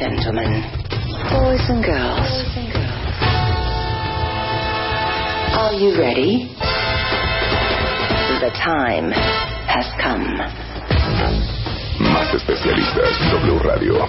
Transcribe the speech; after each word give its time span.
gentlemen, 0.00 0.64
boys 1.28 1.60
and 1.68 1.84
girls, 1.84 2.32
are 5.60 5.76
you 5.76 5.92
ready? 6.00 6.48
The 8.40 8.48
time 8.64 9.12
has 9.68 9.84
come. 10.00 10.40
Más 12.00 12.32
especialistas, 12.32 13.12
W 13.44 13.58
Radio. 13.60 14.08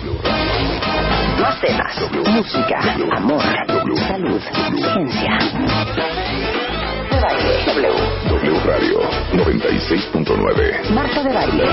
Más 1.42 1.60
temas, 1.60 2.00
música, 2.24 2.80
amor, 3.18 3.44
salud, 4.08 4.42
ciencia. 4.94 5.40
De 7.12 7.20
baile, 7.20 7.66
W. 7.68 7.92
W 8.30 8.60
Radio 8.64 9.02
96.9. 9.34 10.90
Marta 10.92 11.22
de 11.22 11.34
baile, 11.34 11.66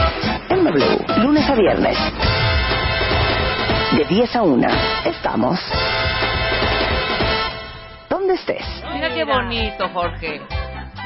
en 0.51 0.65
W, 0.65 1.23
lunes 1.23 1.49
a 1.49 1.55
viernes. 1.55 2.68
De 3.97 4.05
10 4.05 4.37
a 4.37 4.43
1, 4.43 4.69
estamos. 5.07 5.59
¿Dónde 8.11 8.35
estés? 8.35 8.65
Mira 8.93 9.15
qué 9.15 9.25
bonito, 9.25 9.89
Jorge. 9.89 10.43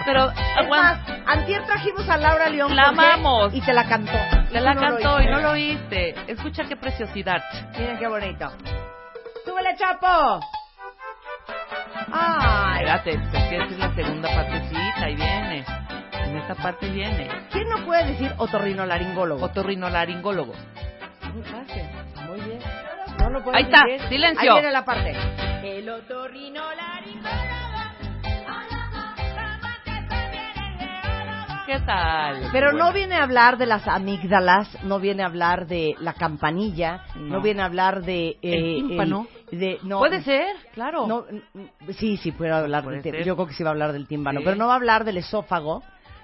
Pero, 0.05 0.31
Es 0.31 0.69
más, 0.69 0.99
antier 1.27 1.65
trajimos 1.65 2.09
a 2.09 2.17
Laura 2.17 2.49
León. 2.49 2.75
La 2.75 2.87
Jorge, 2.87 3.01
amamos. 3.07 3.55
Y 3.55 3.61
te 3.61 3.73
la 3.73 3.85
cantó. 3.85 4.13
le 4.51 4.61
la 4.61 4.75
no 4.75 4.81
cantó 4.81 5.21
y 5.21 5.27
no 5.27 5.39
lo 5.41 5.51
oíste. 5.53 6.15
Escucha 6.27 6.65
qué 6.65 6.77
preciosidad. 6.77 7.43
Miren 7.79 7.99
qué 7.99 8.09
bonito. 8.09 8.51
¡Súbele, 9.45 9.77
Chapo! 9.77 10.41
¡Ay! 12.13 12.85
Espérate, 12.85 13.11
es 13.13 13.49
que 13.49 13.57
esa 13.57 13.65
es 13.67 13.79
la 13.79 13.95
segunda 13.95 14.29
partecita, 14.35 15.05
ahí 15.05 15.15
viene. 15.15 15.65
En 16.25 16.37
esta 16.37 16.55
parte 16.57 16.89
viene. 16.89 17.29
¿Quién 17.51 17.69
no 17.69 17.85
puede 17.85 18.07
decir 18.07 18.35
otorrinolaringólogo? 18.39 19.45
Otorrinolaringólogo. 19.45 20.53
Muy 21.33 21.43
fácil. 21.45 21.83
Muy 22.29 22.41
bien. 22.41 22.61
No 23.33 23.39
lo 23.39 23.45
puedes 23.45 23.59
Ahí 23.65 23.73
está, 23.73 23.87
decir. 23.87 24.09
silencio. 24.11 24.53
Ahí 24.55 24.61
viene 24.61 24.73
la 24.73 24.85
parte. 24.85 25.17
El. 25.65 25.89
¿Qué 31.67 31.79
tal? 31.87 32.51
Pero 32.53 32.71
Bueno. 32.73 32.87
no 32.87 32.93
viene 32.93 33.15
a 33.15 33.23
hablar 33.23 33.57
de 33.57 33.65
las 33.67 33.89
amígdalas, 33.89 34.83
no 34.85 34.99
viene 35.01 35.23
a 35.23 35.27
hablar 35.27 35.67
de 35.67 35.95
la 36.01 36.13
campanilla, 36.13 37.05
no, 37.15 37.37
No. 37.37 37.41
viene 37.41 37.63
a 37.63 37.67
hablar 37.67 38.03
de... 38.03 38.37
¿El 38.43 38.87
tímpano? 38.89 39.27
el- 39.51 39.59
de, 39.59 39.79
no, 39.85 39.99
Puede 39.99 40.23
ser, 40.23 40.55
claro. 40.75 41.07
No, 41.07 41.25
sí, 41.93 42.17
sí, 42.19 42.33
puede 42.33 42.51
hablar 42.51 42.83
Puede 42.85 42.97
del 42.97 43.03
tímpano. 43.05 43.21
ser. 43.21 43.27
Yo 43.27 43.37
creo 43.37 43.47
que 43.47 43.55
sí 43.55 43.63
va 43.63 43.71
a 43.71 43.73
hablar 43.73 43.93
del 43.93 44.07
tímpano, 44.07 44.41
Sí. 44.41 44.45
pero 44.45 44.57
no 44.57 44.67
va 44.67 44.73
a 44.75 44.77
hablar 44.77 45.05
del 45.05 45.17
esófago, 45.19 45.83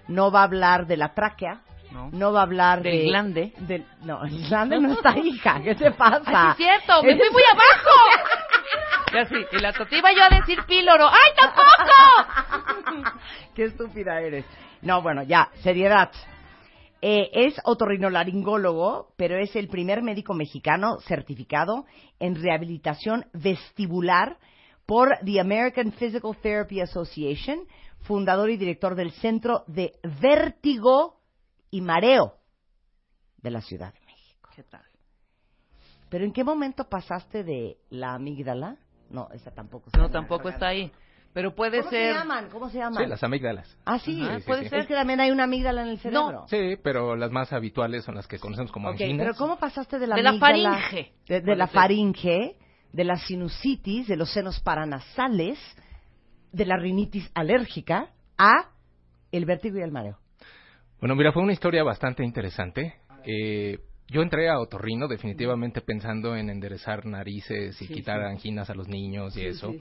no 0.08 0.30
va 0.30 0.40
a 0.40 0.44
hablar 0.44 0.86
de 0.86 0.96
la 0.98 1.14
tráquea, 1.14 1.60
No. 1.90 2.10
no 2.12 2.32
va 2.32 2.40
a 2.40 2.42
hablar 2.42 2.82
Del 2.82 2.98
de... 2.98 3.04
glande. 3.04 3.52
del- 3.58 3.86
no, 4.02 4.22
el 4.24 4.46
glande 4.48 4.78
no 4.78 4.92
está 4.92 5.16
hija, 5.18 5.60
¿qué 5.62 5.74
te 5.74 5.90
pasa? 5.92 6.50
¡Ay, 6.50 6.54
sí 6.56 6.64
es 6.64 6.82
cierto! 6.84 7.02
¡Me 7.02 7.16
fui 7.16 7.30
muy 7.30 7.42
abajo! 7.50 7.96
Ya 9.12 9.24
sí, 9.24 9.36
y 9.52 9.58
la 9.58 9.72
iba 9.96 10.12
yo 10.12 10.22
a 10.24 10.36
decir 10.40 10.58
píloro. 10.66 11.08
¡Ay, 11.08 11.32
tampoco! 11.34 13.10
Qué 13.54 13.64
estúpida 13.64 14.20
eres. 14.20 14.44
No, 14.82 15.00
bueno, 15.00 15.22
ya, 15.22 15.48
seriedad. 15.62 16.10
Eh, 17.00 17.30
es 17.32 17.54
otorrinolaringólogo, 17.64 19.14
pero 19.16 19.38
es 19.38 19.54
el 19.56 19.68
primer 19.68 20.02
médico 20.02 20.34
mexicano 20.34 20.98
certificado 21.00 21.86
en 22.18 22.34
rehabilitación 22.42 23.26
vestibular 23.32 24.36
por 24.84 25.16
the 25.24 25.40
American 25.40 25.92
Physical 25.92 26.36
Therapy 26.42 26.80
Association, 26.80 27.60
fundador 28.02 28.50
y 28.50 28.56
director 28.56 28.94
del 28.94 29.12
Centro 29.12 29.62
de 29.68 29.92
Vértigo 30.20 31.17
y 31.70 31.80
Mareo 31.80 32.34
de 33.38 33.50
la 33.50 33.60
Ciudad 33.60 33.92
de 33.92 34.00
México. 34.00 34.50
¿Qué 34.54 34.62
tal? 34.64 34.82
¿Pero 36.08 36.24
en 36.24 36.32
qué 36.32 36.42
momento 36.44 36.88
pasaste 36.88 37.44
de 37.44 37.78
la 37.90 38.14
amígdala? 38.14 38.76
No, 39.10 39.28
esa 39.32 39.50
tampoco. 39.52 39.90
No, 39.96 40.10
tampoco 40.10 40.48
está 40.48 40.68
ahí. 40.68 40.90
Pero 41.34 41.54
puede 41.54 41.78
¿Cómo 41.80 41.90
ser... 41.90 42.12
se 42.14 42.18
llaman? 42.18 42.48
¿Cómo 42.50 42.70
se 42.70 42.78
llaman? 42.78 43.04
Sí, 43.04 43.08
las 43.08 43.22
amígdalas. 43.22 43.76
Ah, 43.84 43.98
sí, 43.98 44.22
Ajá, 44.22 44.38
puede 44.46 44.64
sí. 44.64 44.68
ser. 44.70 44.80
Es 44.80 44.86
que 44.86 44.94
también 44.94 45.20
hay 45.20 45.30
una 45.30 45.44
amígdala 45.44 45.82
en 45.82 45.88
el 45.88 45.98
cerebro. 45.98 46.46
Sí, 46.48 46.76
pero 46.82 47.14
las 47.16 47.30
más 47.30 47.52
habituales 47.52 48.04
son 48.04 48.14
las 48.14 48.26
que 48.26 48.38
conocemos 48.38 48.72
como 48.72 48.88
Ok, 48.88 48.94
anginas. 48.94 49.26
pero 49.26 49.34
¿cómo 49.36 49.58
pasaste 49.58 49.98
de 49.98 50.06
la 50.06 50.16
De 50.16 50.22
la 50.22 50.34
faringe. 50.38 51.12
De, 51.26 51.54
la 51.56 51.66
ser. 51.66 51.74
faringe, 51.74 52.56
de 52.92 53.04
la 53.04 53.16
sinusitis, 53.18 54.08
de 54.08 54.16
los 54.16 54.32
senos 54.32 54.58
paranasales, 54.60 55.58
de 56.50 56.64
la 56.64 56.76
rinitis 56.78 57.30
alérgica, 57.34 58.10
a 58.38 58.70
el 59.30 59.44
vértigo 59.44 59.78
y 59.78 59.82
el 59.82 59.92
mareo? 59.92 60.18
Bueno, 61.00 61.14
mira, 61.14 61.32
fue 61.32 61.42
una 61.42 61.52
historia 61.52 61.84
bastante 61.84 62.24
interesante. 62.24 62.94
Eh, 63.24 63.78
yo 64.08 64.22
entré 64.22 64.48
a 64.48 64.58
otorrino 64.58 65.06
definitivamente 65.06 65.80
pensando 65.80 66.34
en 66.36 66.50
enderezar 66.50 67.04
narices 67.06 67.80
y 67.82 67.86
Sí, 67.86 67.92
quitar 67.94 68.20
sí. 68.22 68.26
anginas 68.26 68.70
a 68.70 68.74
los 68.74 68.88
niños 68.88 69.36
y 69.36 69.46
eso. 69.46 69.74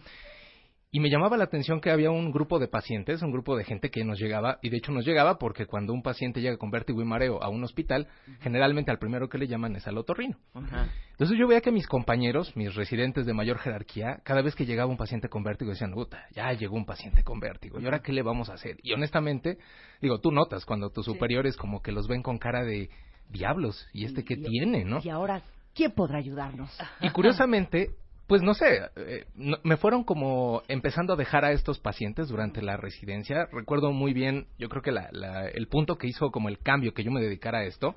Y 0.90 1.02
me 1.02 1.10
llamaba 1.10 1.36
la 1.36 1.44
atención 1.44 1.82
que 1.82 1.92
había 1.92 2.12
un 2.12 2.32
grupo 2.32 2.60
de 2.60 2.70
pacientes, 2.70 3.22
un 3.22 3.32
grupo 3.32 3.58
de 3.58 3.66
gente 3.66 3.90
que 3.90 4.06
nos 4.06 4.18
llegaba, 4.20 4.58
y 4.62 4.70
de 4.70 4.78
hecho 4.78 4.94
nos 4.94 5.06
llegaba 5.06 5.38
porque 5.38 5.66
cuando 5.66 5.92
un 5.92 6.02
paciente 6.02 6.40
llega 6.40 6.56
con 6.56 6.72
vértigo 6.72 7.02
y 7.02 7.06
mareo 7.06 7.44
a 7.44 7.50
un 7.50 7.62
hospital, 7.66 8.08
generalmente 8.40 8.90
al 8.90 8.98
primero 8.98 9.28
que 9.28 9.38
le 9.38 9.48
llaman 9.48 9.76
es 9.76 9.86
al 9.86 9.98
otorrino. 9.98 10.38
Ajá. 10.54 10.88
Entonces 11.12 11.38
yo 11.38 11.46
veía 11.46 11.60
que 11.60 11.74
mis 11.74 11.88
compañeros, 11.88 12.56
mis 12.56 12.74
residentes 12.74 13.26
de 13.26 13.34
mayor 13.34 13.58
jerarquía, 13.60 14.22
cada 14.24 14.42
vez 14.42 14.56
que 14.56 14.66
llegaba 14.66 14.90
un 14.90 14.96
paciente 14.96 15.28
con 15.28 15.44
vértigo 15.44 15.72
decían, 15.72 15.92
puta, 15.92 16.26
ya 16.34 16.54
llegó 16.54 16.78
un 16.78 16.86
paciente 16.86 17.22
con 17.22 17.42
vértigo, 17.42 17.82
¿y 17.82 17.86
ahora 17.86 18.00
qué 18.00 18.14
le 18.14 18.22
vamos 18.22 18.50
a 18.50 18.54
hacer? 18.54 18.78
Y 18.82 18.94
honestamente, 18.94 19.58
digo, 20.02 20.22
tú 20.22 20.32
notas 20.32 20.64
cuando 20.64 20.90
tus 20.90 21.06
superiores 21.06 21.58
como 21.58 21.82
que 21.82 21.92
los 21.92 22.08
ven 22.08 22.24
con 22.24 22.38
cara 22.38 22.64
de 22.64 22.90
diablos, 23.30 23.90
¿y 23.92 24.06
este 24.06 24.24
qué 24.24 24.36
Y- 24.36 24.44
tiene, 24.44 24.86
no? 24.86 25.02
Y 25.04 25.10
ahora, 25.10 25.42
¿quién 25.76 25.92
podrá 25.92 26.20
ayudarnos? 26.20 26.72
Y 27.02 27.10
curiosamente, 27.10 27.90
pues 28.28 28.42
no 28.44 28.54
sé, 28.54 28.82
eh, 28.98 29.26
no- 29.36 29.58
me 29.64 29.78
fueron 29.78 30.04
como 30.04 30.62
empezando 30.68 31.14
a 31.14 31.16
dejar 31.16 31.46
a 31.46 31.52
estos 31.54 31.80
pacientes 31.80 32.28
durante 32.28 32.62
la 32.62 32.76
residencia. 32.78 33.48
Recuerdo 33.52 33.92
muy 33.94 34.14
bien, 34.14 34.48
yo 34.60 34.68
creo 34.70 34.82
que 34.82 34.92
la- 34.92 35.10
la- 35.14 35.48
el 35.48 35.68
punto 35.68 35.98
que 35.98 36.08
hizo 36.08 36.30
como 36.30 36.50
el 36.50 36.60
cambio 36.60 36.94
que 36.94 37.04
yo 37.04 37.12
me 37.12 37.22
dedicara 37.22 37.60
a 37.60 37.64
esto 37.66 37.96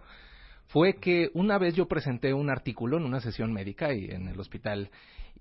fue 0.69 0.95
que 0.95 1.31
una 1.35 1.59
vez 1.59 1.75
yo 1.75 1.89
presenté 1.89 2.33
un 2.33 2.49
artículo 2.49 2.97
en 2.97 3.05
una 3.05 3.21
sesión 3.21 3.53
médica 3.53 3.93
y 3.93 4.05
en 4.07 4.29
el 4.29 4.39
hospital 4.39 4.91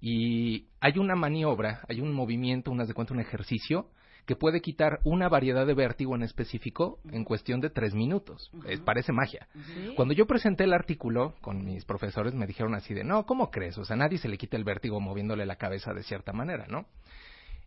y 0.01 0.65
hay 0.79 0.97
una 0.97 1.15
maniobra, 1.15 1.81
hay 1.87 2.01
un 2.01 2.11
movimiento, 2.13 2.71
unas 2.71 2.87
de 2.87 2.93
cuenta 2.95 3.13
un 3.13 3.19
ejercicio 3.19 3.87
que 4.29 4.35
puede 4.35 4.61
quitar 4.61 4.99
una 5.05 5.27
variedad 5.27 5.65
de 5.65 5.73
vértigo 5.73 6.13
en 6.13 6.21
específico 6.21 6.99
en 7.11 7.23
cuestión 7.23 7.61
de 7.61 7.71
tres 7.71 7.95
minutos. 7.95 8.51
Parece 8.85 9.11
magia. 9.11 9.47
Cuando 9.95 10.13
yo 10.13 10.27
presenté 10.27 10.65
el 10.65 10.73
artículo 10.73 11.33
con 11.41 11.65
mis 11.65 11.83
profesores 11.83 12.35
me 12.35 12.45
dijeron 12.45 12.75
así 12.75 12.93
de, 12.93 13.03
no, 13.03 13.25
¿cómo 13.25 13.49
crees? 13.49 13.79
O 13.79 13.85
sea, 13.85 13.95
nadie 13.95 14.19
se 14.19 14.29
le 14.29 14.37
quita 14.37 14.55
el 14.55 14.63
vértigo 14.63 14.99
moviéndole 14.99 15.47
la 15.47 15.55
cabeza 15.55 15.95
de 15.95 16.03
cierta 16.03 16.31
manera, 16.31 16.67
¿no? 16.69 16.85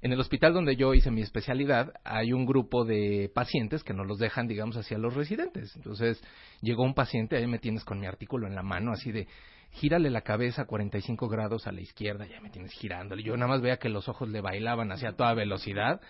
En 0.02 0.12
el 0.12 0.20
hospital 0.20 0.54
donde 0.54 0.76
yo 0.76 0.94
hice 0.94 1.10
mi 1.10 1.22
especialidad 1.22 1.94
hay 2.04 2.32
un 2.32 2.46
grupo 2.46 2.84
de 2.84 3.28
pacientes 3.34 3.82
que 3.82 3.92
no 3.92 4.04
los 4.04 4.20
dejan, 4.20 4.46
digamos, 4.46 4.76
hacia 4.76 4.98
los 4.98 5.14
residentes. 5.14 5.74
Entonces 5.74 6.22
llegó 6.60 6.84
un 6.84 6.94
paciente, 6.94 7.36
ahí 7.36 7.48
me 7.48 7.58
tienes 7.58 7.84
con 7.84 7.98
mi 7.98 8.06
artículo 8.06 8.46
en 8.46 8.54
la 8.54 8.62
mano, 8.62 8.92
así 8.92 9.10
de, 9.10 9.26
gírale 9.72 10.10
la 10.10 10.20
cabeza 10.20 10.62
a 10.62 10.66
45 10.66 11.26
grados 11.26 11.66
a 11.66 11.72
la 11.72 11.80
izquierda, 11.80 12.24
ya 12.24 12.40
me 12.40 12.50
tienes 12.50 12.70
girándole. 12.70 13.24
Yo 13.24 13.36
nada 13.36 13.48
más 13.48 13.62
veía 13.62 13.78
que 13.78 13.88
los 13.88 14.08
ojos 14.08 14.28
le 14.28 14.40
bailaban 14.40 14.92
hacia 14.92 15.16
toda 15.16 15.34
velocidad. 15.34 16.00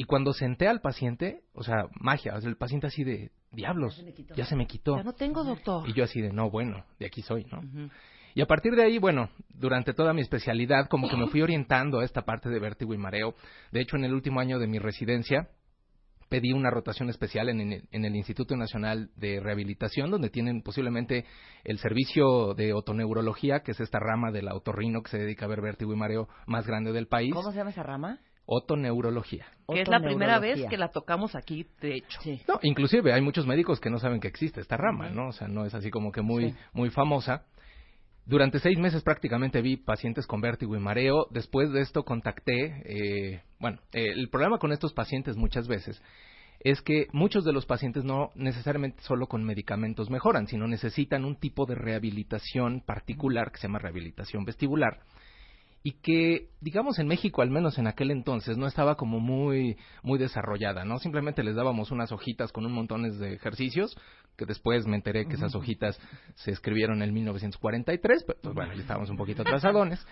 Y 0.00 0.04
cuando 0.04 0.32
senté 0.32 0.66
al 0.66 0.80
paciente, 0.80 1.42
o 1.52 1.62
sea, 1.62 1.84
magia, 2.00 2.34
o 2.34 2.40
sea, 2.40 2.48
el 2.48 2.56
paciente 2.56 2.86
así 2.86 3.04
de, 3.04 3.32
diablos, 3.52 3.96
ya 4.34 4.46
se 4.46 4.56
me 4.56 4.66
quitó. 4.66 4.96
Ya 4.96 5.02
no 5.02 5.12
tengo, 5.12 5.44
doctor. 5.44 5.86
Y 5.86 5.92
yo 5.92 6.04
así 6.04 6.22
de, 6.22 6.32
no, 6.32 6.48
bueno, 6.48 6.86
de 6.98 7.04
aquí 7.04 7.20
soy, 7.20 7.44
¿no? 7.52 7.60
Y 8.34 8.40
a 8.40 8.46
partir 8.46 8.74
de 8.76 8.82
ahí, 8.82 8.96
bueno, 8.96 9.28
durante 9.50 9.92
toda 9.92 10.14
mi 10.14 10.22
especialidad, 10.22 10.88
como 10.88 11.06
que 11.10 11.16
me 11.18 11.26
fui 11.26 11.42
orientando 11.42 12.00
a 12.00 12.04
esta 12.06 12.22
parte 12.22 12.48
de 12.48 12.58
vértigo 12.58 12.94
y 12.94 12.96
mareo. 12.96 13.34
De 13.72 13.82
hecho, 13.82 13.96
en 13.96 14.04
el 14.04 14.14
último 14.14 14.40
año 14.40 14.58
de 14.58 14.66
mi 14.68 14.78
residencia, 14.78 15.50
pedí 16.30 16.52
una 16.54 16.70
rotación 16.70 17.10
especial 17.10 17.50
en, 17.50 17.60
el- 17.60 17.84
en 17.90 18.04
el 18.06 18.16
Instituto 18.16 18.56
Nacional 18.56 19.10
de 19.16 19.38
Rehabilitación, 19.40 20.10
donde 20.10 20.30
tienen 20.30 20.62
posiblemente 20.62 21.26
el 21.64 21.76
servicio 21.78 22.54
de 22.54 22.72
otoneurología, 22.72 23.60
que 23.60 23.72
es 23.72 23.80
esta 23.80 23.98
rama 23.98 24.30
del 24.30 24.48
otorrino 24.48 25.02
que 25.02 25.10
se 25.10 25.18
dedica 25.18 25.44
a 25.44 25.48
ver 25.48 25.60
vértigo 25.60 25.92
y 25.92 25.96
mareo 25.96 26.26
más 26.46 26.66
grande 26.66 26.92
del 26.92 27.06
país. 27.06 27.34
¿Cómo 27.34 27.50
se 27.50 27.58
llama 27.58 27.70
esa 27.70 27.82
rama? 27.82 28.18
Otoneurología. 28.52 29.46
Que 29.68 29.82
es 29.82 29.88
la 29.88 30.00
primera 30.00 30.40
vez 30.40 30.66
que 30.68 30.76
la 30.76 30.88
tocamos 30.88 31.36
aquí, 31.36 31.68
de 31.80 31.94
hecho. 31.98 32.20
Sí. 32.20 32.42
No, 32.48 32.58
inclusive 32.62 33.12
hay 33.12 33.20
muchos 33.20 33.46
médicos 33.46 33.78
que 33.78 33.90
no 33.90 34.00
saben 34.00 34.18
que 34.18 34.26
existe 34.26 34.60
esta 34.60 34.76
rama, 34.76 35.08
¿no? 35.10 35.28
O 35.28 35.32
sea, 35.32 35.46
no 35.46 35.64
es 35.64 35.72
así 35.72 35.88
como 35.88 36.10
que 36.10 36.20
muy, 36.20 36.50
Sí. 36.50 36.56
muy 36.72 36.90
famosa. 36.90 37.44
Durante 38.26 38.58
seis 38.58 38.76
meses 38.76 39.04
prácticamente 39.04 39.62
vi 39.62 39.76
pacientes 39.76 40.26
con 40.26 40.40
vértigo 40.40 40.74
y 40.74 40.80
mareo. 40.80 41.28
Después 41.30 41.70
de 41.70 41.80
esto 41.80 42.04
contacté, 42.04 42.82
eh, 42.86 43.42
bueno, 43.60 43.78
eh, 43.92 44.06
el 44.16 44.28
problema 44.30 44.58
con 44.58 44.72
estos 44.72 44.92
pacientes 44.92 45.36
muchas 45.36 45.68
veces 45.68 46.02
es 46.58 46.82
que 46.82 47.06
muchos 47.12 47.44
de 47.44 47.52
los 47.52 47.66
pacientes 47.66 48.02
no 48.02 48.30
necesariamente 48.34 49.00
solo 49.02 49.28
con 49.28 49.44
medicamentos 49.44 50.10
mejoran, 50.10 50.48
sino 50.48 50.66
necesitan 50.66 51.24
un 51.24 51.36
tipo 51.36 51.66
de 51.66 51.76
rehabilitación 51.76 52.80
particular 52.80 53.52
que 53.52 53.58
se 53.58 53.68
llama 53.68 53.78
rehabilitación 53.78 54.44
vestibular 54.44 54.98
y 55.82 55.92
que, 55.92 56.48
digamos, 56.60 56.98
en 56.98 57.06
México, 57.08 57.40
al 57.40 57.50
menos 57.50 57.78
en 57.78 57.86
aquel 57.86 58.10
entonces, 58.10 58.58
no 58.58 58.66
estaba 58.66 58.96
como 58.96 59.18
muy, 59.18 59.78
muy 60.02 60.18
desarrollada, 60.18 60.84
¿no? 60.84 60.98
Simplemente 60.98 61.42
les 61.42 61.56
dábamos 61.56 61.90
unas 61.90 62.12
hojitas 62.12 62.52
con 62.52 62.66
un 62.66 62.72
montón 62.72 63.02
de 63.18 63.32
ejercicios, 63.34 63.96
que 64.36 64.44
después 64.44 64.86
me 64.86 64.96
enteré 64.96 65.26
que 65.26 65.34
esas 65.34 65.54
hojitas 65.54 65.98
se 66.34 66.50
escribieron 66.50 67.02
en 67.02 67.14
1943, 67.14 68.24
pero 68.26 68.38
pues 68.42 68.54
bueno, 68.54 68.74
ya 68.74 68.80
estábamos 68.82 69.08
un 69.10 69.16
poquito 69.16 69.40
atrasadones. 69.42 70.06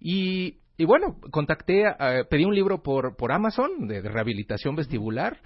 Y, 0.00 0.58
y 0.78 0.84
bueno, 0.86 1.16
contacté, 1.30 1.86
a- 1.86 2.24
pedí 2.30 2.44
un 2.44 2.54
libro 2.54 2.82
por, 2.82 3.14
por 3.16 3.32
Amazon 3.32 3.86
de, 3.86 4.00
de 4.02 4.08
rehabilitación 4.08 4.74
vestibular. 4.76 5.38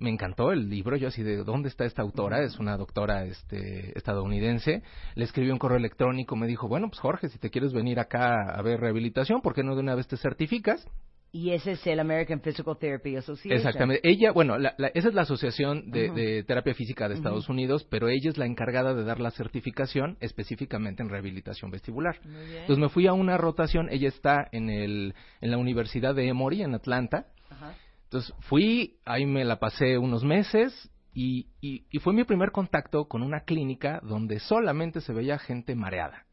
Me 0.00 0.10
encantó 0.10 0.52
el 0.52 0.68
libro, 0.70 0.96
yo 0.96 1.08
así 1.08 1.22
de 1.22 1.38
dónde 1.44 1.68
está 1.68 1.84
esta 1.84 2.02
autora, 2.02 2.42
es 2.42 2.58
una 2.58 2.76
doctora 2.76 3.24
este, 3.24 3.96
estadounidense. 3.98 4.82
Le 5.14 5.24
escribí 5.24 5.50
un 5.50 5.58
correo 5.58 5.78
electrónico, 5.78 6.36
me 6.36 6.46
dijo, 6.46 6.68
bueno, 6.68 6.88
pues 6.88 7.00
Jorge, 7.00 7.28
si 7.28 7.38
te 7.38 7.50
quieres 7.50 7.72
venir 7.72 7.98
acá 7.98 8.50
a 8.54 8.62
ver 8.62 8.80
rehabilitación, 8.80 9.40
¿por 9.40 9.54
qué 9.54 9.62
no 9.62 9.74
de 9.74 9.80
una 9.80 9.94
vez 9.94 10.06
te 10.06 10.16
certificas? 10.16 10.86
Y 11.30 11.50
ese 11.50 11.72
es 11.72 11.86
el 11.86 12.00
American 12.00 12.40
Physical 12.40 12.78
Therapy 12.78 13.16
Association. 13.16 13.52
Exactamente. 13.58 14.00
Ella, 14.08 14.32
bueno, 14.32 14.56
la- 14.56 14.74
la- 14.78 14.88
esa 14.94 15.08
es 15.08 15.14
la 15.14 15.22
Asociación 15.22 15.90
de, 15.90 16.08
de 16.10 16.42
Terapia 16.44 16.72
Física 16.72 17.06
de 17.06 17.16
Estados 17.16 17.50
Unidos, 17.50 17.86
pero 17.90 18.08
ella 18.08 18.30
es 18.30 18.38
la 18.38 18.46
encargada 18.46 18.94
de 18.94 19.04
dar 19.04 19.20
la 19.20 19.30
certificación 19.30 20.16
específicamente 20.20 21.02
en 21.02 21.10
rehabilitación 21.10 21.70
vestibular. 21.70 22.16
Muy 22.24 22.46
bien. 22.46 22.60
Entonces 22.62 22.78
me 22.78 22.88
fui 22.88 23.06
a 23.08 23.12
una 23.12 23.36
rotación, 23.36 23.88
ella 23.90 24.08
está 24.08 24.48
en, 24.52 24.70
el, 24.70 25.14
en 25.42 25.50
la 25.50 25.58
Universidad 25.58 26.14
de 26.14 26.28
Emory, 26.28 26.62
en 26.62 26.74
Atlanta. 26.74 27.26
Ajá. 27.50 27.74
Entonces 28.08 28.34
fui, 28.40 28.96
ahí 29.04 29.26
me 29.26 29.44
la 29.44 29.58
pasé 29.58 29.98
unos 29.98 30.24
meses 30.24 30.90
y, 31.12 31.48
y, 31.60 31.84
y 31.90 31.98
fue 31.98 32.14
mi 32.14 32.24
primer 32.24 32.52
contacto 32.52 33.06
con 33.06 33.22
una 33.22 33.40
clínica 33.40 34.00
donde 34.02 34.40
solamente 34.40 35.02
se 35.02 35.12
veía 35.12 35.38
gente 35.38 35.74
mareada. 35.74 36.24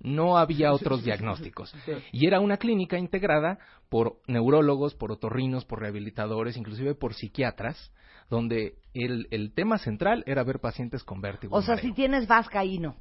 No 0.00 0.38
había 0.38 0.72
otros 0.72 1.04
diagnósticos. 1.04 1.72
Y 2.10 2.26
era 2.26 2.40
una 2.40 2.56
clínica 2.56 2.98
integrada 2.98 3.58
por 3.88 4.16
neurólogos, 4.26 4.94
por 4.94 5.12
otorrinos, 5.12 5.64
por 5.66 5.80
rehabilitadores, 5.80 6.56
inclusive 6.56 6.94
por 6.96 7.14
psiquiatras, 7.14 7.92
donde 8.28 8.76
el, 8.92 9.28
el 9.30 9.52
tema 9.52 9.78
central 9.78 10.24
era 10.26 10.42
ver 10.42 10.58
pacientes 10.58 11.04
con 11.04 11.20
vértigo. 11.20 11.54
O 11.54 11.62
sea, 11.62 11.76
mareo. 11.76 11.90
si 11.90 11.94
tienes 11.94 12.26
vasca 12.26 12.64
y 12.64 12.78
no. 12.78 12.96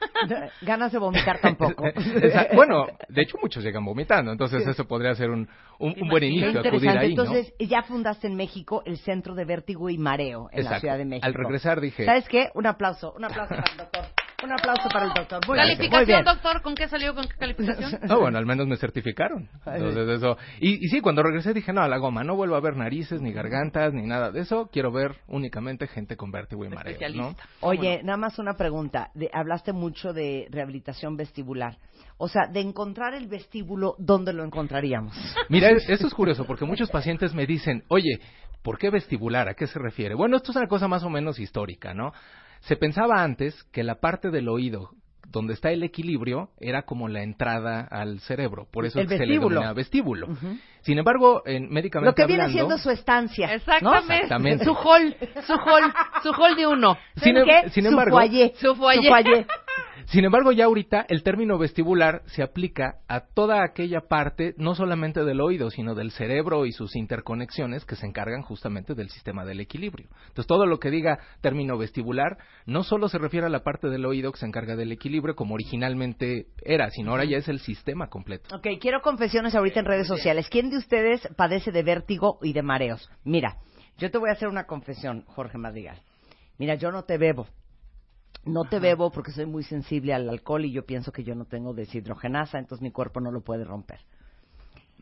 Ganas 0.62 0.92
de 0.92 0.98
vomitar 0.98 1.40
tampoco. 1.40 1.86
Exacto. 1.96 2.56
Bueno, 2.56 2.86
de 3.08 3.22
hecho 3.22 3.38
muchos 3.40 3.62
llegan 3.64 3.84
vomitando, 3.84 4.32
entonces 4.32 4.66
eso 4.66 4.86
podría 4.86 5.14
ser 5.14 5.30
un, 5.30 5.48
un, 5.78 5.94
un 6.00 6.08
buen 6.08 6.24
inicio, 6.24 6.60
acudir 6.60 6.90
ahí, 6.90 7.14
¿no? 7.14 7.22
Entonces, 7.22 7.54
ya 7.58 7.82
fundaste 7.82 8.26
en 8.26 8.36
México 8.36 8.82
el 8.84 8.98
Centro 8.98 9.34
de 9.34 9.44
Vértigo 9.44 9.88
y 9.90 9.98
Mareo 9.98 10.48
en 10.52 10.64
la. 10.64 10.80
Ciudad 10.80 10.98
de 10.98 11.04
México. 11.04 11.26
Al 11.26 11.34
regresar 11.34 11.80
dije, 11.80 12.04
¿Sabes 12.04 12.28
qué? 12.28 12.50
Un 12.54 12.66
aplauso, 12.66 13.12
un 13.12 13.24
aplauso 13.24 13.54
para 13.54 13.70
el 13.70 13.76
doctor. 13.76 14.04
Un 14.42 14.52
aplauso 14.52 14.88
para 14.92 15.06
el 15.06 15.12
doctor. 15.12 15.46
Muy 15.46 15.56
¿Calificación, 15.56 16.06
bien. 16.06 16.24
doctor? 16.24 16.62
¿Con 16.62 16.74
qué 16.74 16.88
salió? 16.88 17.14
¿Con 17.14 17.24
qué 17.28 17.36
calificación? 17.36 18.00
No, 18.08 18.20
bueno, 18.20 18.38
al 18.38 18.46
menos 18.46 18.66
me 18.66 18.76
certificaron. 18.76 19.48
Entonces, 19.66 20.08
eso. 20.08 20.36
Y, 20.60 20.84
y 20.84 20.88
sí, 20.88 21.00
cuando 21.00 21.22
regresé 21.22 21.52
dije, 21.52 21.72
no, 21.72 21.82
a 21.82 21.88
la 21.88 21.98
goma, 21.98 22.24
no 22.24 22.34
vuelvo 22.36 22.56
a 22.56 22.60
ver 22.60 22.76
narices, 22.76 23.20
ni 23.20 23.32
gargantas, 23.32 23.92
ni 23.92 24.02
nada 24.06 24.30
de 24.30 24.40
eso. 24.40 24.68
Quiero 24.72 24.90
ver 24.92 25.16
únicamente 25.28 25.86
gente 25.86 26.16
con 26.16 26.30
vértigo 26.30 26.64
y 26.64 26.68
mareo. 26.68 26.98
Oye, 27.60 28.00
nada 28.02 28.16
más 28.16 28.38
una 28.38 28.54
pregunta. 28.54 29.10
De- 29.14 29.30
hablaste 29.32 29.72
mucho 29.72 30.12
de 30.12 30.46
rehabilitación 30.50 31.16
vestibular. 31.16 31.76
O 32.16 32.28
sea, 32.28 32.46
de 32.50 32.60
encontrar 32.60 33.14
el 33.14 33.28
vestíbulo, 33.28 33.94
¿dónde 33.98 34.32
lo 34.32 34.44
encontraríamos? 34.44 35.14
Mira, 35.48 35.68
es- 35.70 35.88
eso 35.88 36.06
es 36.06 36.14
curioso, 36.14 36.44
porque 36.46 36.64
muchos 36.64 36.90
pacientes 36.90 37.34
me 37.34 37.46
dicen, 37.46 37.84
oye, 37.88 38.20
¿por 38.62 38.78
qué 38.78 38.90
vestibular? 38.90 39.48
¿A 39.48 39.54
qué 39.54 39.66
se 39.66 39.78
refiere? 39.78 40.14
Bueno, 40.14 40.36
esto 40.36 40.52
es 40.52 40.56
una 40.56 40.66
cosa 40.68 40.88
más 40.88 41.02
o 41.04 41.10
menos 41.10 41.38
histórica, 41.38 41.94
¿no? 41.94 42.12
Se 42.60 42.76
pensaba 42.76 43.22
antes 43.22 43.62
que 43.72 43.82
la 43.82 43.96
parte 44.00 44.30
del 44.30 44.48
oído 44.48 44.90
donde 45.28 45.54
está 45.54 45.70
el 45.70 45.84
equilibrio 45.84 46.50
era 46.58 46.82
como 46.82 47.08
la 47.08 47.22
entrada 47.22 47.86
al 47.88 48.18
cerebro, 48.18 48.66
por 48.72 48.84
eso 48.84 48.98
El 48.98 49.04
es 49.04 49.10
que 49.12 49.16
se 49.18 49.26
le 49.26 49.34
vestíbulo. 49.34 49.48
denomina 49.60 49.72
vestíbulo. 49.74 50.26
Sin 50.80 50.98
embargo, 50.98 51.42
en 51.46 51.68
médicamente 51.70 52.10
Lo 52.10 52.14
que 52.16 52.26
viene 52.26 52.50
siendo 52.50 52.76
su 52.78 52.90
estancia. 52.90 53.46
¿no? 53.46 53.52
Exactamente. 53.94 54.64
Su 54.64 54.72
hall, 54.72 55.14
su 55.46 55.52
hall, 55.52 55.92
su 56.24 56.30
hall 56.32 56.56
de 56.56 56.66
uno. 56.66 56.96
Sin 57.14 57.34
¿Saben 57.36 57.48
em- 57.48 57.62
qué? 57.64 57.70
sin 57.70 57.84
Su 57.84 57.90
embargo- 57.90 58.16
foyer. 58.18 58.52
Su 58.56 58.74
foyer. 58.74 59.04
Su 59.04 59.08
foyer. 59.08 59.46
Sin 60.10 60.24
embargo, 60.24 60.50
ya 60.50 60.64
ahorita 60.64 61.06
el 61.08 61.22
término 61.22 61.56
vestibular 61.56 62.22
se 62.26 62.42
aplica 62.42 62.96
a 63.06 63.20
toda 63.20 63.62
aquella 63.62 64.08
parte, 64.08 64.54
no 64.56 64.74
solamente 64.74 65.22
del 65.22 65.40
oído, 65.40 65.70
sino 65.70 65.94
del 65.94 66.10
cerebro 66.10 66.66
y 66.66 66.72
sus 66.72 66.96
interconexiones 66.96 67.84
que 67.84 67.94
se 67.94 68.06
encargan 68.06 68.42
justamente 68.42 68.96
del 68.96 69.08
sistema 69.10 69.44
del 69.44 69.60
equilibrio. 69.60 70.08
Entonces, 70.22 70.48
todo 70.48 70.66
lo 70.66 70.80
que 70.80 70.90
diga 70.90 71.20
término 71.40 71.78
vestibular 71.78 72.38
no 72.66 72.82
solo 72.82 73.08
se 73.08 73.18
refiere 73.18 73.46
a 73.46 73.50
la 73.50 73.62
parte 73.62 73.88
del 73.88 74.04
oído 74.04 74.32
que 74.32 74.40
se 74.40 74.46
encarga 74.46 74.74
del 74.74 74.90
equilibrio 74.90 75.36
como 75.36 75.54
originalmente 75.54 76.48
era, 76.64 76.90
sino 76.90 77.12
ahora 77.12 77.24
ya 77.24 77.36
es 77.36 77.46
el 77.46 77.60
sistema 77.60 78.08
completo. 78.08 78.52
Ok, 78.56 78.66
quiero 78.80 79.02
confesiones 79.02 79.54
ahorita 79.54 79.78
en 79.78 79.86
redes 79.86 80.08
sociales. 80.08 80.48
¿Quién 80.50 80.70
de 80.70 80.78
ustedes 80.78 81.20
padece 81.36 81.70
de 81.70 81.84
vértigo 81.84 82.40
y 82.42 82.52
de 82.52 82.62
mareos? 82.62 83.08
Mira, 83.22 83.58
yo 83.96 84.10
te 84.10 84.18
voy 84.18 84.30
a 84.30 84.32
hacer 84.32 84.48
una 84.48 84.66
confesión, 84.66 85.22
Jorge 85.28 85.56
Madrigal. 85.56 86.02
Mira, 86.58 86.74
yo 86.74 86.90
no 86.90 87.04
te 87.04 87.16
bebo. 87.16 87.46
No 88.50 88.64
te 88.64 88.80
bebo 88.80 89.10
porque 89.10 89.30
soy 89.30 89.46
muy 89.46 89.62
sensible 89.62 90.12
al 90.12 90.28
alcohol 90.28 90.64
y 90.64 90.72
yo 90.72 90.84
pienso 90.84 91.12
que 91.12 91.22
yo 91.22 91.34
no 91.34 91.44
tengo 91.44 91.72
deshidrogenasa, 91.72 92.58
entonces 92.58 92.82
mi 92.82 92.90
cuerpo 92.90 93.20
no 93.20 93.30
lo 93.30 93.42
puede 93.42 93.64
romper. 93.64 94.00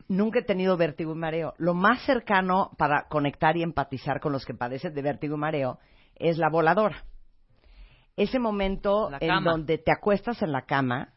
Nunca 0.07 0.39
he 0.39 0.43
tenido 0.43 0.77
vértigo 0.77 1.13
y 1.13 1.15
mareo. 1.15 1.53
Lo 1.57 1.73
más 1.73 2.01
cercano 2.03 2.71
para 2.77 3.07
conectar 3.07 3.57
y 3.57 3.63
empatizar 3.63 4.19
con 4.19 4.31
los 4.31 4.45
que 4.45 4.53
padecen 4.53 4.93
de 4.93 5.01
vértigo 5.01 5.35
y 5.35 5.39
mareo 5.39 5.79
es 6.15 6.37
la 6.37 6.49
voladora. 6.49 7.03
Ese 8.15 8.37
momento 8.39 9.09
en 9.19 9.43
donde 9.43 9.77
te 9.77 9.91
acuestas 9.91 10.41
en 10.41 10.51
la 10.51 10.65
cama, 10.65 11.13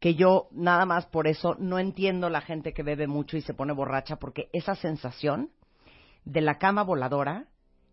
que 0.00 0.14
yo 0.14 0.48
nada 0.52 0.86
más 0.86 1.06
por 1.06 1.26
eso 1.26 1.56
no 1.58 1.78
entiendo 1.78 2.28
la 2.28 2.40
gente 2.40 2.72
que 2.72 2.82
bebe 2.82 3.06
mucho 3.06 3.36
y 3.36 3.42
se 3.42 3.54
pone 3.54 3.72
borracha, 3.72 4.16
porque 4.16 4.48
esa 4.52 4.74
sensación 4.74 5.50
de 6.24 6.40
la 6.40 6.58
cama 6.58 6.82
voladora 6.82 7.46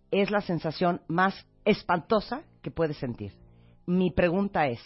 es 0.09 0.31
la 0.31 0.41
sensación 0.41 1.01
más 1.07 1.45
espantosa 1.65 2.43
que 2.61 2.71
puedes 2.71 2.97
sentir. 2.97 3.33
Mi 3.85 4.11
pregunta 4.11 4.67
es, 4.67 4.79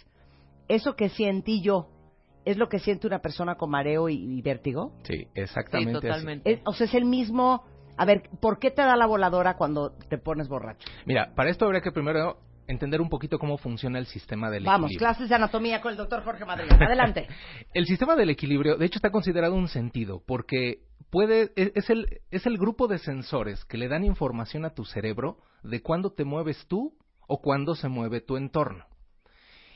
¿eso 0.67 0.95
que 0.95 1.09
sientí 1.09 1.61
yo 1.61 1.89
es 2.45 2.57
lo 2.57 2.69
que 2.69 2.79
siente 2.79 3.07
una 3.07 3.19
persona 3.19 3.55
con 3.55 3.69
mareo 3.71 4.07
y, 4.09 4.15
y 4.15 4.41
vértigo? 4.41 4.93
Sí, 5.03 5.17
Sí, 5.17 5.27
exactamente. 5.35 5.97
así. 5.97 6.07
totalmente. 6.07 6.51
Es- 6.53 6.61
o 6.65 6.73
sea, 6.73 6.85
es 6.87 6.93
el 6.93 7.05
mismo... 7.05 7.63
A 7.97 8.03
ver, 8.05 8.23
¿por 8.41 8.59
qué 8.59 8.71
te 8.71 8.81
da 8.81 8.95
la 8.97 9.05
voladora 9.05 9.55
cuando 9.55 9.91
te 10.09 10.17
pones 10.17 10.49
borracho? 10.49 10.85
Mira, 11.05 11.33
para 11.33 11.49
esto 11.49 11.65
habría 11.65 11.79
que 11.81 11.91
primero 11.93 12.37
entender 12.67 12.99
un 12.99 13.09
poquito 13.09 13.39
cómo 13.39 13.57
funciona 13.57 13.99
el 13.99 14.05
sistema 14.05 14.49
del 14.49 14.63
Vamos, 14.65 14.87
equilibrio. 14.89 15.07
clases 15.07 15.29
de 15.29 15.35
anatomía 15.35 15.79
con 15.81 15.91
el 15.91 15.97
doctor 15.97 16.23
Jorge 16.23 16.43
Madrid. 16.45 16.69
Adelante. 16.71 17.27
El 17.73 17.85
sistema 17.85 18.15
del 18.15 18.29
equilibrio, 18.31 18.75
de 18.77 18.85
hecho, 18.85 18.97
está 18.97 19.11
considerado 19.11 19.53
un 19.55 19.67
sentido, 19.69 20.21
porque 20.25 20.79
puede, 21.09 21.51
es, 21.55 21.71
es 21.75 21.89
el, 21.89 22.21
es 22.31 22.45
el 22.45 22.57
grupo 22.57 22.87
de 22.87 22.97
sensores 22.97 23.63
que 23.65 23.77
le 23.77 23.87
dan 23.87 24.03
información 24.03 24.65
a 24.65 24.71
tu 24.71 24.83
cerebro 24.83 25.37
de 25.63 25.81
cuándo 25.81 26.11
te 26.11 26.25
mueves 26.25 26.65
tú 26.67 26.93
o 27.27 27.41
cuándo 27.41 27.75
se 27.75 27.87
mueve 27.87 28.21
tu 28.21 28.37
entorno. 28.37 28.85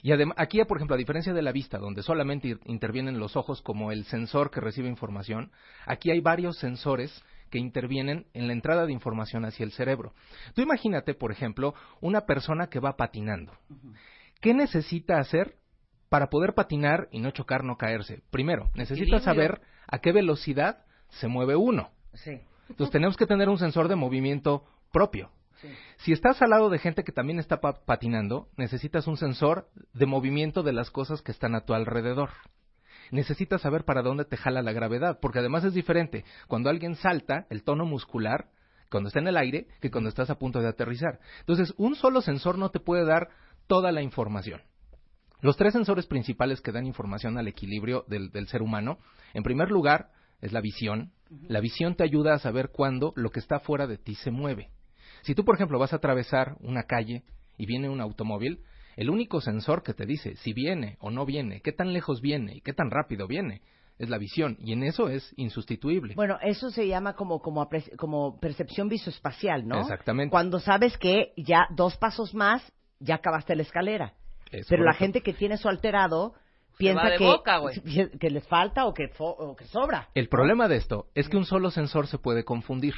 Y 0.02 0.12
además, 0.14 0.36
aquí, 0.40 0.64
por 0.64 0.78
ejemplo, 0.78 0.96
a 0.96 0.98
diferencia 0.98 1.34
de 1.34 1.42
la 1.42 1.52
vista, 1.52 1.78
donde 1.78 2.04
solamente 2.04 2.58
intervienen 2.66 3.20
los 3.20 3.36
ojos 3.36 3.62
como 3.62 3.92
el 3.92 4.06
sensor 4.06 4.50
que 4.50 4.62
recibe 4.62 4.88
información, 4.88 5.52
aquí 5.86 6.10
hay 6.10 6.22
varios 6.22 6.58
sensores 6.58 7.24
que 7.50 7.58
intervienen 7.58 8.28
en 8.34 8.48
la 8.48 8.54
entrada 8.54 8.86
de 8.86 8.94
información 8.94 9.44
hacia 9.44 9.64
el 9.64 9.72
cerebro. 9.72 10.14
Tú 10.54 10.62
imagínate, 10.62 11.16
por 11.16 11.32
ejemplo, 11.32 11.74
una 12.00 12.22
persona 12.22 12.68
que 12.68 12.80
va 12.80 12.96
patinando. 12.96 13.54
¿Qué 14.40 14.54
necesita 14.54 15.18
hacer 15.18 15.56
para 16.08 16.30
poder 16.30 16.54
patinar 16.54 17.10
y 17.12 17.20
no 17.20 17.32
chocar, 17.32 17.64
no 17.64 17.78
caerse? 17.78 18.22
Primero, 18.32 18.70
necesita 18.76 19.20
saber 19.20 19.62
a 19.88 20.00
qué 20.00 20.12
velocidad 20.12 20.86
se 21.10 21.28
mueve 21.28 21.56
uno. 21.56 21.90
Sí. 22.14 22.40
Entonces 22.70 22.92
tenemos 22.92 23.18
que 23.18 23.26
tener 23.26 23.50
un 23.50 23.58
sensor 23.58 23.88
de 23.88 23.96
movimiento 23.96 24.64
propio. 24.92 25.32
Si 25.98 26.12
estás 26.14 26.42
al 26.42 26.52
lado 26.52 26.70
de 26.70 26.80
gente 26.80 27.04
que 27.04 27.12
también 27.12 27.40
está 27.40 27.60
pa- 27.60 27.84
patinando, 27.86 28.48
necesitas 28.58 29.08
un 29.08 29.18
sensor 29.18 29.70
de 29.94 30.06
movimiento 30.06 30.64
de 30.64 30.74
las 30.74 30.92
cosas 30.92 31.22
que 31.22 31.32
están 31.32 31.56
a 31.56 31.66
tu 31.66 31.74
alrededor. 31.74 32.30
Necesitas 33.12 33.62
saber 33.62 33.86
para 33.86 34.02
dónde 34.02 34.26
te 34.26 34.38
jala 34.38 34.62
la 34.62 34.72
gravedad, 34.72 35.20
porque 35.22 35.40
además 35.40 35.64
es 35.64 35.74
diferente 35.74 36.26
cuando 36.48 36.70
alguien 36.70 36.96
salta, 36.96 37.48
el 37.50 37.64
tono 37.64 37.86
muscular, 37.86 38.50
cuando 38.92 39.08
está 39.08 39.20
en 39.20 39.28
el 39.28 39.38
aire, 39.38 39.68
que 39.82 39.92
cuando 39.92 40.10
estás 40.10 40.30
a 40.30 40.38
punto 40.40 40.60
de 40.62 40.68
aterrizar. 40.68 41.20
Entonces, 41.42 41.74
un 41.78 41.96
solo 41.96 42.22
sensor 42.22 42.58
no 42.58 42.70
te 42.70 42.80
puede 42.80 43.06
dar 43.06 43.30
toda 43.68 43.92
la 43.92 44.02
información. 44.02 44.62
Los 45.42 45.58
tres 45.58 45.74
sensores 45.74 46.06
principales 46.06 46.62
que 46.62 46.72
dan 46.72 46.86
información 46.86 47.38
al 47.38 47.48
equilibrio 47.48 48.04
del, 48.08 48.30
del 48.32 48.48
ser 48.48 48.62
humano, 48.62 49.00
en 49.34 49.44
primer 49.44 49.72
lugar, 49.72 50.12
es 50.42 50.52
la 50.52 50.62
visión. 50.62 51.12
La 51.48 51.60
visión 51.62 51.96
te 51.96 52.04
ayuda 52.04 52.34
a 52.34 52.40
saber 52.40 52.70
cuándo 52.72 53.14
lo 53.16 53.30
que 53.30 53.40
está 53.40 53.60
fuera 53.60 53.88
de 53.88 53.98
ti 53.98 54.16
se 54.16 54.32
mueve. 54.32 54.70
Si 55.22 55.36
tú, 55.36 55.44
por 55.46 55.56
ejemplo, 55.56 55.80
vas 55.80 55.94
a 55.94 55.98
atravesar 55.98 56.56
una 56.62 56.84
calle 56.84 57.24
y 57.58 57.66
viene 57.66 57.90
un 57.90 58.02
automóvil, 58.02 58.62
el 58.96 59.10
único 59.10 59.42
sensor 59.42 59.84
que 59.84 59.94
te 59.94 60.06
dice 60.06 60.36
si 60.38 60.54
viene 60.54 60.98
o 61.00 61.10
no 61.12 61.26
viene, 61.26 61.62
qué 61.62 61.72
tan 61.72 61.94
lejos 61.94 62.22
viene 62.22 62.56
y 62.56 62.62
qué 62.62 62.74
tan 62.74 62.92
rápido 62.92 63.28
viene, 63.28 63.62
es 63.98 64.10
la 64.10 64.18
visión. 64.18 64.58
Y 64.62 64.74
en 64.74 64.84
eso 64.84 65.10
es 65.10 65.34
insustituible. 65.38 66.16
Bueno, 66.16 66.38
eso 66.42 66.70
se 66.72 66.88
llama 66.88 67.14
como, 67.14 67.40
como, 67.42 67.70
como 67.98 68.40
percepción 68.40 68.88
visoespacial, 68.90 69.68
¿no? 69.68 69.82
Exactamente. 69.82 70.32
Cuando 70.32 70.60
sabes 70.60 70.98
que 70.98 71.34
ya 71.38 71.68
dos 71.76 71.98
pasos 71.98 72.34
más, 72.34 72.62
ya 73.00 73.16
acabaste 73.16 73.56
la 73.56 73.62
escalera. 73.64 74.14
Es 74.52 74.68
Pero 74.68 74.84
la 74.84 74.94
gente 74.94 75.22
que 75.22 75.34
tiene 75.34 75.56
eso 75.56 75.70
alterado 75.70 76.34
piensa 76.78 77.18
que, 77.18 77.24
boca, 77.26 77.60
que 78.20 78.30
les 78.30 78.48
falta 78.48 78.86
o 78.86 78.94
que, 78.94 79.12
fo- 79.14 79.36
o 79.38 79.56
que 79.56 79.66
sobra. 79.66 80.08
El 80.16 80.30
problema 80.30 80.68
de 80.68 80.78
esto 80.78 81.08
es 81.14 81.28
que 81.30 81.38
un 81.38 81.46
solo 81.46 81.70
sensor 81.70 82.08
se 82.08 82.18
puede 82.18 82.44
confundir. 82.46 82.94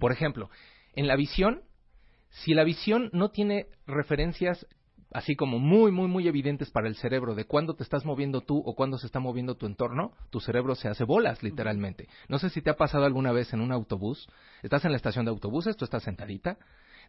Por 0.00 0.10
ejemplo, 0.10 0.50
en 0.96 1.06
la 1.06 1.16
visión, 1.16 1.62
si 2.30 2.54
la 2.54 2.64
visión 2.64 3.10
no 3.12 3.30
tiene 3.30 3.66
referencias 3.86 4.66
así 5.12 5.36
como 5.36 5.58
muy, 5.58 5.92
muy, 5.92 6.08
muy 6.08 6.26
evidentes 6.26 6.70
para 6.70 6.88
el 6.88 6.96
cerebro 6.96 7.34
de 7.34 7.44
cuándo 7.44 7.74
te 7.74 7.82
estás 7.82 8.04
moviendo 8.04 8.40
tú 8.40 8.62
o 8.64 8.74
cuándo 8.74 8.98
se 8.98 9.06
está 9.06 9.20
moviendo 9.20 9.54
tu 9.54 9.66
entorno, 9.66 10.12
tu 10.30 10.40
cerebro 10.40 10.74
se 10.74 10.88
hace 10.88 11.04
bolas, 11.04 11.42
literalmente. 11.42 12.08
No 12.28 12.38
sé 12.38 12.50
si 12.50 12.60
te 12.60 12.70
ha 12.70 12.76
pasado 12.76 13.04
alguna 13.04 13.32
vez 13.32 13.52
en 13.52 13.60
un 13.60 13.72
autobús, 13.72 14.28
estás 14.62 14.84
en 14.84 14.90
la 14.90 14.96
estación 14.96 15.24
de 15.24 15.30
autobuses, 15.30 15.76
tú 15.76 15.84
estás 15.84 16.02
sentadita, 16.02 16.58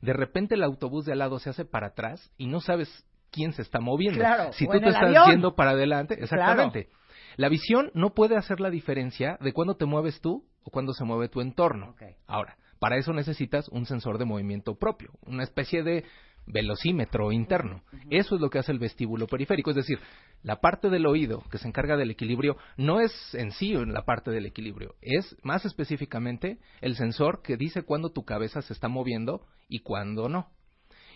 de 0.02 0.14
repente 0.14 0.56
el 0.56 0.64
autobús 0.64 1.06
de 1.06 1.14
al 1.14 1.20
lado 1.20 1.40
se 1.40 1.50
hace 1.50 1.66
para 1.66 1.88
atrás 1.88 2.32
y 2.38 2.48
no 2.48 2.62
sabes 2.62 3.06
quién 3.32 3.54
se 3.54 3.62
está 3.62 3.80
moviendo. 3.80 4.20
Claro, 4.20 4.54
si 4.54 4.66
tú 4.66 4.80
te 4.80 4.88
estás 4.88 5.04
avión. 5.04 5.32
yendo 5.32 5.56
para 5.56 5.72
adelante, 5.72 6.14
exactamente. 6.22 6.90
La 7.36 7.50
visión 7.50 7.92
no 7.94 8.14
puede 8.14 8.36
hacer 8.36 8.60
la 8.60 8.70
diferencia 8.70 9.38
de 9.42 9.54
cuándo 9.54 9.76
te 9.76 9.86
mueves 9.86 10.22
tú 10.22 10.46
o 10.64 10.72
cuándo 10.72 10.94
se 10.94 11.04
mueve 11.04 11.30
tu 11.30 11.42
entorno. 11.42 11.96
Ahora, 12.26 12.58
para 12.80 12.98
eso 12.98 13.14
necesitas 13.14 13.68
un 13.70 13.86
sensor 13.86 14.18
de 14.18 14.26
movimiento 14.26 14.76
propio, 14.76 15.12
una 15.26 15.44
especie 15.44 15.84
de 15.84 16.04
velocímetro 16.48 17.32
interno. 17.32 17.84
Eso 18.10 18.36
es 18.36 18.42
lo 18.42 18.50
que 18.50 18.60
hace 18.60 18.72
el 18.72 18.80
vestíbulo 18.80 19.28
periférico, 19.28 19.70
es 19.70 19.76
decir, 19.76 20.00
la 20.44 20.62
parte 20.62 20.90
del 20.90 21.06
oído 21.06 21.44
que 21.52 21.58
se 21.58 21.68
encarga 21.68 21.98
del 21.98 22.12
equilibrio 22.12 22.58
no 22.78 23.02
es 23.02 23.12
en 23.36 23.52
sí 23.52 23.74
la 23.74 24.06
parte 24.06 24.32
del 24.32 24.46
equilibrio, 24.46 24.96
es 25.02 25.36
más 25.44 25.66
específicamente 25.66 26.60
el 26.82 26.96
sensor 26.96 27.42
que 27.42 27.58
dice 27.58 27.84
cuándo 27.84 28.12
tu 28.12 28.24
cabeza 28.24 28.62
se 28.62 28.74
está 28.74 28.88
moviendo 28.88 29.46
y 29.68 29.80
cuándo 29.80 30.30
no. 30.30 30.50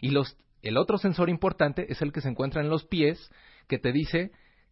Y 0.02 0.10
los, 0.10 0.38
el 0.62 0.78
otro 0.78 0.98
sensor 0.98 1.30
importante 1.30 1.86
es 1.90 2.02
el 2.02 2.12
que 2.12 2.22
se 2.22 2.30
encuentra 2.30 2.62
en 2.62 2.70
los 2.70 2.86
pies, 2.86 3.32
que 3.68 3.80
te 3.80 3.92
dice 3.92 4.32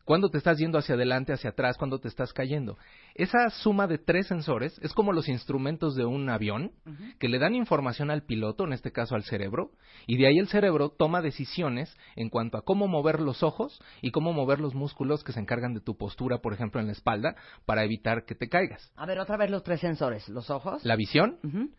cuándo 0.10 0.32
te 0.32 0.40
estás 0.40 0.58
yendo 0.58 0.80
hacia 0.80 0.96
adelante, 0.96 1.34
hacia 1.34 1.52
atrás, 1.52 1.78
cuándo 1.78 2.00
te 2.00 2.08
estás 2.08 2.34
cayendo. 2.34 2.80
Esa 3.14 3.52
suma 3.52 3.86
de 3.86 4.00
tres 4.00 4.26
sensores 4.26 4.80
es 4.82 4.92
como 4.94 5.14
los 5.14 5.30
instrumentos 5.30 5.96
de 5.96 6.04
un 6.04 6.32
avión 6.32 6.72
que 7.20 7.30
le 7.30 7.38
dan 7.38 7.54
información 7.54 8.10
al 8.10 8.24
piloto, 8.24 8.64
en 8.64 8.74
este 8.74 8.92
caso 8.92 9.14
al 9.14 9.22
cerebro, 9.22 9.70
y 10.08 10.18
de 10.18 10.26
ahí 10.26 10.40
el 10.40 10.48
cerebro 10.48 10.90
toma 10.90 11.22
decisiones 11.22 11.96
en 12.16 12.30
cuanto 12.30 12.58
a 12.58 12.64
cómo 12.64 12.88
mover 12.88 13.20
los 13.20 13.44
ojos 13.44 13.80
y 14.02 14.10
cómo 14.10 14.34
mover 14.34 14.60
los 14.60 14.74
músculos 14.74 15.24
que 15.24 15.32
se 15.32 15.42
encargan 15.42 15.76
de 15.76 15.80
tu 15.80 15.96
postura, 15.96 16.40
por 16.40 16.54
ejemplo, 16.54 16.82
en 16.82 16.88
la 16.88 16.94
espalda, 16.94 17.36
para 17.68 17.84
evitar 17.84 18.26
que 18.26 18.34
te 18.34 18.50
caigas. 18.50 18.92
A 18.96 19.06
ver, 19.06 19.20
otra 19.20 19.38
vez 19.38 19.52
los 19.52 19.62
tres 19.62 19.80
sensores. 19.80 20.28
Los 20.28 20.50
ojos. 20.50 20.84
La 20.84 20.96
visión, 20.96 21.38
Ujú. 21.44 21.70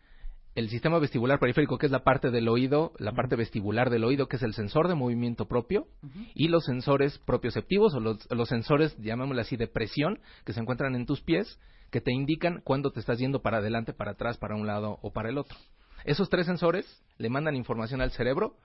El 0.53 0.69
sistema 0.69 0.99
vestibular 0.99 1.39
periférico, 1.39 1.77
que 1.77 1.85
es 1.85 1.91
la 1.91 2.03
parte 2.03 2.29
del 2.29 2.49
oído, 2.49 2.91
la 2.97 3.13
parte 3.13 3.35
vestibular 3.35 3.89
del 3.89 4.03
oído, 4.03 4.27
que 4.27 4.35
es 4.35 4.43
el 4.43 4.53
sensor 4.53 4.87
de 4.87 4.95
movimiento 4.95 5.47
propio, 5.47 5.87
y 6.35 6.49
los 6.49 6.65
sensores 6.65 7.17
propioceptivos, 7.19 7.93
o 7.93 7.99
los, 7.99 8.27
los 8.31 8.49
sensores, 8.49 8.95
llamémosle 8.97 9.41
así, 9.41 9.55
de 9.55 9.67
presión, 9.67 10.19
que 10.45 10.53
se 10.53 10.59
encuentran 10.59 10.95
en 10.95 11.05
tus 11.05 11.21
pies, 11.21 11.59
que 11.89 12.01
te 12.01 12.11
indican 12.11 12.61
cuándo 12.63 12.91
te 12.91 12.99
estás 12.99 13.19
yendo 13.19 13.41
para 13.41 13.57
adelante, 13.57 13.93
para 13.93 14.11
atrás, 14.11 14.37
para 14.37 14.55
un 14.55 14.67
lado 14.67 14.99
o 15.01 15.11
para 15.11 15.29
el 15.29 15.37
otro. 15.37 15.57
Esos 16.03 16.29
tres 16.29 16.47
sensores 16.47 17.03
le 17.17 17.29
mandan 17.29 17.55
información 17.55 18.01
al 18.01 18.11
cerebro, 18.11 18.55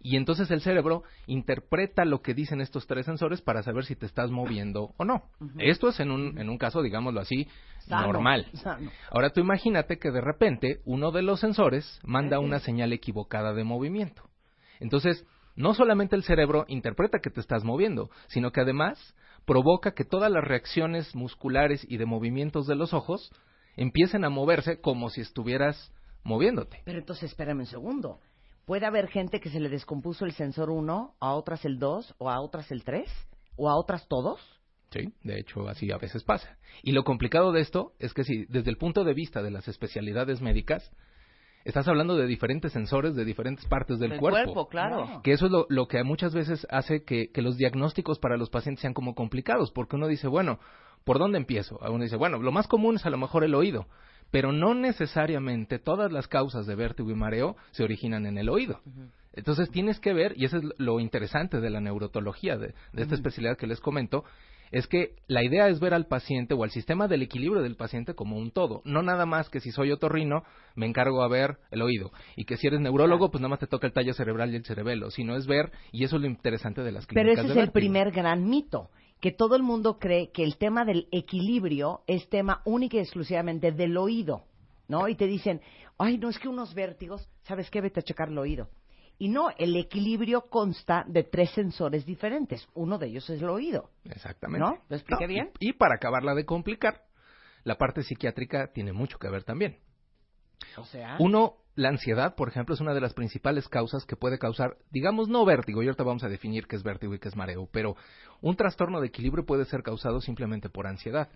y 0.00 0.16
entonces 0.16 0.50
el 0.50 0.60
cerebro 0.60 1.02
interpreta 1.26 2.04
lo 2.04 2.22
que 2.22 2.34
dicen 2.34 2.60
estos 2.60 2.86
tres 2.86 3.06
sensores 3.06 3.42
para 3.42 3.62
saber 3.62 3.84
si 3.84 3.96
te 3.96 4.06
estás 4.06 4.30
moviendo 4.30 4.94
o 4.96 5.04
no. 5.04 5.24
Esto 5.58 5.88
es 5.88 6.00
en 6.00 6.10
un, 6.10 6.38
en 6.38 6.48
un 6.48 6.58
caso, 6.58 6.82
digámoslo 6.82 7.20
así, 7.20 7.48
Sano, 7.80 8.12
normal. 8.12 8.46
sano. 8.54 8.90
Ahora 9.10 9.30
tú 9.30 9.40
imagínate 9.40 9.98
que 9.98 10.10
de 10.10 10.20
repente 10.20 10.80
uno 10.84 11.10
de 11.10 11.22
los 11.22 11.40
sensores 11.40 12.00
manda 12.04 12.38
una 12.38 12.60
señal 12.60 12.92
equivocada 12.92 13.52
de 13.54 13.64
movimiento. 13.64 14.22
Entonces, 14.80 15.26
no 15.56 15.74
solamente 15.74 16.14
el 16.14 16.22
cerebro 16.22 16.64
interpreta 16.68 17.18
que 17.18 17.30
te 17.30 17.40
estás 17.40 17.64
moviendo, 17.64 18.10
sino 18.28 18.52
que 18.52 18.60
además 18.60 19.14
provoca 19.44 19.92
que 19.92 20.04
todas 20.04 20.30
las 20.30 20.44
reacciones 20.44 21.16
musculares 21.16 21.84
y 21.88 21.96
de 21.96 22.06
movimientos 22.06 22.66
de 22.66 22.76
los 22.76 22.92
ojos 22.92 23.32
empiecen 23.76 24.24
a 24.24 24.30
moverse 24.30 24.80
como 24.80 25.08
si 25.08 25.22
estuvieras 25.22 25.92
moviéndote. 26.22 26.82
Pero 26.84 26.98
entonces, 26.98 27.30
espérame 27.30 27.60
un 27.60 27.66
segundo. 27.66 28.20
¿Puede 28.68 28.84
haber 28.84 29.08
gente 29.08 29.40
que 29.40 29.48
se 29.48 29.60
le 29.60 29.70
descompuso 29.70 30.26
el 30.26 30.32
sensor 30.32 30.68
1, 30.68 31.14
a 31.18 31.32
otras 31.32 31.64
el 31.64 31.78
2, 31.78 32.16
o 32.18 32.28
a 32.28 32.38
otras 32.38 32.70
el 32.70 32.84
3, 32.84 33.10
o 33.56 33.70
a 33.70 33.76
otras 33.78 34.06
todos? 34.08 34.38
Sí, 34.90 35.10
de 35.24 35.40
hecho 35.40 35.66
así 35.70 35.90
a 35.90 35.96
veces 35.96 36.22
pasa. 36.22 36.58
Y 36.82 36.92
lo 36.92 37.02
complicado 37.02 37.50
de 37.52 37.62
esto 37.62 37.94
es 37.98 38.12
que 38.12 38.24
si 38.24 38.44
desde 38.50 38.68
el 38.68 38.76
punto 38.76 39.04
de 39.04 39.14
vista 39.14 39.42
de 39.42 39.50
las 39.50 39.68
especialidades 39.68 40.42
médicas, 40.42 40.92
estás 41.64 41.88
hablando 41.88 42.14
de 42.16 42.26
diferentes 42.26 42.70
sensores 42.72 43.14
de 43.14 43.24
diferentes 43.24 43.64
partes 43.64 43.98
del, 44.00 44.10
Del 44.10 44.20
cuerpo. 44.20 44.52
cuerpo, 44.52 44.68
claro. 44.68 45.04
Claro. 45.06 45.22
Que 45.22 45.32
eso 45.32 45.46
es 45.46 45.50
lo, 45.52 45.64
lo 45.70 45.88
que 45.88 46.04
muchas 46.04 46.34
veces 46.34 46.66
hace 46.68 47.04
que, 47.04 47.30
que 47.32 47.40
los 47.40 47.56
diagnósticos 47.56 48.18
para 48.18 48.36
los 48.36 48.50
pacientes 48.50 48.82
sean 48.82 48.92
como 48.92 49.14
complicados, 49.14 49.70
porque 49.72 49.96
uno 49.96 50.08
dice, 50.08 50.28
bueno, 50.28 50.58
¿por 51.04 51.18
dónde 51.18 51.38
empiezo? 51.38 51.78
Uno 51.90 52.04
dice, 52.04 52.16
bueno, 52.16 52.36
lo 52.36 52.52
más 52.52 52.68
común 52.68 52.96
es 52.96 53.06
a 53.06 53.10
lo 53.10 53.16
mejor 53.16 53.44
el 53.44 53.54
oído, 53.54 53.86
pero 54.30 54.52
no 54.52 54.74
necesariamente 54.74 55.78
todas 55.78 56.12
las 56.12 56.28
causas 56.28 56.66
de 56.66 56.74
vértigo 56.74 57.10
y 57.10 57.14
mareo 57.14 57.56
se 57.70 57.84
originan 57.84 58.26
en 58.26 58.38
el 58.38 58.48
oído. 58.48 58.80
Entonces 59.32 59.70
tienes 59.70 60.00
que 60.00 60.12
ver, 60.12 60.34
y 60.36 60.44
eso 60.44 60.58
es 60.58 60.64
lo 60.78 61.00
interesante 61.00 61.60
de 61.60 61.70
la 61.70 61.80
neurotología, 61.80 62.56
de, 62.56 62.74
de 62.92 63.02
esta 63.02 63.14
especialidad 63.14 63.56
que 63.56 63.66
les 63.66 63.80
comento, 63.80 64.24
es 64.70 64.86
que 64.86 65.16
la 65.26 65.42
idea 65.42 65.68
es 65.68 65.80
ver 65.80 65.94
al 65.94 66.06
paciente 66.06 66.54
o 66.54 66.62
al 66.62 66.70
sistema 66.70 67.08
del 67.08 67.22
equilibrio 67.22 67.62
del 67.62 67.76
paciente 67.76 68.14
como 68.14 68.36
un 68.36 68.50
todo. 68.50 68.82
No 68.84 69.02
nada 69.02 69.26
más 69.26 69.48
que 69.48 69.60
si 69.60 69.70
soy 69.70 69.92
otorrino, 69.92 70.42
me 70.74 70.86
encargo 70.86 71.22
a 71.22 71.28
ver 71.28 71.58
el 71.70 71.82
oído. 71.82 72.12
Y 72.36 72.44
que 72.44 72.56
si 72.56 72.66
eres 72.66 72.80
neurólogo, 72.80 73.30
pues 73.30 73.40
nada 73.40 73.50
más 73.50 73.60
te 73.60 73.66
toca 73.66 73.86
el 73.86 73.92
tallo 73.92 74.12
cerebral 74.12 74.52
y 74.52 74.56
el 74.56 74.64
cerebelo. 74.64 75.10
Sino 75.10 75.36
es 75.36 75.46
ver, 75.46 75.72
y 75.92 76.04
eso 76.04 76.16
es 76.16 76.22
lo 76.22 76.28
interesante 76.28 76.82
de 76.82 76.92
las 76.92 77.06
Pero 77.06 77.22
clínicas 77.22 77.44
ese 77.44 77.60
es 77.60 77.64
el 77.66 77.72
primer 77.72 78.10
gran 78.10 78.48
mito, 78.48 78.90
que 79.20 79.32
todo 79.32 79.56
el 79.56 79.62
mundo 79.62 79.98
cree 79.98 80.30
que 80.30 80.44
el 80.44 80.56
tema 80.58 80.84
del 80.84 81.08
equilibrio 81.10 82.02
es 82.06 82.28
tema 82.28 82.62
única 82.64 82.96
y 82.96 83.00
exclusivamente 83.00 83.72
del 83.72 83.96
oído, 83.96 84.44
¿no? 84.86 85.08
Y 85.08 85.16
te 85.16 85.26
dicen, 85.26 85.60
ay, 85.98 86.18
no, 86.18 86.28
es 86.28 86.38
que 86.38 86.48
unos 86.48 86.74
vértigos, 86.74 87.28
¿sabes 87.42 87.70
qué? 87.70 87.80
Vete 87.80 88.00
a 88.00 88.02
checar 88.04 88.28
el 88.28 88.38
oído. 88.38 88.68
Y 89.20 89.28
no, 89.28 89.50
el 89.58 89.74
equilibrio 89.74 90.42
consta 90.42 91.04
de 91.08 91.24
tres 91.24 91.50
sensores 91.50 92.06
diferentes. 92.06 92.68
Uno 92.74 92.98
de 92.98 93.08
ellos 93.08 93.28
es 93.28 93.42
el 93.42 93.48
oído. 93.48 93.90
Exactamente. 94.04 94.60
¿No? 94.64 94.78
¿Lo 94.88 94.94
expliqué 94.96 95.26
No, 95.26 95.30
y- 95.32 95.34
bien? 95.34 95.50
Y, 95.58 95.72
para 95.72 95.96
acabarla 95.96 96.34
de 96.36 96.44
complicar, 96.44 97.02
la 97.64 97.76
parte 97.76 98.04
psiquiátrica 98.04 98.70
tiene 98.72 98.92
mucho 98.92 99.18
que 99.18 99.28
ver 99.28 99.42
también. 99.42 99.78
O 100.76 100.84
sea, 100.84 101.16
Uno, 101.18 101.56
la 101.74 101.88
ansiedad, 101.88 102.36
por 102.36 102.48
ejemplo, 102.48 102.74
es 102.76 102.80
una 102.80 102.94
de 102.94 103.00
las 103.00 103.14
principales 103.14 103.68
causas 103.68 104.04
que 104.04 104.16
puede 104.16 104.38
causar, 104.38 104.76
digamos, 104.90 105.28
no 105.28 105.44
vértigo, 105.44 105.82
y 105.82 105.86
ahorita 105.86 106.04
vamos 106.04 106.22
a 106.22 106.28
definir 106.28 106.66
qué 106.68 106.76
es 106.76 106.82
vértigo 106.84 107.14
y 107.14 107.18
qué 107.18 107.28
es 107.28 107.36
mareo, 107.36 107.68
pero 107.72 107.96
un 108.40 108.56
trastorno 108.56 109.00
de 109.00 109.08
equilibrio 109.08 109.44
puede 109.44 109.64
ser 109.64 109.82
causado 109.82 110.20
simplemente 110.20 110.68
por 110.68 110.86
ansiedad. 110.86 111.28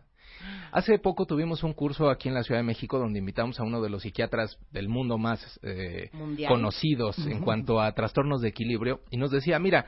Hace 0.71 0.99
poco 0.99 1.27
tuvimos 1.27 1.63
un 1.63 1.75
curso 1.75 2.09
aquí 2.09 2.29
en 2.29 2.35
la 2.35 2.43
Ciudad 2.43 2.61
de 2.61 2.65
México 2.67 2.99
donde 2.99 3.19
invitamos 3.19 3.61
a 3.61 3.65
uno 3.65 3.83
de 3.83 3.91
los 3.91 4.03
psiquiatras 4.03 4.59
del 4.71 4.89
mundo 4.89 5.19
más 5.19 5.61
eh, 5.63 6.11
conocidos 6.49 7.19
en 7.27 7.41
cuanto 7.41 7.81
a 7.81 7.93
trastornos 7.93 8.41
de 8.41 8.49
equilibrio 8.49 9.01
y 9.11 9.19
nos 9.19 9.31
decía, 9.31 9.59
mira, 9.59 9.87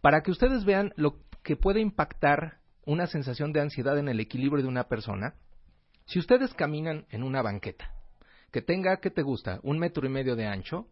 para 0.00 0.22
que 0.22 0.30
ustedes 0.30 0.64
vean 0.64 0.92
lo 0.96 1.16
que 1.42 1.56
puede 1.56 1.80
impactar 1.80 2.58
una 2.86 3.06
sensación 3.06 3.52
de 3.52 3.60
ansiedad 3.60 3.98
en 3.98 4.08
el 4.08 4.20
equilibrio 4.20 4.62
de 4.62 4.68
una 4.68 4.84
persona, 4.84 5.34
si 6.06 6.18
ustedes 6.18 6.54
caminan 6.54 7.06
en 7.10 7.22
una 7.22 7.42
banqueta 7.42 7.92
que 8.52 8.62
tenga, 8.62 8.98
¿qué 8.98 9.10
te 9.10 9.22
gusta? 9.22 9.60
Un 9.62 9.78
metro 9.78 10.06
y 10.06 10.10
medio 10.10 10.36
de 10.36 10.46
ancho, 10.46 10.86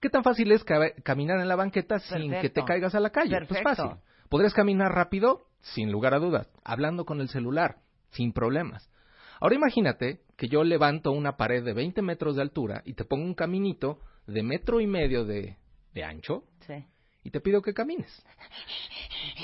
¿qué 0.00 0.10
tan 0.10 0.22
fácil 0.22 0.50
es 0.52 0.64
ca- 0.64 0.92
caminar 1.04 1.40
en 1.40 1.48
la 1.48 1.56
banqueta 1.56 1.98
sin 1.98 2.30
que 2.40 2.50
te 2.50 2.64
caigas 2.64 2.94
a 2.94 3.00
la 3.00 3.10
calle? 3.10 3.30
Pues 3.46 3.48
Perfecto. 3.60 3.68
fácil. 3.82 4.02
¿Podrías 4.28 4.54
caminar 4.54 4.92
rápido? 4.92 5.46
Sin 5.60 5.90
lugar 5.90 6.14
a 6.14 6.18
dudas. 6.18 6.48
Hablando 6.64 7.04
con 7.04 7.20
el 7.20 7.28
celular, 7.28 7.76
sin 8.10 8.32
problemas. 8.32 8.90
Ahora 9.40 9.54
imagínate 9.54 10.20
que 10.36 10.48
yo 10.48 10.64
levanto 10.64 11.12
una 11.12 11.36
pared 11.36 11.64
de 11.64 11.72
20 11.72 12.02
metros 12.02 12.36
de 12.36 12.42
altura 12.42 12.82
y 12.84 12.94
te 12.94 13.04
pongo 13.04 13.24
un 13.24 13.34
caminito 13.34 14.00
de 14.26 14.42
metro 14.42 14.80
y 14.80 14.86
medio 14.86 15.24
de, 15.24 15.56
de 15.94 16.04
ancho 16.04 16.44
sí. 16.66 16.84
y 17.24 17.30
te 17.30 17.40
pido 17.40 17.62
que 17.62 17.72
camines. 17.72 18.24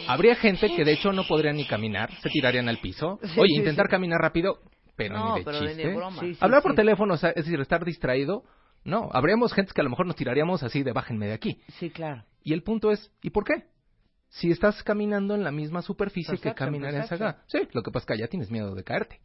Habría 0.09 0.35
gente 0.37 0.69
que 0.75 0.85
de 0.85 0.93
hecho 0.93 1.13
no 1.13 1.25
podría 1.27 1.53
ni 1.53 1.67
caminar, 1.67 2.11
se 2.21 2.29
tirarían 2.29 2.69
al 2.69 2.79
piso. 2.79 3.19
Sí, 3.23 3.41
Oye, 3.41 3.49
sí, 3.55 3.59
intentar 3.59 3.89
caminar 3.89 4.21
rápido, 4.21 4.59
pero 4.97 5.17
No, 5.17 5.33
ni 5.35 5.39
de 5.41 5.45
pero 5.45 5.61
de 5.61 5.69
chiste. 5.69 5.95
broma. 5.95 6.23
Hablar 6.41 6.63
por 6.63 6.75
teléfono, 6.75 7.15
o 7.15 7.17
sea, 7.17 7.31
es 7.31 7.45
decir, 7.45 7.61
estar 7.61 7.85
distraído, 7.85 8.45
no. 8.85 9.09
Habríamos 9.13 9.53
gente 9.55 9.73
que 9.75 9.81
a 9.81 9.85
lo 9.85 9.91
mejor 9.91 10.07
nos 10.07 10.17
tiraríamos 10.17 10.63
así 10.63 10.83
de 10.83 10.93
bájenme 10.93 11.27
de 11.27 11.33
aquí. 11.35 11.61
Sí, 11.79 11.91
claro. 11.91 12.25
Y 12.43 12.53
el 12.53 12.63
punto 12.63 12.91
es, 12.91 13.11
¿y 13.23 13.31
por 13.31 13.45
qué? 13.45 13.65
Si 14.35 14.51
estás 14.51 14.83
caminando 14.83 15.37
en 15.37 15.45
la 15.45 15.53
misma 15.53 15.81
superficie 15.81 16.35
que 16.35 16.43
Perception, 16.43 16.67
caminar 16.67 16.91
en 16.93 17.01
perception. 17.03 17.31
saga. 17.35 17.45
Sí, 17.47 17.69
lo 17.73 17.85
que 17.85 17.93
pasa 17.93 18.03
es 18.03 18.07
que 18.17 18.23
ya 18.23 18.29
tienes 18.29 18.51
miedo 18.51 18.75
de 18.75 18.83
caerte. 18.83 19.21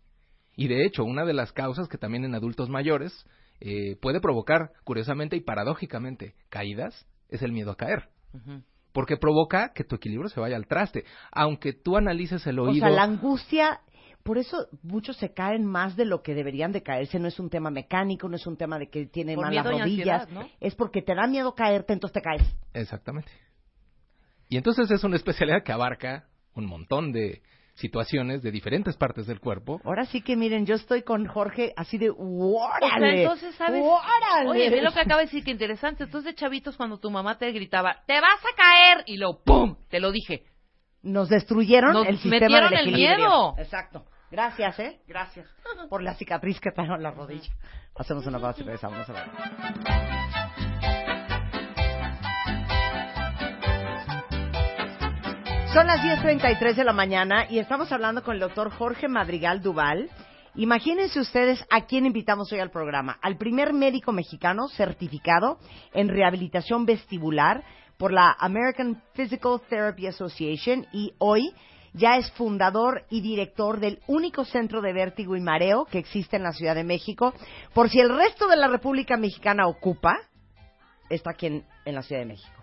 Y 0.56 0.68
de 0.68 0.86
hecho, 0.86 1.04
una 1.04 1.26
de 1.26 1.34
las 1.34 1.52
causas 1.52 1.88
que 1.88 1.98
también 1.98 2.26
en 2.26 2.36
adultos 2.36 2.70
mayores 2.70 3.26
eh, 3.60 3.96
puede 4.02 4.22
provocar, 4.22 4.72
curiosamente 4.84 5.36
y 5.36 5.42
paradójicamente, 5.42 6.36
caídas, 6.50 7.08
es 7.28 7.42
el 7.42 7.52
miedo 7.54 7.72
a 7.72 7.76
caer. 7.76 8.10
Porque 8.92 9.18
provoca 9.18 9.74
que 9.74 9.84
tu 9.84 9.96
equilibrio 9.96 10.30
se 10.30 10.40
vaya 10.40 10.56
al 10.56 10.68
traste. 10.68 11.06
Aunque 11.32 11.74
tú 11.74 11.98
analices 11.98 12.46
el 12.46 12.60
oído. 12.60 12.86
O 12.86 12.88
sea, 12.88 12.96
la 12.96 13.04
angustia, 13.04 13.82
por 14.22 14.38
eso 14.38 14.68
muchos 14.84 15.18
se 15.18 15.34
caen 15.34 15.66
más 15.66 15.96
de 15.96 16.06
lo 16.06 16.22
que 16.22 16.36
deberían 16.36 16.72
de 16.72 16.84
caerse. 16.84 17.18
No 17.18 17.28
es 17.28 17.40
un 17.40 17.50
tema 17.50 17.72
mecánico, 17.72 18.30
no 18.30 18.36
es 18.36 18.46
un 18.46 18.58
tema 18.58 18.78
de 18.78 18.92
que 18.92 19.08
tienen 19.08 19.38
Por 19.38 19.46
malas 19.46 19.66
rodillas. 19.66 20.22
ansiedad, 20.22 20.30
¿no? 20.30 20.48
Es 20.60 20.76
porque 20.76 21.02
te 21.02 21.16
da 21.16 21.26
miedo 21.26 21.56
caerte, 21.56 21.94
entonces 21.94 22.14
te 22.14 22.22
caes. 22.22 22.44
Exactamente. 22.74 23.32
Y 24.50 24.58
entonces 24.58 24.90
es 24.92 25.04
una 25.04 25.16
especialidad 25.16 25.64
que 25.64 25.72
abarca 25.72 26.26
un 26.56 26.66
montón 26.66 27.12
de 27.12 27.42
situaciones 27.76 28.42
de 28.42 28.52
diferentes 28.52 28.98
partes 28.98 29.26
del 29.26 29.40
cuerpo. 29.40 29.80
Ahora 29.86 30.06
sí 30.06 30.22
que 30.22 30.36
miren, 30.36 30.66
yo 30.66 30.76
estoy 30.76 31.04
con 31.04 31.26
Jorge 31.28 31.72
así 31.78 31.98
de 31.98 32.10
O 32.10 32.16
sea, 32.16 32.90
¡órale! 32.90 33.22
entonces, 33.22 33.56
¿sabes? 33.56 33.82
¡Órale! 33.82 34.50
Oye, 34.50 34.70
ve 34.70 34.82
lo 34.82 34.92
que 34.92 35.00
acaba 35.00 35.22
de 35.22 35.28
decir, 35.28 35.44
que 35.44 35.52
interesante. 35.52 36.04
Entonces, 36.04 36.36
chavitos, 36.36 36.76
cuando 36.76 37.00
tu 37.00 37.10
mamá 37.10 37.38
te 37.38 37.50
gritaba, 37.54 38.04
¡te 38.06 38.20
vas 38.20 38.40
a 38.44 38.56
caer! 38.58 39.04
Y 39.06 39.18
lo 39.18 39.42
¡pum! 39.44 39.78
Te 39.90 40.00
lo 40.02 40.12
dije. 40.12 40.44
Nos 41.02 41.30
destruyeron 41.30 41.94
Nos 41.94 42.08
el 42.08 42.18
sistema 42.18 42.40
metieron 42.42 42.70
del 42.72 42.80
el 42.80 42.88
equilibrio. 42.90 43.18
miedo. 43.18 43.56
Exacto. 43.58 44.06
Gracias, 44.32 44.78
¿eh? 44.80 45.00
Gracias 45.08 45.48
por 45.90 46.04
la 46.04 46.16
cicatriz 46.16 46.60
que 46.60 46.72
trajo 46.72 46.96
en 46.96 47.04
la 47.04 47.12
rodilla. 47.12 47.50
Hacemos 47.96 48.26
una 48.26 48.40
pausa 48.40 48.62
y 48.62 48.66
regresamos 48.66 49.10
a 49.10 49.14
ver. 49.14 50.69
Son 55.74 55.86
las 55.86 56.02
10.33 56.02 56.74
de 56.74 56.84
la 56.84 56.94
mañana 56.94 57.46
y 57.48 57.60
estamos 57.60 57.92
hablando 57.92 58.24
con 58.24 58.34
el 58.34 58.40
doctor 58.40 58.72
Jorge 58.72 59.08
Madrigal 59.08 59.62
Duval. 59.62 60.10
Imagínense 60.56 61.20
ustedes 61.20 61.64
a 61.70 61.86
quién 61.86 62.08
invitamos 62.08 62.52
hoy 62.52 62.60
al 62.60 62.72
programa. 62.72 63.20
Al 63.22 63.38
primer 63.38 63.72
médico 63.72 64.12
mexicano 64.12 64.68
certificado 64.70 65.60
en 65.94 66.10
rehabilitación 66.10 66.88
vestibular 66.88 67.64
por 68.00 68.12
la 68.12 68.36
American 68.40 69.04
Physical 69.14 69.62
Therapy 69.70 70.08
Association 70.08 70.88
y 70.92 71.14
hoy 71.20 71.54
ya 71.94 72.18
es 72.18 72.32
fundador 72.32 73.06
y 73.12 73.22
director 73.22 73.80
del 73.80 74.00
único 74.08 74.46
centro 74.46 74.82
de 74.82 74.92
vértigo 74.92 75.36
y 75.36 75.40
mareo 75.40 75.86
que 75.86 76.00
existe 76.00 76.38
en 76.38 76.44
la 76.44 76.52
Ciudad 76.52 76.74
de 76.74 76.84
México. 76.84 77.32
Por 77.76 77.90
si 77.92 78.00
el 78.00 78.10
resto 78.10 78.48
de 78.48 78.58
la 78.58 78.70
República 78.70 79.18
Mexicana 79.18 79.68
ocupa, 79.68 80.18
está 81.12 81.30
aquí 81.30 81.46
en, 81.46 81.64
en 81.86 81.94
la 81.94 82.02
Ciudad 82.02 82.22
de 82.22 82.28
México. 82.28 82.59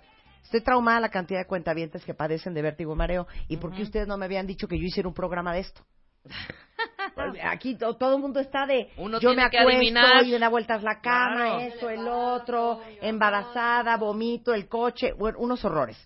Estoy 0.47 0.61
traumada 0.63 1.01
la 1.01 1.09
cantidad 1.09 1.41
de 1.41 1.47
cuentavientes 1.47 2.05
que 2.05 2.15
padecen 2.15 2.55
de 2.55 2.63
vértigo 2.63 2.93
y 2.93 2.97
mareo. 2.97 3.27
¿Y 3.49 3.57
por 3.57 3.75
qué 3.75 3.83
ustedes 3.83 4.07
no 4.07 4.17
me 4.17 4.27
habían 4.27 4.47
dicho 4.47 4.69
que 4.69 4.79
yo 4.79 4.85
hiciera 4.85 5.09
un 5.09 5.15
programa 5.15 5.53
de 5.53 5.59
esto? 5.61 5.83
Aquí 7.43 7.75
to- 7.75 7.97
todo 7.97 8.15
el 8.17 8.23
mundo 8.23 8.39
está 8.39 8.65
de 8.67 8.89
Uno 8.97 9.19
yo 9.19 9.35
me 9.35 9.43
acuesto 9.43 9.83
y 9.83 10.31
me 10.31 10.39
da 10.39 10.49
vueltas 10.49 10.83
la 10.85 11.01
cama, 11.01 11.35
Claro. 11.35 11.61
esto, 11.61 11.91
el 11.91 12.07
otro, 12.07 12.81
embarazada, 13.01 13.97
vomito, 13.97 14.55
el 14.55 14.69
coche, 14.69 15.13
bueno, 15.19 15.39
unos 15.41 15.65
horrores. 15.65 15.97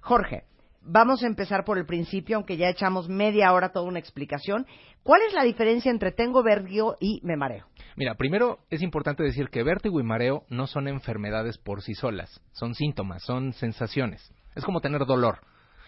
Jorge, 0.00 0.44
vamos 0.80 1.22
a 1.22 1.26
empezar 1.26 1.64
por 1.64 1.76
el 1.78 1.84
principio, 1.84 2.36
aunque 2.36 2.56
ya 2.56 2.68
echamos 2.70 3.08
media 3.10 3.52
hora 3.52 3.72
toda 3.72 3.84
una 3.86 3.98
explicación. 3.98 4.66
¿Cuál 5.02 5.20
es 5.22 5.34
la 5.34 5.42
diferencia 5.42 5.90
entre 5.90 6.12
tengo 6.12 6.42
vértigo 6.42 6.96
y 6.98 7.20
me 7.24 7.36
mareo? 7.36 7.66
Mira, 7.96 8.14
primero 8.14 8.60
es 8.70 8.82
importante 8.82 9.22
decir 9.22 9.48
que 9.50 9.62
vértigo 9.62 10.00
y 10.00 10.02
mareo 10.02 10.44
no 10.48 10.66
son 10.66 10.88
enfermedades 10.88 11.58
por 11.58 11.82
sí 11.82 11.94
solas, 11.94 12.40
son 12.52 12.74
síntomas, 12.74 13.22
son 13.22 13.52
sensaciones. 13.52 14.32
Es 14.54 14.64
como 14.64 14.80
tener 14.80 15.04
dolor. 15.04 15.40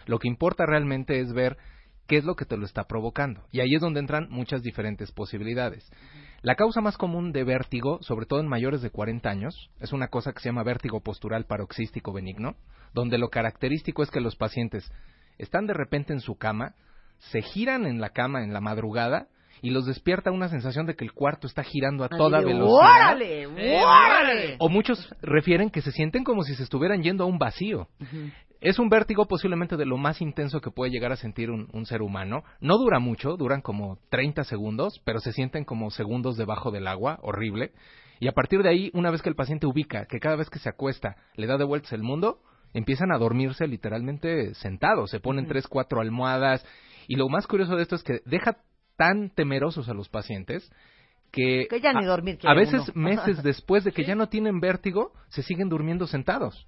Lo 0.07 0.19
que 0.19 0.29
importa 0.29 0.67
realmente 0.67 1.21
es 1.21 1.33
ver 1.33 1.57
qué 2.07 2.19
es 2.19 2.25
lo 2.25 2.37
que 2.37 2.45
te 2.45 2.57
lo 2.57 2.67
está 2.67 2.85
provocando. 2.85 3.45
Y 3.51 3.61
ahí 3.61 3.75
es 3.75 3.81
donde 3.81 4.01
entran 4.01 4.29
muchas 4.29 4.63
diferentes 4.63 5.13
posibilidades. 5.13 5.91
La 6.43 6.57
causa 6.57 6.83
más 6.83 6.99
común 6.99 7.33
de 7.33 7.43
vértigo, 7.45 8.03
sobre 8.03 8.27
todo 8.27 8.41
en 8.41 8.49
mayores 8.49 8.83
de 8.83 8.91
40 8.91 9.31
años, 9.31 9.71
es 9.81 9.93
una 9.93 10.09
cosa 10.09 10.33
que 10.33 10.41
se 10.41 10.51
llama 10.51 10.63
vértigo 10.63 11.01
postural 11.01 11.47
paroxístico 11.47 12.13
benigno, 12.13 12.57
donde 12.93 13.17
lo 13.17 13.31
característico 13.31 14.03
es 14.03 14.11
que 14.11 14.21
los 14.21 14.37
pacientes 14.37 14.93
están 15.39 15.67
de 15.67 15.73
repente 15.73 16.13
en 16.13 16.21
su 16.21 16.37
cama, 16.37 16.75
se 17.19 17.41
giran 17.41 17.87
en 17.87 18.01
la 18.01 18.11
cama 18.11 18.45
en 18.45 18.53
la 18.53 18.61
madrugada 18.61 19.29
y 19.65 19.71
los 19.71 19.87
despierta 19.87 20.31
una 20.31 20.51
sensación 20.51 20.85
de 20.85 20.95
que 20.95 21.07
el 21.07 21.15
cuarto 21.15 21.47
está 21.47 21.63
girando 21.63 22.05
a 22.05 22.11
toda 22.11 22.41
de, 22.41 22.45
velocidad. 22.45 23.15
¡Órale! 23.15 23.47
¡Órale! 23.47 24.57
O 24.59 24.69
muchos 24.69 25.11
refieren 25.23 25.71
que 25.71 25.81
se 25.81 25.91
sienten 25.91 26.23
como 26.23 26.43
si 26.43 26.55
se 26.55 26.65
estuvieran 26.65 27.03
yendo 27.03 27.25
a 27.25 27.27
un 27.27 27.39
vacío. 27.39 27.89
Es 28.61 28.79
un 28.79 28.91
vértigo 28.91 29.25
posiblemente 29.25 29.79
de 29.79 29.87
lo 29.87 29.97
más 29.97 30.21
intenso 30.21 30.61
que 30.61 30.71
puede 30.71 30.91
llegar 30.91 31.13
a 31.13 31.17
sentir 31.17 31.51
un, 31.51 31.71
un 31.73 31.87
ser 31.87 32.03
humano. 32.03 32.45
No 32.61 32.77
dura 32.77 32.99
mucho, 32.99 33.39
duran 33.39 33.63
como 33.63 33.97
30 34.11 34.45
segundos, 34.45 35.01
pero 35.03 35.19
se 35.19 35.33
sienten 35.33 35.65
como 35.65 35.91
segundos 35.91 36.37
debajo 36.37 36.71
del 36.71 36.87
agua, 36.87 37.19
horrible. 37.23 37.73
Y 38.21 38.29
a 38.29 38.33
partir 38.33 38.63
de 38.63 38.69
ahí, 38.69 38.91
una 38.93 39.11
vez 39.11 39.23
que 39.23 39.31
el 39.31 39.35
paciente 39.35 39.67
ubica 39.67 40.05
que 40.05 40.21
cada 40.21 40.37
vez 40.37 40.51
que 40.51 40.59
se 40.59 40.69
acuesta 40.69 41.17
le 41.37 41.47
da 41.47 41.57
de 41.57 41.65
vueltas 41.65 41.95
el 41.95 42.03
mundo, 42.03 42.41
empiezan 42.75 43.13
a 43.13 43.19
dormirse 43.19 43.67
literalmente 43.67 44.53
sentados, 44.57 45.11
se 45.11 45.21
ponen 45.21 45.47
tres, 45.47 45.67
cuatro 45.69 46.03
almohadas. 46.03 46.67
Y 47.09 47.17
lo 47.17 47.31
más 47.31 47.47
curioso 47.47 47.77
de 47.77 47.83
esto 47.83 47.97
es 47.97 48.03
que 48.03 48.21
deja 48.27 48.59
tan 48.97 49.31
temerosos 49.31 49.89
a 49.89 49.95
los 49.95 50.09
pacientes 50.09 50.71
que, 51.33 51.67
Que 51.69 51.81
ya 51.81 51.93
ni 51.93 52.05
a- 52.05 52.09
dormir 52.09 52.39
a 52.45 52.55
veces 52.55 52.83
uno. 52.89 52.93
meses 53.09 53.43
después 53.43 53.85
de 53.85 53.93
que 53.93 54.05
ya 54.05 54.15
no 54.15 54.29
tienen 54.29 54.61
vértigo, 54.61 55.13
se 55.29 55.43
siguen 55.43 55.69
durmiendo 55.69 56.07
sentados. 56.07 56.67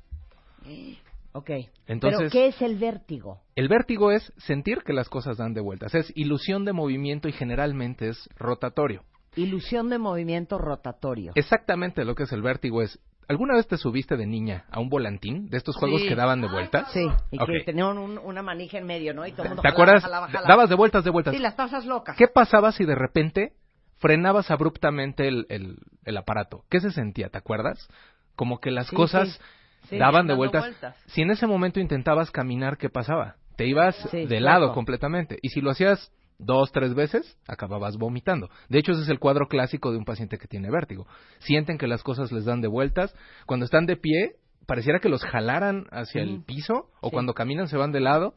Ok. 1.33 1.51
Entonces- 1.87 2.19
¿Pero 2.19 2.31
qué 2.31 2.47
es 2.49 2.61
el 2.62 2.77
vértigo? 2.77 3.41
El 3.55 3.69
vértigo 3.69 4.11
es 4.11 4.33
sentir 4.39 4.79
que 4.85 4.93
las 4.93 5.09
cosas 5.09 5.37
dan 5.37 5.55
de 5.55 5.61
vueltas, 5.61 5.95
es 5.95 6.11
ilusión 6.17 6.65
de 6.65 6.73
movimiento 6.73 7.29
y 7.29 7.33
generalmente 7.33 8.09
es 8.09 8.29
rotatorio. 8.39 9.05
Ilusión 9.37 9.91
de 9.91 9.99
movimiento 9.99 10.57
rotatorio. 10.57 11.33
Exactamente 11.35 12.05
lo 12.05 12.15
que 12.15 12.23
es 12.25 12.33
el 12.33 12.41
vértigo 12.43 12.81
es, 12.83 12.99
¿alguna 13.29 13.55
vez 13.55 13.67
te 13.67 13.77
subiste 13.77 14.17
de 14.17 14.27
niña 14.27 14.65
a 14.71 14.81
un 14.81 14.89
volantín 14.89 15.49
de 15.49 15.57
estos 15.57 15.77
juegos 15.77 16.03
Sí. 16.03 16.09
que 16.09 16.15
daban 16.15 16.41
de 16.41 16.49
vueltas? 16.49 16.91
Sí, 16.93 17.07
y 17.31 17.39
que 17.39 17.65
tenían 17.65 17.99
un- 17.99 18.19
una 18.19 18.43
manija 18.43 18.79
en 18.79 18.87
medio, 18.87 19.15
¿no? 19.15 19.27
Y 19.27 19.33
todo 19.33 19.43
el 19.45 19.49
mundo 19.51 19.62
¿Te 19.62 19.69
acuerdas? 19.69 20.03
jalaba, 20.03 20.27
jalaba. 20.29 20.49
Dabas 20.49 20.69
de 20.69 20.75
vueltas, 20.75 21.05
de 21.05 21.11
vueltas. 21.11 21.35
Sí, 21.35 21.41
las 21.41 21.57
tazas 21.57 21.85
locas. 21.87 22.17
¿Qué 22.17 22.29
pasaba 22.29 22.73
si 22.73 22.85
de 22.85 22.95
repente 22.95 23.53
frenabas 23.99 24.51
abruptamente 24.51 25.27
el, 25.29 25.47
el- 25.49 25.77
el 26.05 26.17
aparato? 26.17 26.65
¿Qué 26.71 26.81
se 26.81 26.91
sentía? 26.91 27.29
¿Te 27.29 27.39
acuerdas? 27.39 27.89
Como 28.35 28.59
que 28.61 28.71
las 28.71 28.87
Sí, 28.89 28.97
cosas 28.97 29.41
sí, 29.89 29.97
daban 29.99 30.27
de 30.27 30.35
vueltas. 30.35 30.62
vueltas. 30.62 30.97
Si 31.07 31.23
en 31.23 31.31
ese 31.31 31.47
momento 31.47 31.81
intentabas 31.81 32.31
caminar, 32.31 32.77
¿qué 32.77 32.91
pasaba? 32.91 33.37
Te 33.57 33.67
ibas 33.67 33.97
de 34.12 34.41
lado 34.41 34.73
completamente. 34.75 35.39
Y 35.41 35.49
si 35.49 35.62
lo 35.62 35.71
hacías 35.71 36.12
dos, 36.38 36.70
tres 36.72 36.94
veces, 36.94 37.38
acababas 37.49 37.96
vomitando. 37.96 38.49
De 38.68 38.79
hecho, 38.79 38.92
ese 38.92 39.03
es 39.03 39.09
el 39.09 39.18
cuadro 39.18 39.49
clásico 39.49 39.90
de 39.92 39.99
un 39.99 40.05
paciente 40.05 40.38
que 40.38 40.49
tiene 40.49 40.70
vértigo. 40.70 41.07
Sienten 41.38 41.79
que 41.79 41.87
las 41.87 42.03
cosas 42.03 42.33
les 42.33 42.44
dan 42.44 42.61
de 42.61 42.68
vueltas. 42.68 43.14
Cuando 43.46 43.64
están 43.64 43.87
de 43.87 43.96
pie, 43.96 44.37
pareciera 44.66 44.99
que 45.01 45.09
los 45.09 45.22
jalaran 45.25 45.87
hacia 45.90 46.22
el 46.22 46.42
piso, 46.44 46.90
o 47.01 47.09
Sí. 47.09 47.12
cuando 47.12 47.35
caminan 47.35 47.68
se 47.68 47.77
van 47.77 47.92
de 47.92 48.01
lado, 48.01 48.35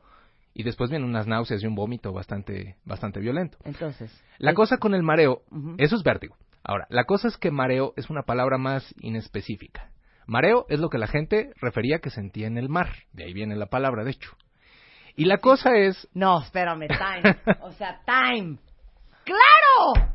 y 0.54 0.64
después 0.64 0.90
vienen 0.90 1.08
unas 1.10 1.28
náuseas 1.28 1.64
y 1.64 1.68
un 1.68 1.76
vómito 1.76 2.12
bastante, 2.12 2.76
bastante 2.86 3.20
violento. 3.20 3.58
Entonces. 3.66 4.12
La 4.40 4.52
es- 4.52 4.56
cosa 4.56 4.78
con 4.78 4.94
el 4.96 5.04
mareo, 5.04 5.42
eso 5.78 5.96
es 5.96 6.04
vértigo. 6.04 6.36
Ahora, 6.64 6.86
la 6.90 7.06
cosa 7.06 7.28
es 7.28 7.38
que 7.38 7.52
mareo 7.52 7.94
es 7.98 8.10
una 8.10 8.24
palabra 8.24 8.58
más 8.58 8.94
inespecífica. 9.02 9.92
Mareo 10.28 10.66
es 10.70 10.80
lo 10.80 10.90
que 10.90 10.98
la 10.98 11.08
gente 11.08 11.52
refería 11.62 12.00
que 12.00 12.10
sentía 12.10 12.48
en 12.48 12.58
el 12.58 12.70
mar. 12.70 12.90
De 13.14 13.24
ahí 13.24 13.34
viene 13.34 13.56
la 13.56 13.68
palabra, 13.68 14.04
de 14.04 14.12
hecho. 14.12 14.32
Y 15.20 15.26
la 15.26 15.40
cosa 15.40 15.76
es, 15.76 16.08
No, 16.14 16.42
espérame, 16.42 16.88
time. 16.88 17.36
o 17.62 17.72
sea, 17.74 18.00
time. 18.06 18.58
¡Claro! 19.26 20.14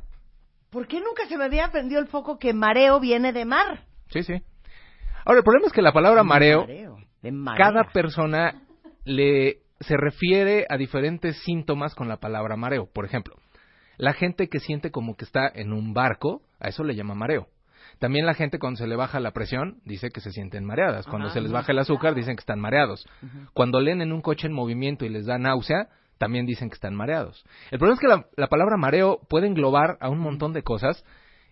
¿Por 0.71 0.87
qué 0.87 0.99
nunca 1.01 1.27
se 1.29 1.37
me 1.37 1.45
había 1.45 1.71
prendido 1.71 2.01
el 2.01 2.07
foco 2.09 2.38
que 2.38 2.55
mareo 2.55 3.01
viene 3.01 3.33
de 3.35 3.45
mar? 3.45 3.85
sí, 4.09 4.23
sí. 4.23 4.43
Ahora, 5.27 5.38
el 5.38 5.45
problema 5.45 5.67
es 5.67 5.73
que 5.73 5.83
la 5.83 5.93
palabra 5.93 6.23
mareo, 6.23 6.67
De 7.23 7.33
marea. 7.33 7.67
cada 7.67 7.85
persona 7.93 8.62
le 9.05 9.59
se 9.81 9.97
refiere 9.97 10.67
a 10.71 10.77
diferentes 10.79 11.37
síntomas 11.43 11.95
con 11.95 12.09
la 12.09 12.17
palabra 12.17 12.57
mareo. 12.57 12.88
Por 12.90 13.05
ejemplo, 13.05 13.35
la 13.99 14.14
gente 14.14 14.49
que 14.49 14.59
siente 14.59 14.90
como 14.90 15.17
que 15.17 15.25
está 15.27 15.51
en 15.55 15.73
un 15.75 15.93
barco, 15.93 16.40
a 16.61 16.69
eso 16.69 16.83
le 16.83 16.95
llama 16.95 17.14
mareo. 17.14 17.47
También 17.98 18.26
la 18.26 18.35
gente 18.35 18.59
cuando 18.59 18.78
se 18.78 18.87
le 18.87 18.96
baja 18.96 19.20
la 19.20 19.33
presión 19.33 19.78
dice 19.85 20.11
que 20.11 20.20
se 20.20 20.33
sienten 20.33 20.64
mareadas. 20.64 21.07
Cuando 21.07 21.30
se 21.30 21.40
les 21.40 21.52
baja 21.52 21.72
el 21.72 21.78
azúcar 21.78 22.14
dicen 22.14 22.37
que 22.37 22.40
están 22.40 22.61
mareados. 22.61 23.07
Cuando 23.52 23.80
leen 23.80 24.02
en 24.02 24.12
un 24.12 24.20
coche 24.20 24.46
en 24.46 24.52
movimiento 24.52 25.04
y 25.04 25.09
les 25.09 25.26
da 25.26 25.38
náusea, 25.38 25.88
también 26.18 26.46
dicen 26.46 26.68
que 26.70 26.74
están 26.74 26.94
mareados. 26.94 27.44
El 27.70 27.78
problema 27.78 27.94
es 27.94 28.00
que 28.00 28.09
la, 28.09 28.26
la 28.37 28.46
palabra 28.48 28.76
mareo 28.76 29.20
puede 29.28 29.46
englobar 29.46 29.96
a 30.00 30.09
un 30.09 30.18
montón 30.18 30.52
de 30.52 30.62
cosas 30.62 31.04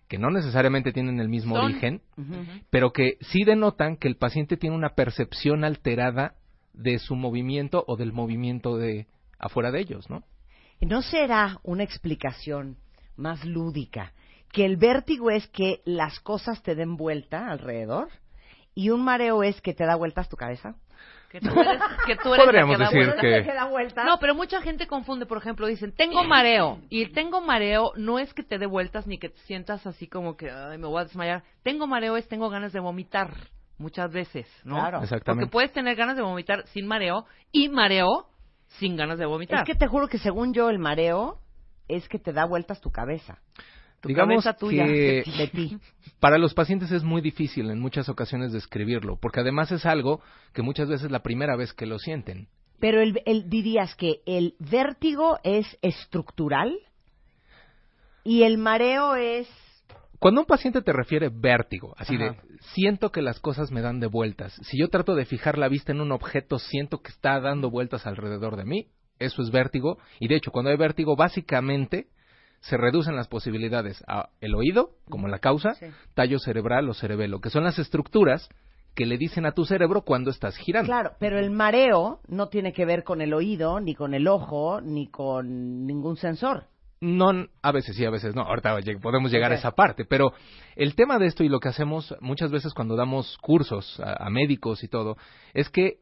que 0.08 0.18
no 0.18 0.30
necesariamente 0.30 0.92
tienen 0.92 1.20
el 1.20 1.28
mismo 1.28 1.56
Son- 1.56 1.64
origen, 1.64 2.02
pero 2.70 2.92
que 2.92 3.16
sí 3.22 3.44
denotan 3.44 3.96
que 3.96 4.08
el 4.08 4.16
paciente 4.16 4.56
tiene 4.56 4.76
una 4.76 4.90
percepción 4.90 5.64
alterada 5.64 6.34
de 6.74 6.98
su 6.98 7.16
movimiento 7.16 7.82
o 7.86 7.96
del 7.96 8.12
movimiento 8.12 8.76
de 8.76 9.06
afuera 9.38 9.70
de 9.70 9.80
ellos, 9.80 10.08
¿no? 10.10 10.22
¿No 10.80 11.00
será 11.02 11.58
una 11.62 11.82
explicación 11.82 12.76
más 13.16 13.44
lúdica 13.44 14.12
que 14.52 14.64
el 14.64 14.76
vértigo 14.76 15.30
es 15.30 15.46
que 15.48 15.80
las 15.84 16.20
cosas 16.20 16.62
te 16.62 16.74
den 16.74 16.96
vuelta 16.96 17.48
alrededor 17.50 18.08
y 18.74 18.90
un 18.90 19.02
mareo 19.02 19.42
es 19.42 19.60
que 19.60 19.74
te 19.74 19.84
da 19.84 19.96
vueltas 19.96 20.28
tu 20.28 20.36
cabeza? 20.36 20.74
Que 21.30 21.40
tú 21.40 21.48
eres, 21.58 21.80
que 22.06 22.16
tú 22.16 22.34
eres 22.34 22.44
Podríamos 22.44 22.78
la 22.78 22.90
que 22.90 22.98
decir 22.98 23.06
da 23.06 23.14
vueltas. 23.14 23.20
que- 23.22 23.42
que 23.50 23.54
da 23.54 23.64
vueltas. 23.64 24.04
No, 24.04 24.18
pero 24.18 24.34
mucha 24.34 24.60
gente 24.60 24.86
confunde, 24.86 25.24
por 25.24 25.38
ejemplo, 25.38 25.66
dicen, 25.66 25.92
tengo 25.92 26.22
mareo. 26.24 26.78
Y 26.90 27.02
el 27.04 27.12
tengo 27.12 27.40
mareo 27.40 27.92
no 27.96 28.18
es 28.18 28.34
que 28.34 28.42
te 28.42 28.58
dé 28.58 28.66
vueltas 28.66 29.06
ni 29.06 29.18
que 29.18 29.30
te 29.30 29.38
sientas 29.46 29.86
así 29.86 30.06
como 30.06 30.36
que, 30.36 30.50
ay, 30.50 30.76
me 30.76 30.86
voy 30.86 31.00
a 31.00 31.04
desmayar. 31.04 31.42
Tengo 31.62 31.86
mareo 31.86 32.18
es 32.18 32.28
tengo 32.28 32.50
ganas 32.50 32.74
de 32.74 32.80
vomitar, 32.80 33.30
muchas 33.78 34.12
veces, 34.12 34.46
¿no? 34.64 34.74
Claro. 34.74 35.02
Exactamente. 35.02 35.46
Porque 35.46 35.50
puedes 35.52 35.72
tener 35.72 35.96
ganas 35.96 36.16
de 36.16 36.22
vomitar 36.22 36.66
sin 36.68 36.86
mareo 36.86 37.24
y 37.50 37.70
mareo 37.70 38.26
sin 38.78 38.96
ganas 38.96 39.18
de 39.18 39.24
vomitar. 39.24 39.60
Es 39.60 39.64
que 39.66 39.74
te 39.74 39.86
juro 39.86 40.08
que 40.08 40.18
según 40.18 40.52
yo 40.52 40.68
el 40.68 40.78
mareo 40.78 41.38
es 41.88 42.06
que 42.10 42.18
te 42.18 42.34
da 42.34 42.44
vueltas 42.44 42.80
tu 42.82 42.90
cabeza. 42.90 43.38
Tu 44.02 44.08
Digamos 44.08 44.44
tuya. 44.58 44.84
que 44.84 45.24
De 45.38 45.50
ti. 45.54 45.78
para 46.20 46.36
los 46.36 46.52
pacientes 46.54 46.90
es 46.90 47.04
muy 47.04 47.22
difícil 47.22 47.70
en 47.70 47.78
muchas 47.80 48.08
ocasiones 48.08 48.52
describirlo, 48.52 49.16
porque 49.16 49.40
además 49.40 49.72
es 49.72 49.86
algo 49.86 50.20
que 50.52 50.60
muchas 50.62 50.88
veces 50.88 51.06
es 51.06 51.10
la 51.12 51.22
primera 51.22 51.56
vez 51.56 51.72
que 51.72 51.86
lo 51.86 51.98
sienten. 51.98 52.48
Pero 52.80 53.00
el, 53.00 53.22
el- 53.26 53.48
dirías 53.48 53.94
que 53.94 54.16
el 54.26 54.54
vértigo 54.58 55.38
es 55.44 55.78
estructural 55.82 56.76
y 58.24 58.42
el 58.42 58.58
mareo 58.58 59.14
es... 59.14 59.48
Cuando 60.18 60.40
un 60.42 60.46
paciente 60.46 60.82
te 60.82 60.92
refiere 60.92 61.30
vértigo, 61.32 61.94
así 61.96 62.14
Ajá. 62.16 62.24
de 62.32 62.36
siento 62.74 63.10
que 63.10 63.22
las 63.22 63.40
cosas 63.40 63.70
me 63.72 63.80
dan 63.82 63.98
de 64.00 64.06
vueltas, 64.06 64.52
si 64.64 64.78
yo 64.78 64.88
trato 64.88 65.14
de 65.14 65.24
fijar 65.24 65.58
la 65.58 65.68
vista 65.68 65.92
en 65.92 66.00
un 66.00 66.12
objeto, 66.12 66.58
siento 66.58 67.02
que 67.02 67.10
está 67.10 67.40
dando 67.40 67.70
vueltas 67.70 68.06
alrededor 68.06 68.56
de 68.56 68.64
mí, 68.64 68.86
eso 69.18 69.42
es 69.42 69.50
vértigo, 69.50 69.98
y 70.20 70.28
de 70.28 70.36
hecho 70.36 70.50
cuando 70.52 70.70
hay 70.70 70.76
vértigo 70.76 71.16
básicamente 71.16 72.06
se 72.62 72.76
reducen 72.76 73.16
las 73.16 73.28
posibilidades 73.28 74.02
a 74.08 74.30
el 74.40 74.54
oído, 74.54 74.90
como 75.10 75.28
la 75.28 75.38
causa, 75.40 75.74
Sí. 75.74 75.86
tallo 76.14 76.38
cerebral 76.38 76.88
o 76.88 76.94
cerebelo, 76.94 77.40
que 77.40 77.50
son 77.50 77.64
las 77.64 77.78
estructuras 77.78 78.48
que 78.94 79.06
le 79.06 79.18
dicen 79.18 79.46
a 79.46 79.52
tu 79.52 79.64
cerebro 79.64 80.02
cuando 80.02 80.30
estás 80.30 80.56
girando. 80.56 80.86
Claro, 80.86 81.12
pero 81.18 81.38
el 81.38 81.50
mareo 81.50 82.20
no 82.28 82.48
tiene 82.48 82.72
que 82.72 82.84
ver 82.84 83.04
con 83.04 83.20
el 83.20 83.32
oído, 83.34 83.80
ni 83.80 83.94
con 83.94 84.14
el 84.14 84.28
ojo, 84.28 84.80
ni 84.80 85.08
con 85.08 85.86
ningún 85.86 86.16
sensor. 86.16 86.64
No, 87.00 87.32
a 87.62 87.72
veces 87.72 87.96
sí, 87.96 88.04
a 88.04 88.10
veces 88.10 88.34
no. 88.34 88.42
Ahorita 88.42 88.76
podemos 89.00 89.32
llegar 89.32 89.50
a 89.50 89.56
esa 89.56 89.72
parte, 89.72 90.04
pero 90.04 90.32
el 90.76 90.94
tema 90.94 91.18
de 91.18 91.26
esto 91.26 91.42
y 91.42 91.48
lo 91.48 91.58
que 91.58 91.68
hacemos 91.68 92.14
muchas 92.20 92.52
veces 92.52 92.74
cuando 92.74 92.94
damos 92.94 93.38
cursos 93.38 93.98
a, 93.98 94.26
a 94.26 94.30
médicos 94.30 94.84
y 94.84 94.88
todo, 94.88 95.16
es 95.52 95.68
que 95.68 95.98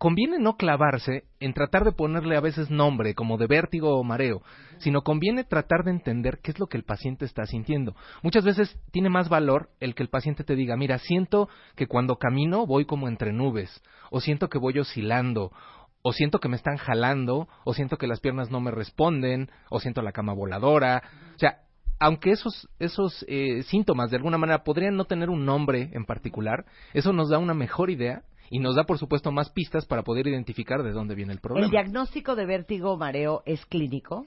conviene 0.00 0.38
no 0.38 0.56
clavarse 0.56 1.24
en 1.40 1.52
tratar 1.52 1.84
de 1.84 1.92
ponerle 1.92 2.34
a 2.34 2.40
veces 2.40 2.70
nombre 2.70 3.14
como 3.14 3.36
de 3.36 3.46
vértigo 3.46 3.98
o 3.98 4.02
mareo, 4.02 4.40
sino 4.78 5.02
conviene 5.02 5.44
tratar 5.44 5.84
de 5.84 5.90
entender 5.90 6.38
qué 6.42 6.52
es 6.52 6.58
lo 6.58 6.68
que 6.68 6.78
el 6.78 6.84
paciente 6.84 7.26
está 7.26 7.44
sintiendo. 7.44 7.94
Muchas 8.22 8.42
veces 8.42 8.74
tiene 8.92 9.10
más 9.10 9.28
valor 9.28 9.68
el 9.78 9.94
que 9.94 10.02
el 10.02 10.08
paciente 10.08 10.42
te 10.42 10.56
diga, 10.56 10.74
mira, 10.78 10.96
siento 10.96 11.50
que 11.76 11.86
cuando 11.86 12.16
camino 12.16 12.66
voy 12.66 12.86
como 12.86 13.08
entre 13.08 13.34
nubes, 13.34 13.82
o 14.10 14.22
siento 14.22 14.48
que 14.48 14.56
voy 14.56 14.78
oscilando, 14.78 15.52
o 16.00 16.14
siento 16.14 16.38
que 16.38 16.48
me 16.48 16.56
están 16.56 16.78
jalando, 16.78 17.46
o 17.64 17.74
siento 17.74 17.98
que 17.98 18.06
las 18.06 18.20
piernas 18.20 18.50
no 18.50 18.62
me 18.62 18.70
responden, 18.70 19.50
o 19.68 19.80
siento 19.80 20.00
la 20.00 20.12
cama 20.12 20.32
voladora. 20.32 21.02
O 21.36 21.38
sea, 21.38 21.58
aunque 21.98 22.30
esos, 22.30 22.70
esos 22.78 23.22
eh, 23.28 23.64
síntomas 23.64 24.10
de 24.10 24.16
alguna 24.16 24.38
manera 24.38 24.64
podrían 24.64 24.96
no 24.96 25.04
tener 25.04 25.28
un 25.28 25.44
nombre 25.44 25.90
en 25.92 26.06
particular, 26.06 26.64
eso 26.94 27.12
nos 27.12 27.28
da 27.28 27.36
una 27.36 27.52
mejor 27.52 27.90
idea 27.90 28.22
y 28.50 28.58
nos 28.58 28.74
da, 28.74 28.84
por 28.84 28.98
supuesto, 28.98 29.30
más 29.30 29.48
pistas 29.50 29.86
para 29.86 30.02
poder 30.02 30.26
identificar 30.26 30.82
de 30.82 30.90
dónde 30.90 31.14
viene 31.14 31.32
el 31.32 31.40
problema. 31.40 31.66
¿El 31.66 31.70
diagnóstico 31.70 32.34
de 32.34 32.46
vértigo 32.46 32.96
mareo 32.96 33.42
es 33.46 33.64
clínico? 33.66 34.26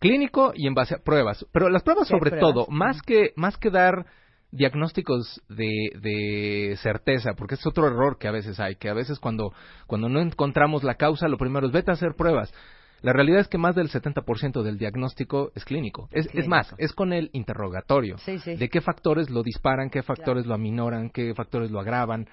Clínico 0.00 0.52
y 0.54 0.66
en 0.66 0.74
base 0.74 0.94
a 0.94 0.98
pruebas. 0.98 1.46
Pero 1.52 1.68
las 1.68 1.82
pruebas, 1.82 2.08
¿Qué 2.08 2.14
sobre 2.14 2.30
pruebas? 2.30 2.54
todo, 2.54 2.66
más 2.68 3.02
que, 3.02 3.32
más 3.36 3.58
que 3.58 3.70
dar 3.70 4.06
diagnósticos 4.50 5.42
de, 5.48 5.90
de 6.00 6.76
certeza, 6.78 7.34
porque 7.36 7.54
es 7.54 7.66
otro 7.66 7.86
error 7.86 8.16
que 8.18 8.28
a 8.28 8.32
veces 8.32 8.58
hay, 8.60 8.76
que 8.76 8.88
a 8.88 8.94
veces 8.94 9.18
cuando, 9.18 9.52
cuando 9.86 10.08
no 10.08 10.20
encontramos 10.20 10.82
la 10.82 10.94
causa, 10.94 11.28
lo 11.28 11.36
primero 11.36 11.66
es 11.66 11.72
vete 11.72 11.90
a 11.90 11.94
hacer 11.94 12.14
pruebas. 12.16 12.52
La 13.02 13.12
realidad 13.12 13.40
es 13.40 13.48
que 13.48 13.58
más 13.58 13.74
del 13.74 13.88
70% 13.88 14.62
del 14.62 14.78
diagnóstico 14.78 15.52
es 15.54 15.64
clínico. 15.64 16.08
Es, 16.12 16.28
es 16.32 16.48
más, 16.48 16.74
es 16.78 16.92
con 16.92 17.12
el 17.12 17.30
interrogatorio. 17.32 18.18
Sí, 18.18 18.38
sí. 18.38 18.56
De 18.56 18.68
qué 18.68 18.80
factores 18.80 19.30
lo 19.30 19.42
disparan, 19.42 19.90
qué 19.90 20.02
factores 20.02 20.46
lo 20.46 20.54
aminoran, 20.54 21.10
qué 21.10 21.34
factores 21.34 21.70
lo 21.70 21.78
agravan, 21.80 22.26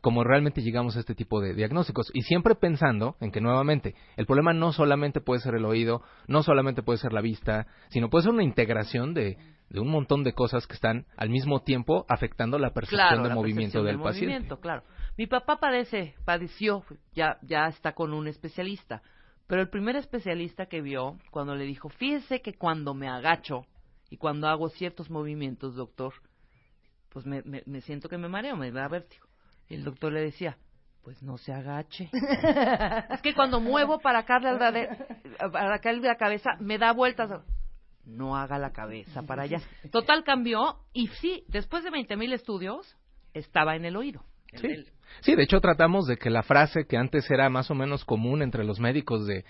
como 0.00 0.24
realmente 0.24 0.62
llegamos 0.62 0.96
a 0.96 1.00
este 1.00 1.14
tipo 1.14 1.40
de 1.40 1.54
diagnósticos. 1.54 2.10
Y 2.14 2.22
siempre 2.22 2.54
pensando 2.54 3.16
en 3.20 3.30
que, 3.32 3.40
nuevamente, 3.40 3.94
el 4.16 4.26
problema 4.26 4.52
no 4.52 4.72
solamente 4.72 5.20
puede 5.20 5.40
ser 5.40 5.54
el 5.56 5.64
oído, 5.64 6.02
no 6.28 6.42
solamente 6.42 6.82
puede 6.82 6.98
ser 6.98 7.12
la 7.12 7.20
vista, 7.20 7.66
sino 7.88 8.08
puede 8.08 8.24
ser 8.24 8.32
una 8.32 8.44
integración 8.44 9.14
de, 9.14 9.36
de 9.68 9.80
un 9.80 9.90
montón 9.90 10.22
de 10.24 10.32
cosas 10.32 10.66
que 10.66 10.74
están 10.74 11.06
al 11.16 11.30
mismo 11.30 11.62
tiempo 11.62 12.06
afectando 12.08 12.58
la 12.58 12.70
percepción 12.72 13.08
Claro, 13.08 13.22
de 13.24 13.28
la 13.30 13.34
movimiento 13.34 13.82
percepción 13.82 13.86
del, 13.86 13.96
del 13.96 14.02
paciente. 14.04 14.26
movimiento, 14.32 14.60
claro. 14.60 14.82
Mi 15.16 15.26
papá 15.26 15.58
padece, 15.58 16.14
padeció, 16.24 16.82
ya, 17.14 17.38
ya 17.42 17.66
está 17.68 17.92
con 17.94 18.12
un 18.12 18.26
especialista. 18.26 19.02
Pero 19.46 19.60
el 19.60 19.68
primer 19.68 19.96
especialista 19.96 20.66
que 20.66 20.80
vio, 20.80 21.18
cuando 21.30 21.54
le 21.54 21.64
dijo, 21.64 21.88
fíjese 21.88 22.40
que 22.40 22.54
cuando 22.54 22.94
me 22.94 23.08
agacho 23.08 23.66
y 24.10 24.16
cuando 24.16 24.48
hago 24.48 24.68
ciertos 24.70 25.10
movimientos, 25.10 25.74
doctor, 25.74 26.14
pues 27.10 27.26
me, 27.26 27.42
me, 27.44 27.80
siento 27.82 28.08
que 28.08 28.18
me 28.18 28.28
mareo, 28.28 28.56
me 28.56 28.72
da 28.72 28.88
vértigo. 28.88 29.26
Y 29.68 29.74
el 29.74 29.84
doctor 29.84 30.12
le 30.12 30.20
decía, 30.20 30.56
pues 31.02 31.22
no 31.22 31.36
se 31.36 31.52
agache. 31.52 32.10
es 33.10 33.22
que 33.22 33.34
cuando 33.34 33.60
muevo 33.60 33.98
para 34.00 34.20
acá, 34.20 34.40
para 34.40 35.74
acá 35.74 35.92
la 35.92 36.16
cabeza, 36.16 36.56
me 36.60 36.78
da 36.78 36.92
vueltas. 36.92 37.42
No 38.04 38.36
haga 38.36 38.58
la 38.58 38.72
cabeza 38.72 39.22
para 39.22 39.42
allá. 39.42 39.60
Total 39.90 40.24
cambió 40.24 40.78
y 40.92 41.08
sí, 41.08 41.44
después 41.48 41.84
de 41.84 41.90
20.000 41.90 42.32
estudios, 42.32 42.96
estaba 43.34 43.76
en 43.76 43.84
el 43.84 43.96
oído. 43.96 44.24
Sí. 44.60 44.66
el- 44.66 44.86
Sí, 45.20 45.36
de 45.36 45.44
hecho 45.44 45.60
tratamos 45.60 46.06
de 46.06 46.16
que 46.18 46.28
la 46.28 46.42
frase 46.42 46.86
que 46.86 46.96
antes 46.98 47.30
era 47.30 47.48
más 47.48 47.70
o 47.70 47.74
menos 47.74 48.04
común 48.04 48.42
entre 48.42 48.64
los 48.64 48.78
médicos 48.80 49.26
de 49.26 49.44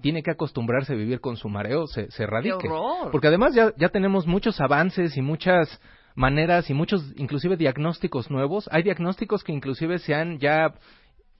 tiene 0.00 0.22
que 0.22 0.30
acostumbrarse 0.32 0.94
a 0.94 0.96
vivir 0.96 1.20
con 1.20 1.36
su 1.36 1.48
mareo 1.48 1.86
se, 1.86 2.10
se 2.10 2.22
erradique. 2.24 2.68
horror! 2.68 3.10
Porque 3.12 3.28
además 3.28 3.54
ya, 3.54 3.72
ya 3.76 3.90
tenemos 3.90 4.26
muchos 4.26 4.60
avances 4.60 5.16
y 5.16 5.22
muchas 5.22 5.80
maneras 6.16 6.68
y 6.70 6.74
muchos 6.74 7.12
inclusive 7.16 7.56
diagnósticos 7.56 8.30
nuevos. 8.30 8.68
Hay 8.72 8.82
diagnósticos 8.82 9.44
que 9.44 9.52
inclusive 9.52 9.98
se 9.98 10.14
han 10.14 10.38
ya, 10.38 10.74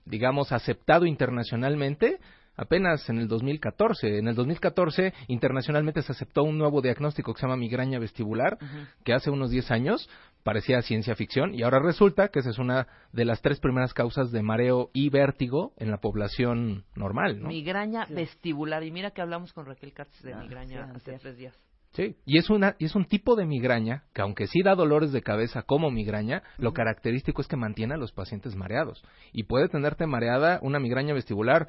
digamos, 0.05 0.51
aceptado 0.53 1.05
internacionalmente 1.05 2.19
apenas 2.55 3.09
en 3.09 3.17
el 3.19 3.27
2014. 3.27 4.17
En 4.19 4.27
el 4.27 4.35
2014 4.35 5.13
internacionalmente 5.27 6.01
se 6.01 6.11
aceptó 6.11 6.43
un 6.43 6.57
nuevo 6.57 6.81
diagnóstico 6.81 7.33
que 7.33 7.39
se 7.39 7.45
llama 7.47 7.57
migraña 7.57 7.99
vestibular, 7.99 8.57
que 9.03 9.13
hace 9.13 9.29
unos 9.29 9.51
10 9.51 9.71
años 9.71 10.09
parecía 10.43 10.81
ciencia 10.81 11.15
ficción 11.15 11.53
y 11.53 11.63
ahora 11.63 11.79
resulta 11.79 12.29
que 12.29 12.39
esa 12.39 12.49
es 12.49 12.57
una 12.57 12.87
de 13.13 13.25
las 13.25 13.41
tres 13.41 13.59
primeras 13.59 13.93
causas 13.93 14.31
de 14.31 14.41
mareo 14.41 14.89
y 14.93 15.09
vértigo 15.09 15.73
en 15.77 15.91
la 15.91 15.97
población 15.97 16.85
normal, 16.95 17.41
¿no? 17.41 17.49
Migraña 17.49 18.05
vestibular. 18.09 18.83
Y 18.83 18.91
mira 18.91 19.11
que 19.11 19.21
hablamos 19.21 19.53
con 19.53 19.65
Raquel 19.65 19.93
Katz 19.93 20.21
de 20.23 20.33
Ah, 20.33 20.39
migraña 20.41 20.85
sí, 20.85 20.91
hace 20.95 21.19
tres 21.19 21.37
días. 21.37 21.59
Sí, 21.93 22.15
y 22.25 22.37
es, 22.37 22.49
una, 22.49 22.77
y 22.79 22.85
es 22.85 22.95
un 22.95 23.03
tipo 23.03 23.35
de 23.35 23.45
migraña 23.45 24.03
que 24.13 24.21
aunque 24.21 24.47
sí 24.47 24.61
da 24.63 24.75
dolores 24.75 25.11
de 25.11 25.21
cabeza 25.21 25.63
como 25.63 25.91
migraña, 25.91 26.41
lo 26.57 26.71
característico 26.71 27.41
es 27.41 27.49
que 27.49 27.57
mantiene 27.57 27.95
a 27.95 27.97
los 27.97 28.13
pacientes 28.13 28.55
mareados. 28.55 29.03
Y 29.33 29.43
puede 29.43 29.67
tenerte 29.67 30.07
mareada 30.07 30.59
una 30.61 30.79
migraña 30.79 31.13
vestibular 31.13 31.67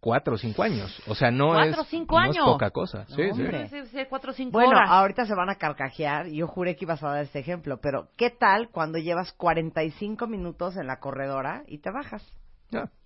cuatro 0.00 0.34
o 0.34 0.38
cinco 0.38 0.62
años. 0.62 1.02
O 1.06 1.14
sea, 1.14 1.30
no, 1.30 1.48
¿Cuatro 1.48 1.80
o 1.80 1.84
es, 1.84 1.88
cinco 1.88 2.16
no 2.20 2.24
es 2.24 2.36
años? 2.36 2.44
poca 2.46 2.70
cosa. 2.70 3.04
Sí, 3.06 3.14
sí. 3.16 3.22
hombre. 3.30 3.68
Sí, 3.68 3.86
sí, 3.86 3.98
cuatro 4.08 4.30
o 4.30 4.34
cinco 4.34 4.52
Bueno, 4.52 4.70
horas. 4.70 4.90
ahorita 4.90 5.26
se 5.26 5.34
van 5.34 5.50
a 5.50 5.56
carcajear. 5.56 6.28
Yo 6.28 6.46
juré 6.46 6.76
que 6.76 6.84
ibas 6.84 7.02
a 7.02 7.08
dar 7.10 7.22
este 7.22 7.38
ejemplo, 7.38 7.78
pero 7.80 8.08
¿qué 8.16 8.30
tal 8.30 8.68
cuando 8.70 8.98
llevas 8.98 9.32
45 9.32 10.26
minutos 10.26 10.76
en 10.76 10.86
la 10.86 11.00
corredora 11.00 11.62
y 11.66 11.78
te 11.78 11.90
bajas? 11.90 12.24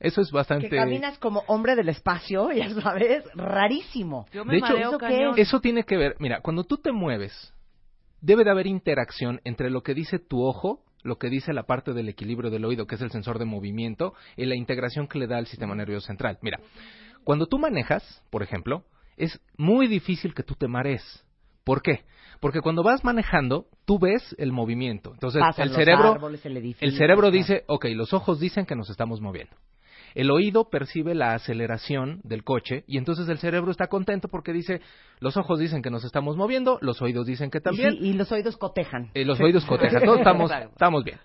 Eso 0.00 0.20
es 0.20 0.32
bastante... 0.32 0.68
Que 0.68 0.76
caminas 0.76 1.18
como 1.18 1.44
hombre 1.46 1.76
del 1.76 1.88
espacio, 1.88 2.50
ya 2.52 2.68
sabes, 2.70 3.24
rarísimo. 3.34 4.26
Yo 4.32 4.44
me 4.44 4.54
de 4.54 4.58
hecho, 4.58 4.66
mareo 4.72 4.88
¿eso 4.90 4.98
cañón. 4.98 5.34
Eso 5.36 5.60
tiene 5.60 5.84
que 5.84 5.96
ver, 5.96 6.16
mira, 6.18 6.40
cuando 6.40 6.64
tú 6.64 6.78
te 6.78 6.90
mueves, 6.90 7.54
debe 8.20 8.44
de 8.44 8.50
haber 8.50 8.66
interacción 8.66 9.40
entre 9.44 9.70
lo 9.70 9.82
que 9.82 9.94
dice 9.94 10.18
tu 10.18 10.42
ojo, 10.42 10.82
lo 11.02 11.16
que 11.16 11.28
dice 11.28 11.52
la 11.52 11.64
parte 11.64 11.92
del 11.92 12.08
equilibrio 12.08 12.50
del 12.50 12.64
oído, 12.64 12.86
que 12.86 12.94
es 12.94 13.00
el 13.00 13.10
sensor 13.10 13.38
de 13.38 13.44
movimiento, 13.44 14.14
y 14.36 14.44
la 14.46 14.54
integración 14.54 15.08
que 15.08 15.18
le 15.18 15.26
da 15.26 15.38
al 15.38 15.46
sistema 15.46 15.74
nervioso 15.74 16.06
central. 16.06 16.38
Mira, 16.42 16.60
cuando 17.24 17.46
tú 17.46 17.58
manejas, 17.58 18.22
por 18.30 18.42
ejemplo, 18.42 18.84
es 19.16 19.40
muy 19.56 19.86
difícil 19.86 20.34
que 20.34 20.42
tú 20.42 20.54
te 20.54 20.68
marees. 20.68 21.24
¿Por 21.64 21.82
qué? 21.82 22.04
Porque 22.40 22.60
cuando 22.60 22.82
vas 22.82 23.04
manejando, 23.04 23.66
tú 23.84 23.98
ves 23.98 24.34
el 24.38 24.50
movimiento. 24.50 25.12
Entonces, 25.12 25.40
Pasan 25.40 25.68
el 25.68 25.74
cerebro, 25.74 26.14
árboles, 26.14 26.44
el 26.44 26.56
edificio, 26.56 26.88
el 26.88 26.96
cerebro 26.96 27.30
dice, 27.30 27.64
ok, 27.68 27.86
los 27.94 28.12
ojos 28.12 28.40
dicen 28.40 28.66
que 28.66 28.74
nos 28.74 28.90
estamos 28.90 29.20
moviendo. 29.20 29.54
El 30.14 30.30
oído 30.30 30.68
percibe 30.68 31.14
la 31.14 31.34
aceleración 31.34 32.20
del 32.24 32.44
coche 32.44 32.84
y 32.86 32.98
entonces 32.98 33.28
el 33.28 33.38
cerebro 33.38 33.70
está 33.70 33.86
contento 33.88 34.28
porque 34.28 34.52
dice, 34.52 34.80
los 35.20 35.36
ojos 35.36 35.58
dicen 35.58 35.82
que 35.82 35.90
nos 35.90 36.04
estamos 36.04 36.36
moviendo, 36.36 36.78
los 36.80 37.00
oídos 37.02 37.26
dicen 37.26 37.50
que 37.50 37.58
Y, 37.58 37.62
también, 37.62 37.92
sí, 37.92 37.98
y 38.08 38.12
los 38.14 38.30
oídos 38.32 38.56
cotejan. 38.56 39.10
eh, 39.14 39.24
los 39.24 39.40
oídos 39.40 39.64
cotejan, 39.64 40.02
todos 40.04 40.18
estamos, 40.18 40.50
estamos 40.72 41.04
bien. 41.04 41.18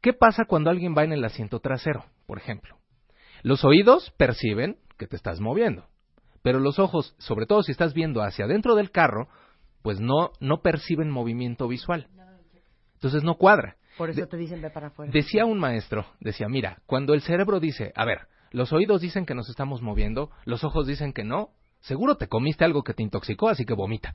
¿Qué 0.00 0.12
pasa 0.12 0.44
cuando 0.46 0.70
alguien 0.70 0.94
va 0.96 1.04
en 1.04 1.12
el 1.12 1.24
asiento 1.24 1.60
trasero, 1.60 2.04
por 2.26 2.38
ejemplo? 2.38 2.76
Los 3.42 3.64
oídos 3.64 4.12
perciben 4.16 4.78
que 4.96 5.06
te 5.06 5.16
estás 5.16 5.40
moviendo, 5.40 5.86
pero 6.42 6.60
los 6.60 6.78
ojos, 6.78 7.14
sobre 7.18 7.46
todo 7.46 7.62
si 7.62 7.72
estás 7.72 7.94
viendo 7.94 8.22
hacia 8.22 8.44
adentro 8.44 8.74
del 8.74 8.90
carro, 8.90 9.28
pues 9.82 10.00
no, 10.00 10.30
no 10.40 10.60
perciben 10.62 11.10
movimiento 11.10 11.68
visual. 11.68 12.08
Entonces 12.94 13.22
no 13.22 13.36
cuadra. 13.36 13.76
Por 13.98 14.08
eso 14.10 14.20
De- 14.22 14.26
te 14.28 14.36
dicen 14.38 14.62
ve 14.62 14.70
para 14.70 14.86
afuera. 14.88 15.12
Decía 15.12 15.44
un 15.44 15.58
maestro, 15.58 16.06
decía, 16.20 16.48
mira, 16.48 16.78
cuando 16.86 17.12
el 17.12 17.20
cerebro 17.20 17.60
dice, 17.60 17.92
a 17.96 18.04
ver, 18.06 18.28
los 18.52 18.72
oídos 18.72 19.00
dicen 19.02 19.26
que 19.26 19.34
nos 19.34 19.50
estamos 19.50 19.82
moviendo, 19.82 20.30
los 20.46 20.64
ojos 20.64 20.86
dicen 20.86 21.12
que 21.12 21.24
no, 21.24 21.50
seguro 21.80 22.16
te 22.16 22.28
comiste 22.28 22.64
algo 22.64 22.82
que 22.84 22.94
te 22.94 23.02
intoxicó, 23.02 23.48
así 23.50 23.66
que 23.66 23.74
vomita. 23.74 24.14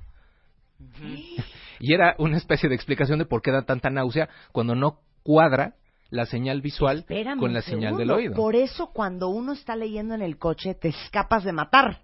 Y 1.79 1.93
era 1.93 2.15
una 2.17 2.37
especie 2.37 2.69
de 2.69 2.75
explicación 2.75 3.19
de 3.19 3.25
por 3.25 3.41
qué 3.41 3.51
da 3.51 3.63
tanta 3.63 3.89
náusea 3.89 4.29
cuando 4.51 4.75
no 4.75 4.99
cuadra 5.23 5.75
la 6.09 6.25
señal 6.25 6.61
visual 6.61 6.99
Espérame 6.99 7.39
con 7.39 7.53
la 7.53 7.61
señal 7.61 7.95
segundo. 7.95 7.99
del 7.99 8.11
oído. 8.11 8.35
Por 8.35 8.55
eso 8.55 8.91
cuando 8.93 9.29
uno 9.29 9.53
está 9.53 9.75
leyendo 9.75 10.13
en 10.13 10.21
el 10.21 10.37
coche 10.37 10.75
te 10.75 10.89
escapas 10.89 11.43
de 11.43 11.53
matar. 11.53 12.01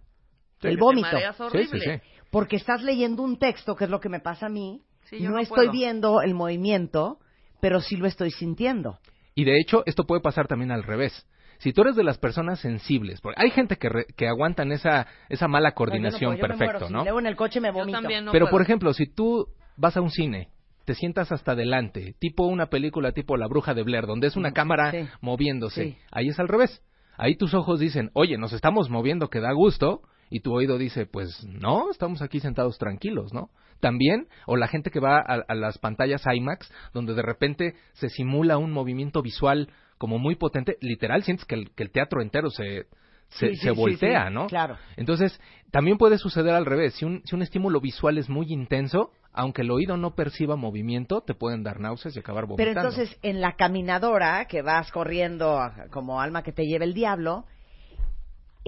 Sí. 0.61 0.67
el 0.67 0.77
vómito. 0.77 1.07
Sí, 1.17 1.41
horrible. 1.43 1.79
sí, 1.79 1.85
sí. 1.85 2.01
Porque 2.31 2.57
estás 2.57 2.81
leyendo 2.83 3.23
un 3.23 3.37
texto, 3.39 3.75
que 3.75 3.85
es 3.85 3.89
lo 3.89 3.99
que 3.99 4.09
me 4.09 4.19
pasa 4.19 4.47
a 4.47 4.49
mí. 4.49 4.81
Sí, 5.05 5.19
yo 5.19 5.29
no, 5.29 5.35
no 5.37 5.41
estoy 5.41 5.55
puedo. 5.67 5.71
viendo 5.71 6.21
el 6.21 6.33
movimiento, 6.35 7.19
pero 7.61 7.81
sí 7.81 7.95
lo 7.97 8.07
estoy 8.07 8.31
sintiendo. 8.31 8.99
Y 9.35 9.45
de 9.45 9.59
hecho, 9.59 9.83
esto 9.85 10.05
puede 10.05 10.21
pasar 10.21 10.47
también 10.47 10.71
al 10.71 10.83
revés. 10.83 11.27
Si 11.59 11.73
tú 11.73 11.81
eres 11.81 11.95
de 11.95 12.03
las 12.03 12.17
personas 12.17 12.59
sensibles, 12.59 13.19
porque 13.21 13.41
hay 13.41 13.51
gente 13.51 13.75
que, 13.77 13.89
re- 13.89 14.05
que 14.15 14.27
aguantan 14.27 14.71
esa, 14.71 15.07
esa 15.27 15.47
mala 15.47 15.73
coordinación 15.73 16.31
No, 16.31 16.37
yo 16.37 16.41
no 16.43 16.47
puedo, 16.47 16.53
yo 16.53 16.59
me 16.59 16.65
perfecto. 16.65 16.87
Si 16.87 16.93
¿no? 16.93 17.03
leo 17.03 17.19
en 17.19 17.25
el 17.25 17.35
coche 17.35 17.59
me 17.59 17.67
Yo 17.69 17.73
vomito. 17.73 17.99
también 17.99 18.23
no 18.25 18.31
Pero, 18.31 18.45
puedo. 18.45 18.51
por 18.51 18.61
ejemplo, 18.61 18.93
si 18.93 19.07
tú 19.07 19.45
vas 19.75 19.97
a 19.97 20.01
un 20.01 20.09
cine, 20.09 20.47
te 20.85 20.95
sientas 20.95 21.31
hasta 21.33 21.51
adelante, 21.51 22.15
tipo 22.19 22.45
una 22.47 22.67
película 22.67 23.11
tipo 23.11 23.35
La 23.37 23.47
Bruja 23.47 23.73
de 23.73 23.83
Blair, 23.83 24.05
donde 24.07 24.27
es 24.27 24.37
una 24.37 24.51
cámara 24.53 24.91
sí. 24.91 25.05
moviéndose, 25.21 25.83
Sí. 25.83 25.97
ahí 26.11 26.29
es 26.29 26.39
al 26.39 26.47
revés. 26.47 26.81
Ahí 27.17 27.35
tus 27.35 27.53
ojos 27.53 27.79
dicen, 27.81 28.09
oye, 28.13 28.37
nos 28.37 28.53
estamos 28.53 28.89
moviendo, 28.89 29.29
que 29.29 29.41
da 29.41 29.51
gusto, 29.51 30.01
y 30.29 30.39
tu 30.39 30.53
oído 30.53 30.77
dice, 30.77 31.05
pues 31.05 31.43
no, 31.45 31.91
estamos 31.91 32.21
aquí 32.21 32.39
sentados 32.39 32.77
tranquilos, 32.77 33.33
¿no? 33.33 33.49
También, 33.79 34.27
o 34.45 34.55
la 34.57 34.67
gente 34.67 34.91
que 34.91 34.99
va 34.99 35.17
a, 35.19 35.43
a 35.47 35.55
las 35.55 35.77
pantallas 35.77 36.23
IMAX, 36.31 36.71
donde 36.93 37.13
de 37.13 37.21
repente 37.21 37.75
se 37.93 38.09
simula 38.09 38.57
un 38.57 38.71
movimiento 38.71 39.21
visual 39.21 39.69
como 39.97 40.17
muy 40.17 40.35
potente, 40.35 40.77
literal, 40.81 41.23
sientes 41.23 41.45
que 41.45 41.55
el, 41.55 41.71
que 41.75 41.83
el 41.83 41.91
teatro 41.91 42.21
entero 42.21 42.49
se, 42.49 42.85
se, 43.29 43.49
Sí, 43.49 43.55
se 43.57 43.69
sí, 43.69 43.75
voltea, 43.75 44.27
sí, 44.27 44.33
¿no? 44.33 44.47
claro. 44.47 44.77
Entonces, 44.97 45.39
también 45.71 45.97
puede 45.97 46.17
suceder 46.17 46.55
al 46.55 46.65
revés. 46.65 46.95
Si 46.95 47.05
un, 47.05 47.21
si 47.25 47.35
un 47.35 47.41
estímulo 47.41 47.79
visual 47.81 48.17
es 48.17 48.29
muy 48.29 48.47
intenso, 48.49 49.11
aunque 49.33 49.61
el 49.61 49.71
oído 49.71 49.97
no 49.97 50.15
perciba 50.15 50.55
movimiento, 50.55 51.21
te 51.21 51.35
pueden 51.35 51.63
dar 51.63 51.79
náuseas 51.79 52.15
y 52.15 52.19
acabar 52.19 52.45
Pero 52.45 52.55
vomitando. 52.55 52.79
entonces, 52.89 53.19
en 53.21 53.39
la 53.41 53.53
caminadora, 53.55 54.45
que 54.45 54.61
vas 54.61 54.91
corriendo 54.91 55.59
como 55.91 56.19
alma 56.21 56.43
que 56.43 56.51
te 56.51 56.65
lleve 56.65 56.85
el 56.85 56.93
diablo, 56.93 57.45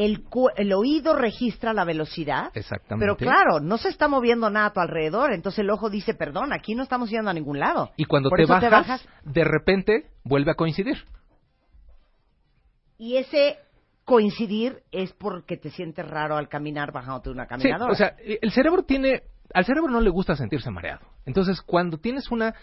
el, 0.04 0.24
cu- 0.24 0.50
el 0.56 0.74
oído 0.74 1.16
registra 1.16 1.74
la 1.74 1.84
velocidad. 1.86 2.52
Exactamente. 2.54 3.04
Pero 3.04 3.18
claro, 3.18 3.60
no 3.60 3.78
se 3.78 3.90
está 3.90 4.08
moviendo 4.08 4.50
nada 4.50 4.68
a 4.68 4.74
tu 4.74 4.80
alrededor. 4.80 5.34
Entonces 5.34 5.60
el 5.60 5.70
ojo 5.70 5.90
dice, 5.90 6.14
perdón, 6.14 6.54
aquí 6.54 6.76
no 6.76 6.84
estamos 6.84 7.10
yendo 7.10 7.30
a 7.30 7.34
ningún 7.34 7.60
lado. 7.60 7.92
Y 7.98 8.06
cuando 8.06 8.30
te 8.30 8.46
bajas, 8.46 9.08
de 9.24 9.44
repente 9.44 10.08
vuelve 10.24 10.52
a 10.52 10.56
coincidir. 10.56 10.98
Y 12.98 13.18
ese 13.18 13.58
coincidir 14.06 14.84
es 14.92 15.14
porque 15.14 15.58
te 15.58 15.70
sientes 15.70 16.08
raro 16.08 16.38
al 16.38 16.50
caminar 16.50 16.92
bajándote 16.92 17.30
de 17.30 17.34
una 17.34 17.44
Sí, 17.46 17.50
caminadora. 17.50 17.92
o 17.92 17.96
sea, 17.96 18.16
el 18.42 18.52
cerebro 18.52 18.84
tiene, 18.84 19.24
al 19.54 19.66
cerebro 19.66 19.90
no 19.90 20.02
le 20.02 20.10
gusta 20.10 20.36
sentirse 20.36 20.70
mareado. 20.70 21.02
Entonces, 21.26 21.62
cuando 21.62 21.98
tienes 21.98 22.30
una 22.32 22.54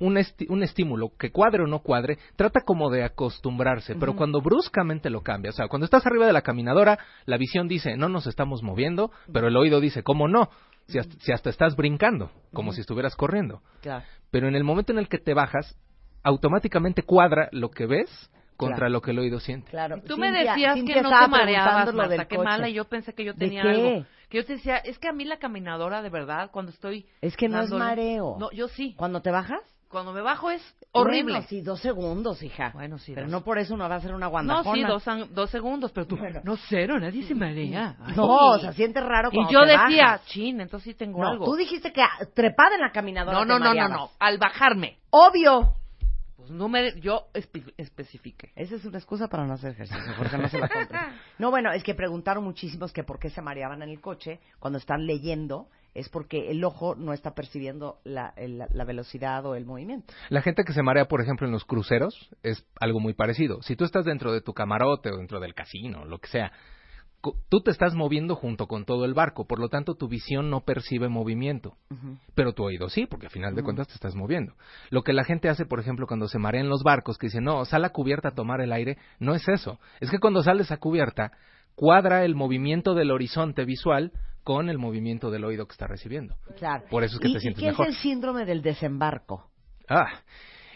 un, 0.00 0.16
esti- 0.16 0.46
un 0.48 0.62
estímulo 0.62 1.10
que 1.18 1.30
cuadre 1.30 1.62
o 1.62 1.66
no 1.66 1.80
cuadre, 1.80 2.18
trata 2.36 2.60
como 2.64 2.90
de 2.90 3.04
acostumbrarse, 3.04 3.94
pero 3.96 4.14
cuando 4.14 4.40
bruscamente 4.40 5.10
lo 5.10 5.22
cambia, 5.22 5.50
o 5.50 5.54
sea, 5.54 5.68
cuando 5.68 5.84
estás 5.84 6.06
arriba 6.06 6.26
de 6.26 6.32
la 6.32 6.42
caminadora, 6.42 6.98
la 7.26 7.36
visión 7.36 7.68
dice, 7.68 7.96
no 7.96 8.08
nos 8.08 8.26
estamos 8.26 8.62
moviendo, 8.62 9.10
pero 9.32 9.48
el 9.48 9.56
oído 9.56 9.80
dice, 9.80 10.02
¿cómo 10.02 10.28
no? 10.28 10.50
Si 10.86 10.98
hasta, 10.98 11.14
si 11.20 11.32
hasta 11.32 11.50
estás 11.50 11.76
brincando, 11.76 12.30
como 12.52 12.72
si 12.72 12.80
estuvieras 12.80 13.14
corriendo. 13.16 13.60
Claro. 13.82 14.04
Pero 14.30 14.48
en 14.48 14.54
el 14.56 14.64
momento 14.64 14.92
en 14.92 14.98
el 14.98 15.08
que 15.08 15.18
te 15.18 15.34
bajas, 15.34 15.76
automáticamente 16.22 17.02
cuadra 17.02 17.48
lo 17.52 17.70
que 17.70 17.86
ves 17.86 18.30
contra 18.56 18.76
Claro. 18.78 18.92
lo 18.92 19.00
que 19.02 19.12
el 19.12 19.18
oído 19.20 19.38
siente. 19.38 19.70
Claro. 19.70 20.02
Tú 20.04 20.16
me 20.16 20.32
decías 20.32 20.74
Cintia 20.74 20.96
que 20.96 21.02
no 21.02 21.10
te 21.10 21.28
mareabas, 21.28 21.94
Marta, 21.94 22.24
qué 22.26 22.36
coche. 22.36 22.44
mala, 22.48 22.68
y 22.68 22.74
yo 22.74 22.84
pensé 22.86 23.12
que 23.14 23.24
yo 23.24 23.32
¿De 23.32 23.38
tenía 23.38 23.62
qué? 23.62 23.68
algo. 23.68 24.06
Que 24.28 24.38
yo 24.38 24.44
te 24.44 24.54
decía, 24.54 24.76
es 24.78 24.98
que 24.98 25.08
a 25.08 25.12
mí 25.12 25.24
la 25.24 25.38
caminadora, 25.38 26.02
de 26.02 26.10
verdad, 26.10 26.50
cuando 26.50 26.70
estoy... 26.72 27.06
Es 27.22 27.36
que 27.36 27.48
no 27.48 27.60
es 27.62 27.70
mareo. 27.70 28.36
No, 28.38 28.50
yo 28.50 28.68
sí. 28.68 28.94
¿Cuando 28.98 29.22
te 29.22 29.30
bajas? 29.30 29.60
Cuando 29.88 30.12
me 30.12 30.20
bajo 30.20 30.50
es 30.50 30.62
horrible. 30.92 31.32
Bueno, 31.32 31.46
sí, 31.48 31.62
dos 31.62 31.80
segundos, 31.80 32.42
hija. 32.42 32.72
Bueno, 32.74 32.98
sí, 32.98 33.12
Pero 33.14 33.26
dos. 33.26 33.32
no 33.32 33.42
por 33.42 33.56
eso 33.58 33.72
uno 33.74 33.88
va 33.88 33.94
a 33.94 33.98
hacer 33.98 34.14
una 34.14 34.26
no, 34.26 34.30
guandajona. 34.30 34.74
sí, 34.74 34.82
dos, 34.84 35.08
an- 35.08 35.34
dos 35.34 35.48
segundos, 35.50 35.92
pero 35.92 36.06
tú... 36.06 36.16
Bueno. 36.18 36.40
No, 36.44 36.56
cero, 36.68 36.98
nadie 37.00 37.22
se 37.26 37.34
marea. 37.34 37.96
Ay. 38.00 38.14
No, 38.14 38.26
o 38.50 38.58
sea, 38.58 38.72
siente 38.74 39.00
raro 39.00 39.30
Y 39.32 39.36
cuando 39.36 39.50
yo 39.52 39.60
te 39.60 39.66
decía, 39.72 40.04
bajas. 40.04 40.26
chin, 40.26 40.60
entonces 40.60 40.92
sí 40.92 40.94
tengo 40.94 41.22
No, 41.22 41.28
algo. 41.28 41.44
tú 41.46 41.54
dijiste 41.56 41.90
que 41.92 42.02
ah, 42.02 42.10
trepada 42.34 42.74
en 42.74 42.82
la 42.82 42.92
caminadora 42.92 43.38
no, 43.38 43.42
te 43.44 43.48
no, 43.48 43.58
no, 43.58 43.64
no, 43.64 43.70
mareabas. 43.70 43.96
no, 43.98 44.10
al 44.18 44.36
bajarme. 44.38 44.98
Obvio. 45.10 45.72
Pues 46.36 46.50
no 46.50 46.68
me... 46.68 47.00
Yo 47.00 47.28
espe- 47.32 47.72
especifique. 47.78 48.52
Esa 48.56 48.76
es 48.76 48.84
una 48.84 48.98
excusa 48.98 49.26
para 49.28 49.46
no 49.46 49.54
hacer 49.54 49.70
ejercicio, 49.72 50.12
porque 50.18 50.36
no 50.36 50.48
se 50.48 50.58
la 50.58 50.68
compres. 50.68 51.00
No, 51.38 51.50
bueno, 51.50 51.72
es 51.72 51.82
que 51.82 51.94
preguntaron 51.94 52.44
muchísimos 52.44 52.92
que 52.92 53.04
por 53.04 53.18
qué 53.18 53.30
se 53.30 53.40
mareaban 53.40 53.80
en 53.82 53.88
el 53.88 54.00
coche 54.02 54.38
cuando 54.58 54.78
están 54.78 55.06
leyendo. 55.06 55.68
Es 55.98 56.08
porque 56.08 56.50
el 56.50 56.62
ojo 56.64 56.94
no 56.94 57.12
está 57.12 57.34
percibiendo 57.34 57.98
la, 58.04 58.32
el- 58.36 58.58
la 58.72 58.84
velocidad 58.84 59.44
o 59.46 59.54
el 59.54 59.64
movimiento. 59.66 60.12
La 60.30 60.42
gente 60.42 60.64
que 60.64 60.72
se 60.72 60.82
marea, 60.82 61.06
por 61.06 61.20
ejemplo, 61.20 61.46
en 61.46 61.52
los 61.52 61.64
cruceros 61.64 62.30
es 62.42 62.64
algo 62.80 63.00
muy 63.00 63.14
parecido. 63.14 63.62
Si 63.62 63.76
tú 63.76 63.84
estás 63.84 64.04
dentro 64.04 64.32
de 64.32 64.40
tu 64.40 64.52
camarote 64.54 65.10
o 65.10 65.16
dentro 65.16 65.40
del 65.40 65.54
casino, 65.54 66.04
lo 66.04 66.18
que 66.18 66.28
sea, 66.28 66.52
tú 67.48 67.60
te 67.60 67.70
estás 67.72 67.94
moviendo 67.94 68.36
junto 68.36 68.66
con 68.68 68.84
todo 68.84 69.04
el 69.04 69.12
barco, 69.12 69.46
por 69.46 69.58
lo 69.58 69.68
tanto 69.68 69.94
tu 69.96 70.06
visión 70.08 70.50
no 70.50 70.60
percibe 70.60 71.08
movimiento, 71.08 71.76
pero 72.36 72.52
tu 72.52 72.62
oído 72.64 72.88
sí, 72.88 73.06
porque 73.06 73.26
al 73.26 73.32
final 73.32 73.54
de 73.56 73.62
cuentas 73.64 73.88
te 73.88 73.94
estás 73.94 74.14
moviendo. 74.14 74.54
Lo 74.90 75.02
que 75.02 75.12
la 75.12 75.24
gente 75.24 75.48
hace, 75.48 75.66
por 75.66 75.80
ejemplo, 75.80 76.06
cuando 76.06 76.28
se 76.28 76.38
marea 76.38 76.60
en 76.60 76.68
los 76.68 76.84
barcos, 76.84 77.18
que 77.18 77.26
dice, 77.26 77.40
no, 77.40 77.64
sal 77.64 77.84
a 77.84 77.90
cubierta 77.90 78.28
a 78.28 78.34
tomar 78.34 78.60
el 78.60 78.72
aire, 78.72 78.98
no 79.18 79.34
es 79.34 79.48
eso. 79.48 79.80
Es 80.00 80.10
que 80.10 80.20
cuando 80.20 80.42
sales 80.44 80.70
a 80.70 80.76
cubierta, 80.76 81.32
cuadra 81.74 82.24
el 82.24 82.36
movimiento 82.36 82.94
del 82.94 83.10
horizonte 83.10 83.64
visual 83.64 84.12
con 84.48 84.70
el 84.70 84.78
movimiento 84.78 85.30
del 85.30 85.44
oído 85.44 85.66
que 85.66 85.72
está 85.72 85.86
recibiendo. 85.86 86.34
Claro. 86.56 86.84
Por 86.88 87.04
eso 87.04 87.16
es 87.16 87.20
que 87.20 87.28
¿Y, 87.28 87.32
te 87.32 87.36
y 87.36 87.40
sientes 87.42 87.62
qué 87.62 87.68
mejor. 87.68 87.86
es 87.88 87.94
el 87.96 88.00
síndrome 88.00 88.46
del 88.46 88.62
desembarco? 88.62 89.50
Ah, 89.90 90.06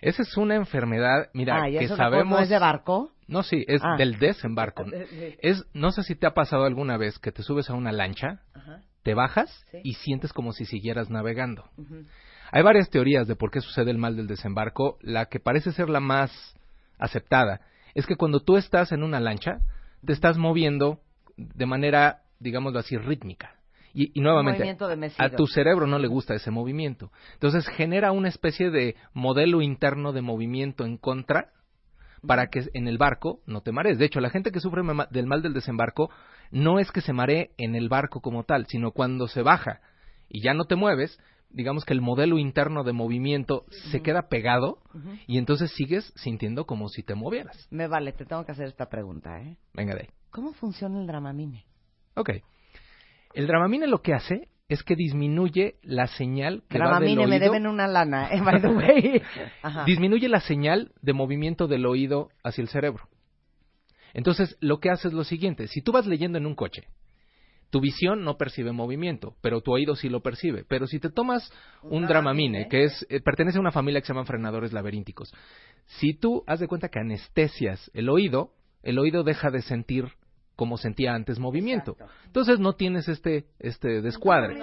esa 0.02 0.20
es 0.20 0.36
una 0.36 0.56
enfermedad, 0.56 1.30
mira, 1.32 1.62
ah, 1.62 1.70
¿y 1.70 1.78
que 1.78 1.84
eso 1.86 1.96
sabemos... 1.96 2.28
no 2.36 2.38
es 2.40 2.50
de 2.50 2.58
barco? 2.58 3.12
No, 3.28 3.42
sí, 3.42 3.64
es 3.66 3.80
Ah. 3.82 3.96
del 3.96 4.18
desembarco. 4.18 4.84
Es, 5.40 5.64
no 5.72 5.90
sé 5.90 6.02
si 6.02 6.14
te 6.16 6.26
ha 6.26 6.34
pasado 6.34 6.64
alguna 6.66 6.98
vez 6.98 7.18
que 7.18 7.32
te 7.32 7.42
subes 7.42 7.70
a 7.70 7.72
una 7.72 7.92
lancha, 7.92 8.42
Ajá. 8.52 8.82
te 9.04 9.14
bajas 9.14 9.48
Sí. 9.70 9.78
y 9.84 9.94
sientes 9.94 10.34
como 10.34 10.52
si 10.52 10.66
siguieras 10.66 11.08
navegando. 11.08 11.64
Hay 12.50 12.62
varias 12.62 12.90
teorías 12.90 13.26
de 13.26 13.36
por 13.36 13.50
qué 13.50 13.62
sucede 13.62 13.90
el 13.90 13.96
mal 13.96 14.16
del 14.18 14.26
desembarco. 14.26 14.98
La 15.00 15.30
que 15.30 15.40
parece 15.40 15.72
ser 15.72 15.88
la 15.88 16.00
más 16.00 16.30
aceptada 16.98 17.62
es 17.94 18.04
que 18.06 18.16
cuando 18.16 18.40
tú 18.40 18.58
estás 18.58 18.92
en 18.92 19.02
una 19.02 19.18
lancha, 19.18 19.60
te 20.04 20.12
estás 20.12 20.36
moviendo 20.36 21.00
de 21.38 21.64
manera, 21.64 22.18
digámoslo 22.38 22.78
así, 22.80 22.98
rítmica. 22.98 23.54
Y, 23.94 24.18
y 24.18 24.22
nuevamente, 24.22 24.76
a 25.18 25.30
tu 25.30 25.46
cerebro 25.46 25.86
no 25.86 25.98
le 25.98 26.08
gusta 26.08 26.34
ese 26.34 26.50
movimiento. 26.50 27.10
Entonces 27.34 27.66
genera 27.68 28.12
una 28.12 28.28
especie 28.28 28.70
de 28.70 28.96
modelo 29.12 29.60
interno 29.60 30.12
de 30.12 30.22
movimiento 30.22 30.84
en 30.84 30.96
contra 30.96 31.52
para 32.26 32.46
que 32.46 32.64
en 32.74 32.88
el 32.88 32.98
barco 32.98 33.40
no 33.46 33.60
te 33.60 33.72
marees. 33.72 33.98
De 33.98 34.04
hecho, 34.04 34.20
la 34.20 34.30
gente 34.30 34.50
que 34.50 34.60
sufre 34.60 34.82
del 35.10 35.26
mal 35.26 35.42
del 35.42 35.52
desembarco 35.52 36.10
no 36.50 36.78
es 36.78 36.90
que 36.90 37.00
se 37.00 37.12
maree 37.12 37.50
en 37.58 37.74
el 37.74 37.88
barco 37.88 38.20
como 38.20 38.44
tal, 38.44 38.66
sino 38.66 38.92
cuando 38.92 39.28
se 39.28 39.42
baja 39.42 39.80
y 40.28 40.42
ya 40.42 40.54
no 40.54 40.64
te 40.64 40.76
mueves, 40.76 41.18
digamos 41.50 41.84
que 41.84 41.92
el 41.92 42.00
modelo 42.00 42.38
interno 42.38 42.84
de 42.84 42.92
movimiento 42.92 43.64
se 43.90 44.00
queda 44.00 44.28
pegado 44.28 44.78
y 45.26 45.38
entonces 45.38 45.72
sigues 45.72 46.12
sintiendo 46.16 46.64
como 46.64 46.88
si 46.88 47.02
te 47.02 47.14
movieras. 47.14 47.68
Me 47.70 47.88
vale, 47.88 48.12
te 48.12 48.24
tengo 48.24 48.44
que 48.44 48.52
hacer 48.52 48.66
esta 48.66 48.88
pregunta, 48.88 49.40
¿eh? 49.40 49.56
Venga 49.74 49.94
de 49.94 50.02
ahí. 50.02 50.08
¿Cómo 50.30 50.52
funciona 50.52 51.00
el 51.00 51.06
Dramamine? 51.06 51.64
Ok. 52.14 52.30
El 53.34 53.46
Dramamine 53.46 53.86
lo 53.86 54.02
que 54.02 54.14
hace 54.14 54.48
es 54.68 54.82
que 54.82 54.94
disminuye 54.96 55.76
la 55.82 56.06
señal 56.06 56.62
que 56.68 56.78
va 56.78 56.84
del 57.00 57.14
Dramamine, 57.14 57.26
me 57.26 57.36
oído- 57.36 57.44
deben 57.52 57.66
una 57.66 57.86
lana, 57.88 58.32
eh, 58.32 58.40
by 58.40 58.60
the 58.60 58.68
way. 58.68 59.22
Ajá. 59.62 59.84
disminuye 59.84 60.28
la 60.28 60.40
señal 60.40 60.92
de 61.02 61.12
movimiento 61.12 61.66
del 61.66 61.84
oído 61.86 62.28
hacia 62.42 62.62
el 62.62 62.68
cerebro. 62.68 63.04
Entonces, 64.14 64.56
lo 64.60 64.78
que 64.78 64.90
hace 64.90 65.08
es 65.08 65.14
lo 65.14 65.24
siguiente, 65.24 65.66
si 65.68 65.80
tú 65.82 65.92
vas 65.92 66.06
leyendo 66.06 66.38
en 66.38 66.46
un 66.46 66.54
coche, 66.54 66.84
tu 67.70 67.80
visión 67.80 68.22
no 68.22 68.36
percibe 68.36 68.72
movimiento, 68.72 69.34
pero 69.40 69.62
tu 69.62 69.72
oído 69.72 69.96
sí 69.96 70.10
lo 70.10 70.20
percibe. 70.20 70.64
Pero 70.68 70.86
si 70.86 70.98
te 71.00 71.08
tomas 71.08 71.50
un, 71.82 72.06
Dramamine, 72.06 72.68
que 72.68 72.84
es 72.84 73.06
eh, 73.08 73.20
pertenece 73.20 73.56
a 73.56 73.62
una 73.62 73.72
familia 73.72 74.00
que 74.00 74.06
se 74.06 74.12
llaman 74.12 74.26
frenadores 74.26 74.74
laberínticos, 74.74 75.32
si 75.86 76.12
tú 76.14 76.44
haz 76.46 76.60
de 76.60 76.68
cuenta 76.68 76.88
que 76.90 76.98
anestesias 77.00 77.90
el 77.94 78.10
oído, 78.10 78.52
el 78.82 78.98
oído 78.98 79.22
deja 79.24 79.50
de 79.50 79.62
sentir 79.62 80.08
como 80.56 80.76
sentía 80.76 81.14
antes 81.14 81.38
movimiento. 81.38 81.96
Entonces 82.26 82.60
no 82.60 82.74
tienes 82.74 83.08
este 83.08 83.46
este 83.58 84.00
descuadre. 84.02 84.58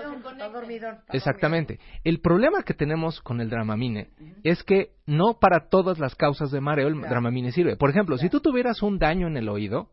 Exactamente. 1.11 1.79
El 2.03 2.19
problema 2.21 2.63
que 2.63 2.73
tenemos 2.73 3.21
con 3.21 3.41
el 3.41 3.49
Dramamine 3.49 4.09
es 4.43 4.63
que 4.63 4.91
no 5.05 5.39
para 5.39 5.69
todas 5.69 5.99
las 5.99 6.15
causas 6.15 6.51
de 6.51 6.61
mareo 6.61 6.87
el 6.87 6.99
Dramamine 7.01 7.51
sirve. 7.51 7.75
Por 7.77 7.89
ejemplo, 7.89 8.17
si 8.17 8.29
tú 8.29 8.39
tuvieras 8.39 8.81
un 8.81 8.99
daño 8.99 9.27
en 9.27 9.37
el 9.37 9.49
oído 9.49 9.89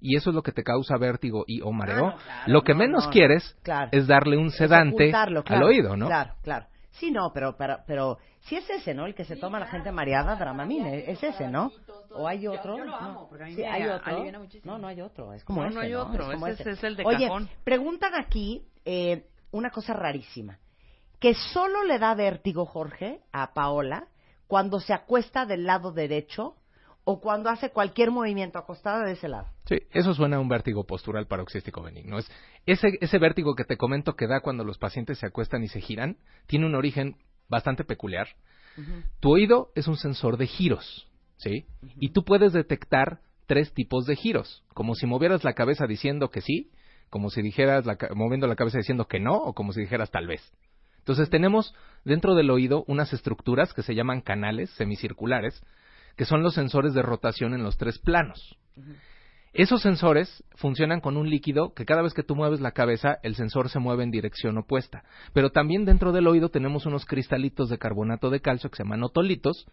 y 0.00 0.16
eso 0.16 0.30
es 0.30 0.36
lo 0.36 0.42
que 0.42 0.52
te 0.52 0.62
causa 0.62 0.96
vértigo 0.98 1.44
y 1.46 1.62
o 1.62 1.72
mareo, 1.72 2.08
Ah, 2.08 2.10
no, 2.10 2.16
claro, 2.18 2.52
lo 2.52 2.62
que 2.62 2.72
no, 2.72 2.78
menos 2.78 3.04
no. 3.06 3.10
quieres 3.10 3.56
Claro. 3.62 3.88
es 3.92 4.06
darle 4.06 4.36
un 4.36 4.50
sedante 4.50 5.10
al 5.14 5.62
oído, 5.62 5.96
¿no? 5.96 6.06
Claro, 6.06 6.34
claro. 6.42 6.66
Sí, 6.98 7.10
no, 7.10 7.30
pero, 7.32 7.56
pero, 7.56 7.78
pero 7.86 8.18
sí 8.40 8.56
es 8.56 8.68
ese, 8.70 8.94
¿no? 8.94 9.06
El 9.06 9.14
que 9.14 9.24
se 9.24 9.36
toma 9.36 9.60
la 9.60 9.66
gente 9.66 9.92
mareada, 9.92 10.34
Dramamine, 10.36 11.10
es 11.10 11.22
ese, 11.22 11.46
¿no? 11.48 11.70
¿O 12.10 12.26
hay 12.26 12.46
otro? 12.46 12.76
yo 12.78 12.84
lo 12.84 12.90
No. 12.90 12.96
amo, 12.96 13.28
porque 13.28 13.44
a 13.44 13.46
mí 13.48 13.54
Sí, 13.54 13.60
me 13.62 13.68
hay 13.68 13.86
otro. 13.86 14.38
muchísimo. 14.40 14.72
No, 14.72 14.78
no 14.78 14.88
hay 14.88 15.00
otro, 15.02 15.32
es 15.34 15.44
como 15.44 15.60
No, 15.62 15.66
ese, 15.68 15.74
no 15.74 15.80
hay 15.82 15.92
¿no? 15.92 16.02
otro, 16.02 16.30
como 16.30 16.46
ese 16.46 16.70
es 16.70 16.82
el 16.82 16.96
de 16.96 17.04
Oye, 17.04 17.26
cajón. 17.26 17.48
preguntan 17.64 18.14
aquí 18.14 18.66
eh, 18.84 19.28
una 19.50 19.70
cosa 19.70 19.92
rarísima, 19.92 20.58
que 21.20 21.34
solo 21.34 21.84
le 21.84 21.98
da 21.98 22.14
vértigo, 22.14 22.64
Jorge, 22.64 23.20
a 23.32 23.52
Paola 23.52 24.08
cuando 24.46 24.80
se 24.80 24.94
acuesta 24.94 25.44
del 25.44 25.64
lado 25.64 25.92
derecho 25.92 26.56
o 27.08 27.20
cuando 27.20 27.50
hace 27.50 27.70
cualquier 27.70 28.10
movimiento 28.10 28.58
acostada 28.58 29.04
de 29.04 29.12
ese 29.12 29.28
lado. 29.28 29.46
Sí, 29.64 29.76
eso 29.92 30.12
suena 30.12 30.36
a 30.36 30.40
un 30.40 30.48
vértigo 30.48 30.84
postural 30.84 31.28
paroxístico 31.28 31.80
benigno. 31.80 32.18
Es 32.18 32.28
ese, 32.66 32.98
ese 33.00 33.18
vértigo 33.18 33.54
que 33.54 33.64
te 33.64 33.76
comento 33.76 34.16
que 34.16 34.26
da 34.26 34.40
cuando 34.40 34.64
los 34.64 34.76
pacientes 34.76 35.20
se 35.20 35.26
acuestan 35.26 35.62
y 35.62 35.68
se 35.68 35.80
giran, 35.80 36.16
tiene 36.48 36.66
un 36.66 36.74
origen 36.74 37.16
bastante 37.48 37.84
peculiar. 37.84 38.26
Tu 39.20 39.30
oído 39.30 39.70
es 39.76 39.86
un 39.86 39.96
sensor 39.96 40.36
de 40.36 40.48
giros, 40.48 41.08
¿sí? 41.36 41.64
Y 41.98 42.10
tú 42.10 42.24
puedes 42.24 42.52
detectar 42.52 43.20
tres 43.46 43.72
tipos 43.72 44.04
de 44.04 44.16
giros, 44.16 44.64
como 44.74 44.96
si 44.96 45.06
movieras 45.06 45.44
la 45.44 45.54
cabeza 45.54 45.86
diciendo 45.86 46.30
que 46.30 46.40
sí, 46.40 46.72
como 47.08 47.30
si 47.30 47.40
dijeras 47.40 47.86
la 47.86 47.96
moviendo 48.16 48.48
la 48.48 48.56
cabeza 48.56 48.78
diciendo 48.78 49.06
que 49.06 49.20
no, 49.20 49.36
o 49.36 49.54
como 49.54 49.72
si 49.72 49.80
dijeras 49.80 50.10
tal 50.10 50.26
vez. 50.26 50.42
Entonces 50.98 51.30
tenemos 51.30 51.72
dentro 52.04 52.34
del 52.34 52.50
oído 52.50 52.84
unas 52.88 53.12
estructuras 53.12 53.72
que 53.72 53.82
se 53.82 53.94
llaman 53.94 54.22
canales 54.22 54.70
semicirculares, 54.70 55.62
que 56.16 56.24
son 56.24 56.42
los 56.42 56.54
sensores 56.54 56.94
de 56.94 57.02
rotación 57.02 57.54
en 57.54 57.62
los 57.62 57.76
tres 57.76 57.98
planos. 57.98 58.56
Esos 59.58 59.80
sensores 59.80 60.44
funcionan 60.56 61.00
con 61.00 61.16
un 61.16 61.30
líquido 61.30 61.72
que 61.72 61.86
cada 61.86 62.02
vez 62.02 62.12
que 62.12 62.22
tú 62.22 62.36
mueves 62.36 62.60
la 62.60 62.72
cabeza, 62.72 63.16
el 63.22 63.36
sensor 63.36 63.70
se 63.70 63.78
mueve 63.78 64.04
en 64.04 64.10
dirección 64.10 64.58
opuesta. 64.58 65.02
Pero 65.32 65.48
también 65.48 65.86
dentro 65.86 66.12
del 66.12 66.26
oído 66.26 66.50
tenemos 66.50 66.84
unos 66.84 67.06
cristalitos 67.06 67.70
de 67.70 67.78
carbonato 67.78 68.28
de 68.28 68.40
calcio 68.40 68.68
que 68.68 68.76
se 68.76 68.82
llaman 68.82 69.02
otolitos, 69.02 69.66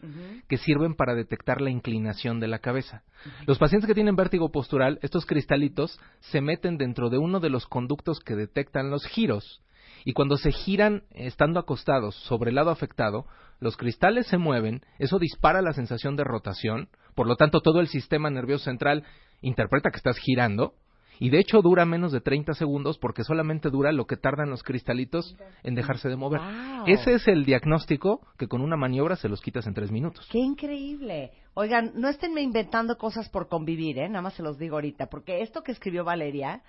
que 0.47 0.55
sirven 0.55 0.95
para 0.95 1.15
detectar 1.15 1.59
la 1.59 1.69
inclinación 1.69 2.39
de 2.39 2.47
la 2.47 2.59
cabeza. 2.59 3.03
Los 3.45 3.57
pacientes 3.59 3.85
que 3.85 3.93
tienen 3.93 4.15
vértigo 4.15 4.53
postural, 4.53 4.99
estos 5.01 5.25
cristalitos 5.25 5.99
se 6.21 6.39
meten 6.39 6.77
dentro 6.77 7.09
de 7.09 7.17
uno 7.17 7.41
de 7.41 7.49
los 7.49 7.67
conductos 7.67 8.21
que 8.21 8.37
detectan 8.37 8.89
los 8.89 9.05
giros. 9.05 9.61
Y 10.05 10.13
cuando 10.13 10.37
se 10.37 10.51
giran 10.51 11.03
estando 11.11 11.59
acostados 11.59 12.15
sobre 12.15 12.49
el 12.49 12.55
lado 12.55 12.69
afectado, 12.71 13.25
los 13.59 13.77
cristales 13.77 14.27
se 14.27 14.37
mueven, 14.37 14.81
eso 14.99 15.19
dispara 15.19 15.61
la 15.61 15.73
sensación 15.73 16.15
de 16.15 16.23
rotación, 16.23 16.89
por 17.15 17.27
lo 17.27 17.35
tanto 17.35 17.61
todo 17.61 17.79
el 17.79 17.87
sistema 17.87 18.29
nervioso 18.29 18.65
central 18.65 19.03
interpreta 19.41 19.89
que 19.91 19.97
estás 19.97 20.17
girando, 20.17 20.73
y 21.19 21.29
de 21.29 21.39
hecho 21.39 21.61
dura 21.61 21.85
menos 21.85 22.11
de 22.11 22.21
30 22.21 22.53
segundos 22.53 22.97
porque 22.97 23.23
solamente 23.23 23.69
dura 23.69 23.91
lo 23.91 24.05
que 24.05 24.17
tardan 24.17 24.49
los 24.49 24.63
cristalitos 24.63 25.35
en 25.63 25.75
dejarse 25.75 26.09
de 26.09 26.15
mover. 26.15 26.41
Wow. 26.41 26.87
Ese 26.87 27.13
es 27.13 27.27
el 27.27 27.45
diagnóstico 27.45 28.27
que 28.37 28.47
con 28.47 28.61
una 28.61 28.75
maniobra 28.77 29.15
se 29.15 29.29
los 29.29 29.41
quitas 29.41 29.67
en 29.67 29.73
tres 29.73 29.91
minutos. 29.91 30.27
¡Qué 30.31 30.39
increíble! 30.39 31.31
Oigan, 31.53 31.91
no 31.95 32.09
estén 32.09 32.37
inventando 32.37 32.97
cosas 32.97 33.29
por 33.29 33.47
convivir, 33.47 33.99
¿eh? 33.99 34.09
Nada 34.09 34.23
más 34.23 34.33
se 34.33 34.43
los 34.43 34.57
digo 34.57 34.75
ahorita, 34.75 35.07
porque 35.07 35.41
esto 35.41 35.61
que 35.61 35.71
escribió 35.71 36.03
Valeria, 36.03 36.63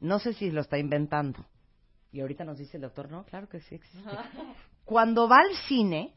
no 0.00 0.20
sé 0.20 0.32
si 0.32 0.50
lo 0.50 0.60
está 0.60 0.78
inventando. 0.78 1.44
Y 2.10 2.20
ahorita 2.20 2.44
nos 2.44 2.58
dice 2.58 2.76
el 2.78 2.82
doctor, 2.82 3.10
no, 3.10 3.24
claro 3.24 3.48
que 3.48 3.60
sí 3.60 3.74
existe. 3.74 4.08
Cuando 4.84 5.28
va 5.28 5.36
al 5.36 5.54
cine 5.68 6.14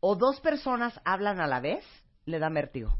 o 0.00 0.16
dos 0.16 0.40
personas 0.40 1.00
hablan 1.04 1.40
a 1.40 1.46
la 1.46 1.60
vez, 1.60 1.84
le 2.24 2.38
da 2.38 2.48
vértigo. 2.48 2.98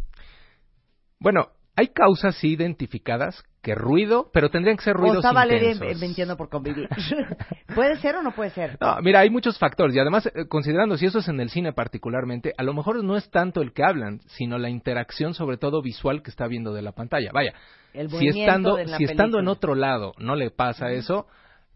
Bueno, 1.19 1.49
hay 1.75 1.89
causas 1.89 2.37
sí 2.37 2.53
identificadas 2.53 3.43
que 3.61 3.75
ruido, 3.75 4.31
pero 4.33 4.49
tendrían 4.49 4.77
que 4.77 4.85
ser 4.85 4.97
O 4.97 5.01
ruidos 5.01 5.19
está 5.19 5.33
Valeria 5.33 5.75
mintiendo 6.01 6.37
por 6.37 6.49
convivir. 6.49 6.89
¿Puede 7.75 7.97
ser 7.97 8.17
o 8.17 8.23
no 8.23 8.31
puede 8.31 8.51
ser? 8.51 8.79
No, 8.81 8.97
mira, 9.03 9.21
hay 9.21 9.31
muchos 9.31 9.59
factores 9.59 9.95
y 9.95 9.99
además, 9.99 10.27
eh, 10.27 10.47
considerando 10.49 10.97
si 10.97 11.07
eso 11.07 11.19
es 11.19 11.29
en 11.29 11.41
el 11.41 11.51
cine 11.51 11.73
particularmente, 11.73 12.55
a 12.57 12.63
lo 12.63 12.73
mejor 12.73 13.03
no 13.03 13.17
es 13.17 13.29
tanto 13.31 13.61
el 13.61 13.73
que 13.73 13.85
hablan, 13.85 14.21
sino 14.27 14.57
la 14.57 14.71
interacción, 14.71 15.35
sobre 15.35 15.59
todo 15.59 15.83
visual, 15.83 16.23
que 16.23 16.31
está 16.31 16.47
viendo 16.47 16.73
de 16.73 16.83
la 16.83 16.93
pantalla. 16.93 17.31
Vaya, 17.33 17.53
El 17.93 18.09
si 18.09 18.15
movimiento 18.15 18.41
estando, 18.41 18.77
de 18.77 18.87
la 18.87 18.97
si 18.97 19.05
estando 19.05 19.41
en 19.41 19.49
otro 19.49 19.75
lado 19.75 20.15
no 20.19 20.37
le 20.37 20.51
pasa 20.51 20.93
eso, 20.93 21.27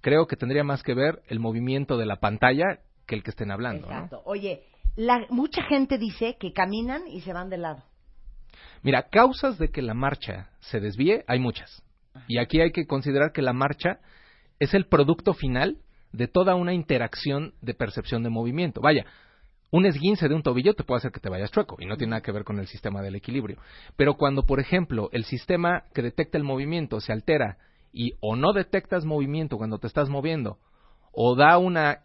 creo 0.01 0.27
que 0.27 0.37
tendría 0.37 0.65
más 0.65 0.83
que 0.83 0.95
ver 0.95 1.23
el 1.29 1.41
movimiento 1.41 1.97
de 1.97 2.07
la 2.07 2.17
pantalla 2.17 2.81
que 3.07 3.15
el 3.15 3.23
que 3.23 3.31
estén 3.31 3.51
hablando. 3.51 3.87
¿no? 3.87 3.93
Exacto. 3.93 4.23
Oye, 4.25 4.65
la, 4.97 5.27
mucha 5.31 5.63
gente 5.65 5.99
dice 5.99 6.37
que 6.39 6.53
caminan 6.53 7.07
y 7.07 7.21
se 7.21 7.33
van 7.33 7.51
de 7.51 7.59
lado. 7.59 7.85
Mira, 8.83 9.09
causas 9.09 9.59
de 9.59 9.71
que 9.71 9.83
la 9.83 9.95
marcha 9.95 10.51
se 10.61 10.81
desvíe 10.81 11.25
hay 11.27 11.39
muchas. 11.39 11.83
Y 12.27 12.39
aquí 12.39 12.61
hay 12.61 12.73
que 12.73 12.87
considerar 12.87 13.33
que 13.33 13.43
la 13.43 13.53
marcha 13.53 14.01
es 14.59 14.75
el 14.75 14.87
producto 14.87 15.35
final 15.35 15.79
de 16.13 16.27
toda 16.27 16.55
una 16.55 16.75
interacción 16.75 17.55
de 17.61 17.75
percepción 17.75 18.23
de 18.23 18.31
movimiento. 18.31 18.81
Vaya, 18.81 19.07
un 19.71 19.87
esguince 19.87 20.29
de 20.29 20.35
un 20.35 20.43
tobillo 20.43 20.75
te 20.75 20.83
puede 20.83 20.99
hacer 20.99 21.13
que 21.13 21.21
te 21.21 21.29
vayas 21.29 21.51
chueco 21.53 21.77
y 21.79 21.87
no 21.87 21.97
tiene 21.97 22.11
nada 22.11 22.23
que 22.23 22.33
ver 22.33 22.45
con 22.45 22.59
el 22.59 22.67
sistema 22.67 23.03
del 23.03 23.15
equilibrio. 23.15 23.59
Pero 23.97 24.15
cuando, 24.15 24.45
por 24.45 24.59
ejemplo, 24.59 25.09
el 25.13 25.25
sistema 25.25 25.85
que 25.95 26.03
detecta 26.03 26.39
el 26.39 26.45
movimiento 26.45 27.01
se 27.01 27.13
altera 27.13 27.59
y 27.93 28.15
o 28.21 28.37
no 28.37 28.53
detectas 28.53 29.05
movimiento 29.05 29.57
cuando 29.57 29.79
te 29.79 29.87
estás 29.87 30.09
moviendo 30.09 30.59
o 31.13 31.35
da 31.35 31.59
una, 31.59 32.01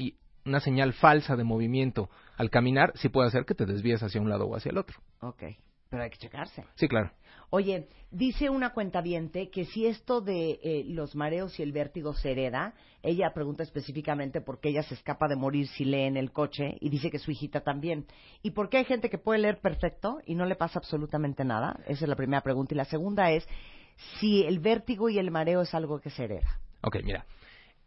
una 0.46 0.60
señal 0.60 0.94
falsa 0.94 1.36
de 1.36 1.44
movimiento 1.44 2.10
al 2.38 2.50
caminar, 2.50 2.92
sí 2.96 3.10
puede 3.10 3.28
hacer 3.28 3.46
que 3.46 3.56
te 3.56 3.66
desvíes 3.66 4.04
hacia 4.04 4.22
un 4.22 4.30
lado 4.30 4.46
o 4.46 4.56
hacia 4.56 4.72
el 4.72 4.78
otro. 4.78 4.98
Ok, 5.22 5.44
pero 5.90 6.04
hay 6.04 6.10
que 6.10 6.18
checarse. 6.18 6.64
Sí, 6.76 6.88
claro. 6.88 7.12
Oye, 7.52 7.88
dice 8.12 8.50
una 8.50 8.74
cuentaviente 8.74 9.50
que 9.50 9.66
si 9.66 9.86
esto 9.86 10.20
de 10.20 10.60
eh, 10.64 10.84
los 10.88 11.16
mareos 11.16 11.58
y 11.60 11.64
el 11.64 11.72
vértigo 11.72 12.14
se 12.14 12.32
hereda, 12.32 12.74
ella 13.04 13.32
pregunta 13.34 13.64
específicamente 13.64 14.42
por 14.42 14.60
qué 14.60 14.70
ella 14.70 14.84
se 14.84 14.96
escapa 14.96 15.28
de 15.28 15.36
morir 15.36 15.68
si 15.68 15.86
lee 15.86 16.02
en 16.02 16.18
el 16.18 16.32
coche 16.32 16.76
y 16.82 16.90
dice 16.90 17.12
que 17.12 17.20
su 17.20 17.32
hijita 17.32 17.62
también. 17.62 18.08
¿Y 18.42 18.52
por 18.52 18.70
qué 18.70 18.78
hay 18.78 18.86
gente 18.86 19.10
que 19.10 19.20
puede 19.20 19.40
leer 19.40 19.60
perfecto 19.62 20.18
y 20.26 20.36
no 20.36 20.46
le 20.46 20.56
pasa 20.56 20.80
absolutamente 20.80 21.46
nada? 21.46 21.80
Esa 21.86 22.06
es 22.06 22.10
la 22.10 22.16
primera 22.16 22.42
pregunta. 22.42 22.74
Y 22.74 22.78
la 22.78 22.86
segunda 22.86 23.32
es 23.32 23.48
si 24.20 24.44
el 24.44 24.60
vértigo 24.60 25.10
y 25.10 25.20
el 25.20 25.32
mareo 25.32 25.62
es 25.62 25.74
algo 25.74 26.00
que 26.00 26.10
se 26.10 26.26
hereda. 26.26 26.60
Ok, 26.82 26.98
mira. 27.04 27.26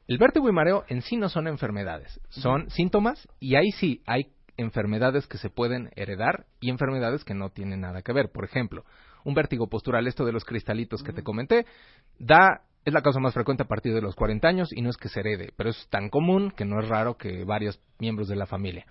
El 0.06 0.18
vértigo 0.18 0.48
y 0.48 0.52
mareo 0.52 0.84
en 0.88 1.02
sí 1.02 1.16
no 1.16 1.28
son 1.28 1.48
enfermedades, 1.48 2.18
son 2.30 2.70
síntomas 2.70 3.28
y 3.40 3.56
ahí 3.56 3.70
sí 3.72 4.02
hay 4.06 4.32
enfermedades 4.56 5.26
que 5.26 5.36
se 5.36 5.50
pueden 5.50 5.90
heredar 5.96 6.46
y 6.60 6.70
enfermedades 6.70 7.24
que 7.24 7.34
no 7.34 7.50
tienen 7.50 7.82
nada 7.82 8.00
que 8.02 8.14
ver. 8.14 8.30
Por 8.32 8.44
ejemplo, 8.44 8.84
un 9.24 9.34
vértigo 9.34 9.68
postural, 9.68 10.06
esto 10.06 10.24
de 10.24 10.32
los 10.32 10.44
cristalitos 10.44 11.02
que 11.02 11.12
te 11.12 11.22
comenté, 11.22 11.66
da 12.18 12.62
es 12.84 12.94
la 12.94 13.02
causa 13.02 13.20
más 13.20 13.34
frecuente 13.34 13.64
a 13.64 13.68
partir 13.68 13.92
de 13.92 14.00
los 14.00 14.14
40 14.14 14.48
años 14.48 14.72
y 14.72 14.80
no 14.80 14.88
es 14.88 14.96
que 14.96 15.10
se 15.10 15.20
herede, 15.20 15.52
pero 15.56 15.68
es 15.68 15.88
tan 15.90 16.08
común 16.08 16.50
que 16.50 16.64
no 16.64 16.80
es 16.80 16.88
raro 16.88 17.18
que 17.18 17.44
varios 17.44 17.80
miembros 17.98 18.28
de 18.28 18.36
la 18.36 18.46
familia. 18.46 18.86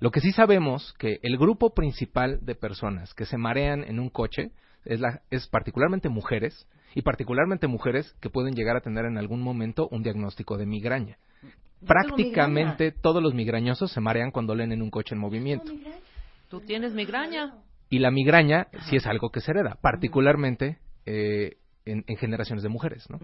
Lo 0.00 0.10
que 0.10 0.20
sí 0.20 0.32
sabemos 0.32 0.94
que 0.98 1.18
el 1.22 1.36
grupo 1.36 1.74
principal 1.74 2.38
de 2.42 2.54
personas 2.54 3.12
que 3.14 3.26
se 3.26 3.36
marean 3.36 3.84
en 3.84 4.00
un 4.00 4.08
coche 4.08 4.50
es, 4.84 5.00
la, 5.00 5.22
es 5.30 5.46
particularmente 5.48 6.08
mujeres 6.08 6.66
y 6.94 7.02
particularmente 7.02 7.66
mujeres 7.66 8.14
que 8.20 8.30
pueden 8.30 8.54
llegar 8.54 8.76
a 8.76 8.80
tener 8.80 9.04
en 9.04 9.18
algún 9.18 9.42
momento 9.42 9.88
un 9.90 10.02
diagnóstico 10.02 10.56
de 10.56 10.66
migraña. 10.66 11.18
Prácticamente 11.86 12.92
todos 12.92 13.22
los 13.22 13.34
migrañosos 13.34 13.92
se 13.92 14.00
marean 14.00 14.30
cuando 14.30 14.54
leen 14.54 14.72
en 14.72 14.82
un 14.82 14.90
coche 14.90 15.14
en 15.14 15.20
movimiento. 15.20 15.72
Tú 16.48 16.60
tienes 16.60 16.94
migraña. 16.94 17.54
Y 17.90 17.98
la 17.98 18.10
migraña 18.10 18.68
sí 18.88 18.96
es 18.96 19.06
algo 19.06 19.30
que 19.30 19.40
se 19.40 19.50
hereda, 19.50 19.76
particularmente 19.80 20.78
eh, 21.04 21.58
en, 21.84 22.04
en 22.06 22.16
generaciones 22.16 22.62
de 22.62 22.68
mujeres, 22.68 23.08
¿no? 23.10 23.18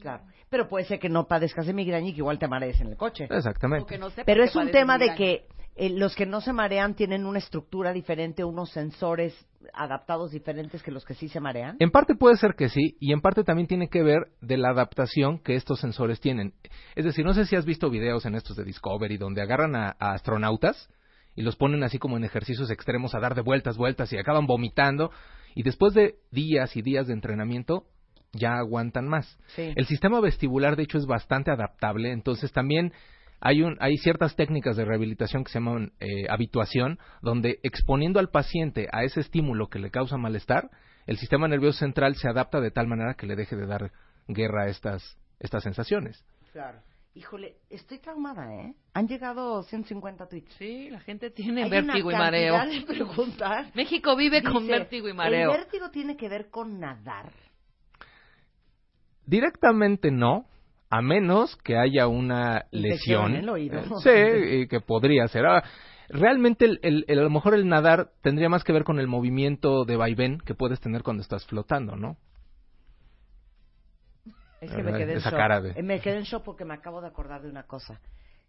Claro. 0.00 0.24
Pero 0.50 0.68
puede 0.68 0.86
ser 0.86 0.98
que 0.98 1.08
no 1.08 1.26
padezcas 1.26 1.66
de 1.66 1.72
migraña 1.72 2.08
y 2.08 2.12
que 2.12 2.18
igual 2.18 2.38
te 2.38 2.48
marees 2.48 2.80
en 2.80 2.88
el 2.88 2.96
coche. 2.96 3.28
Exactamente. 3.30 3.98
No 3.98 4.08
Pero 4.24 4.44
es 4.44 4.56
un 4.56 4.70
tema 4.70 4.98
de 4.98 5.14
que 5.14 5.46
eh, 5.78 5.90
los 5.90 6.16
que 6.16 6.26
no 6.26 6.40
se 6.40 6.52
marean 6.52 6.94
tienen 6.94 7.24
una 7.24 7.38
estructura 7.38 7.92
diferente, 7.92 8.42
unos 8.42 8.70
sensores 8.70 9.32
adaptados 9.72 10.32
diferentes 10.32 10.82
que 10.82 10.90
los 10.90 11.04
que 11.04 11.14
sí 11.14 11.28
se 11.28 11.38
marean. 11.38 11.76
En 11.78 11.90
parte 11.90 12.16
puede 12.16 12.36
ser 12.36 12.54
que 12.56 12.68
sí, 12.68 12.96
y 12.98 13.12
en 13.12 13.20
parte 13.20 13.44
también 13.44 13.68
tiene 13.68 13.88
que 13.88 14.02
ver 14.02 14.32
de 14.40 14.56
la 14.56 14.70
adaptación 14.70 15.38
que 15.38 15.54
estos 15.54 15.78
sensores 15.78 16.20
tienen. 16.20 16.52
Es 16.96 17.04
decir, 17.04 17.24
no 17.24 17.32
sé 17.32 17.46
si 17.46 17.54
has 17.54 17.64
visto 17.64 17.90
videos 17.90 18.26
en 18.26 18.34
estos 18.34 18.56
de 18.56 18.64
Discovery 18.64 19.18
donde 19.18 19.40
agarran 19.40 19.76
a, 19.76 19.94
a 20.00 20.14
astronautas 20.14 20.88
y 21.36 21.42
los 21.42 21.54
ponen 21.54 21.84
así 21.84 21.98
como 21.98 22.16
en 22.16 22.24
ejercicios 22.24 22.70
extremos 22.72 23.14
a 23.14 23.20
dar 23.20 23.36
de 23.36 23.42
vueltas, 23.42 23.76
vueltas 23.76 24.12
y 24.12 24.18
acaban 24.18 24.46
vomitando 24.46 25.12
y 25.54 25.62
después 25.62 25.94
de 25.94 26.16
días 26.32 26.76
y 26.76 26.82
días 26.82 27.06
de 27.06 27.12
entrenamiento 27.12 27.84
ya 28.32 28.58
aguantan 28.58 29.06
más. 29.06 29.38
Sí. 29.54 29.72
El 29.76 29.86
sistema 29.86 30.20
vestibular 30.20 30.74
de 30.74 30.82
hecho 30.82 30.98
es 30.98 31.06
bastante 31.06 31.52
adaptable, 31.52 32.10
entonces 32.10 32.52
también 32.52 32.92
hay, 33.40 33.62
un, 33.62 33.76
hay 33.80 33.96
ciertas 33.98 34.36
técnicas 34.36 34.76
de 34.76 34.84
rehabilitación 34.84 35.44
que 35.44 35.52
se 35.52 35.58
llaman 35.58 35.92
eh, 36.00 36.26
habituación, 36.28 36.98
donde 37.22 37.60
exponiendo 37.62 38.18
al 38.20 38.30
paciente 38.30 38.88
a 38.92 39.04
ese 39.04 39.20
estímulo 39.20 39.68
que 39.68 39.78
le 39.78 39.90
causa 39.90 40.16
malestar, 40.16 40.70
el 41.06 41.16
sistema 41.16 41.48
nervioso 41.48 41.78
central 41.78 42.16
se 42.16 42.28
adapta 42.28 42.60
de 42.60 42.70
tal 42.70 42.86
manera 42.86 43.14
que 43.14 43.26
le 43.26 43.36
deje 43.36 43.56
de 43.56 43.66
dar 43.66 43.92
guerra 44.26 44.64
a 44.64 44.68
estas, 44.68 45.18
estas 45.40 45.62
sensaciones. 45.62 46.24
Claro. 46.52 46.80
Híjole, 47.14 47.56
estoy 47.70 47.98
traumada, 47.98 48.54
¿eh? 48.54 48.74
Han 48.94 49.08
llegado 49.08 49.62
150 49.64 50.28
tweets. 50.28 50.54
Sí, 50.54 50.88
la 50.90 51.00
gente 51.00 51.30
tiene 51.30 51.64
Hay 51.64 51.70
vértigo 51.70 52.10
y 52.10 52.14
una 52.14 52.24
mareo. 52.24 52.54
cantidad 52.54 52.80
de 52.80 52.86
preguntas. 52.86 53.66
México 53.74 54.14
vive 54.14 54.42
con 54.42 54.62
Dice, 54.62 54.72
vértigo 54.72 55.08
y 55.08 55.14
mareo. 55.14 55.50
¿El 55.52 55.58
vértigo 55.58 55.90
tiene 55.90 56.16
que 56.16 56.28
ver 56.28 56.48
con 56.50 56.78
nadar? 56.78 57.32
Directamente 59.26 60.10
no, 60.10 60.46
a 60.90 61.02
menos 61.02 61.56
que 61.64 61.76
haya 61.76 62.06
una 62.06 62.66
lesión. 62.70 63.32
en 63.34 63.36
el 63.42 63.48
oído. 63.48 63.78
Eh, 63.80 63.84
sí, 64.02 64.54
y 64.62 64.68
que 64.68 64.80
podría 64.80 65.28
ser. 65.28 65.44
Ahora, 65.46 65.64
realmente, 66.08 66.64
el, 66.64 66.80
el- 66.82 67.04
el- 67.08 67.18
a 67.18 67.22
lo 67.22 67.30
mejor 67.30 67.54
el 67.54 67.68
nadar 67.68 68.10
tendría 68.22 68.48
más 68.48 68.64
que 68.64 68.72
ver 68.72 68.84
con 68.84 68.98
el 68.98 69.06
movimiento 69.06 69.84
de 69.84 69.96
vaivén 69.96 70.38
que 70.38 70.54
puedes 70.54 70.80
tener 70.80 71.02
cuando 71.02 71.22
estás 71.22 71.44
flotando, 71.46 71.96
¿no? 71.96 72.16
Es 74.60 74.72
que 74.72 74.82
me 74.82 74.90
Ay, 74.92 74.98
quedé 74.98 75.12
en 75.12 75.18
esa 75.18 75.30
shock. 75.30 75.38
cara 75.38 75.60
de- 75.60 75.70
Eh, 75.76 75.82
Me 75.82 76.00
quedé 76.00 76.16
en 76.16 76.24
shock 76.24 76.42
porque 76.44 76.64
me 76.64 76.74
acabo 76.74 77.00
de 77.00 77.06
acordar 77.08 77.42
de 77.42 77.48
una 77.48 77.62
cosa. 77.64 78.00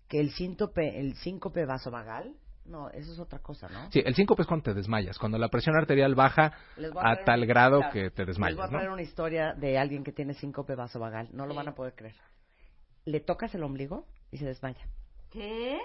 Que 0.07 0.19
el 0.19 0.31
síncope, 0.31 0.99
el 0.99 1.13
síncope 1.15 1.65
vasovagal, 1.65 2.33
no, 2.65 2.89
eso 2.89 3.13
es 3.13 3.19
otra 3.19 3.39
cosa, 3.39 3.67
¿no? 3.69 3.91
Sí, 3.91 4.01
el 4.03 4.15
síncope 4.15 4.41
es 4.41 4.47
cuando 4.47 4.63
te 4.63 4.73
desmayas, 4.73 5.19
cuando 5.19 5.37
la 5.37 5.49
presión 5.49 5.75
arterial 5.75 6.15
baja 6.15 6.53
Les 6.77 6.91
a 6.95 7.23
tal 7.23 7.39
una- 7.41 7.47
grado 7.47 7.77
claro, 7.79 7.93
que 7.93 8.09
te 8.09 8.23
Les 8.23 8.27
desmayas, 8.27 8.55
voy 8.57 8.63
a 8.65 8.67
¿no? 8.71 8.77
traer 8.77 8.89
una 8.89 9.01
historia 9.03 9.53
de 9.53 9.77
alguien 9.77 10.03
que 10.03 10.11
tiene 10.11 10.33
síncope 10.33 10.73
vasovagal. 10.73 11.29
No 11.31 11.45
lo 11.45 11.53
van 11.53 11.67
a 11.67 11.75
poder 11.75 11.93
creer. 11.93 12.15
Le 13.09 13.19
tocas 13.19 13.53
el 13.55 13.63
ombligo 13.63 14.05
y 14.31 14.37
se 14.37 14.45
desmaya. 14.45 14.85
¿Qué? 15.31 15.79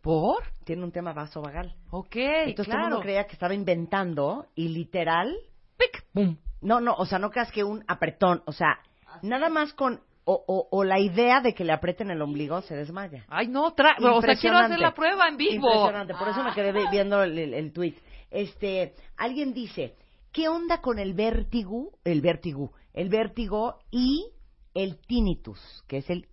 ¿Por? 0.00 0.44
Tiene 0.64 0.84
un 0.84 0.92
tema 0.92 1.12
vasovagal. 1.12 1.74
Ok, 1.90 2.16
Entonces 2.16 2.54
todo 2.54 2.62
el 2.62 2.70
claro. 2.70 2.82
mundo 2.88 3.00
creía 3.00 3.26
que 3.26 3.32
estaba 3.32 3.54
inventando 3.54 4.46
y 4.54 4.68
literal... 4.68 5.36
¡Pic! 5.76 6.04
¡Pum! 6.12 6.36
No, 6.60 6.80
no, 6.80 6.94
o 6.94 7.04
sea, 7.06 7.18
no 7.18 7.30
creas 7.30 7.52
que 7.52 7.64
un 7.64 7.84
apretón. 7.86 8.42
O 8.46 8.52
sea, 8.52 8.78
nada 9.22 9.48
más 9.48 9.72
con... 9.74 10.00
O, 10.24 10.44
o, 10.46 10.68
o 10.70 10.84
la 10.84 11.00
idea 11.00 11.40
de 11.40 11.54
que 11.54 11.64
le 11.64 11.72
aprieten 11.72 12.10
el 12.10 12.20
ombligo 12.20 12.60
se 12.60 12.76
desmaya. 12.76 13.24
Ay, 13.28 13.48
no, 13.48 13.72
tra 13.72 13.96
o 13.98 14.20
sea, 14.20 14.36
quiero 14.36 14.58
hacer 14.58 14.78
la 14.78 14.92
prueba 14.92 15.26
en 15.26 15.38
vivo. 15.38 15.66
Impresionante, 15.68 16.14
por 16.14 16.28
eso 16.28 16.44
me 16.44 16.52
quedé 16.52 16.70
vi- 16.72 16.84
viendo 16.90 17.22
el, 17.22 17.38
el, 17.38 17.54
el 17.54 17.72
tweet. 17.72 17.94
Este, 18.30 18.94
alguien 19.16 19.54
dice, 19.54 19.94
¿qué 20.30 20.48
onda 20.50 20.82
con 20.82 20.98
el 20.98 21.14
vértigo, 21.14 21.92
el 22.04 22.20
vértigo, 22.20 22.72
el 22.92 23.08
vértigo 23.08 23.78
y 23.90 24.26
el 24.74 24.98
tinnitus, 25.06 25.60
que 25.86 25.98
es 25.98 26.10
el 26.10 26.26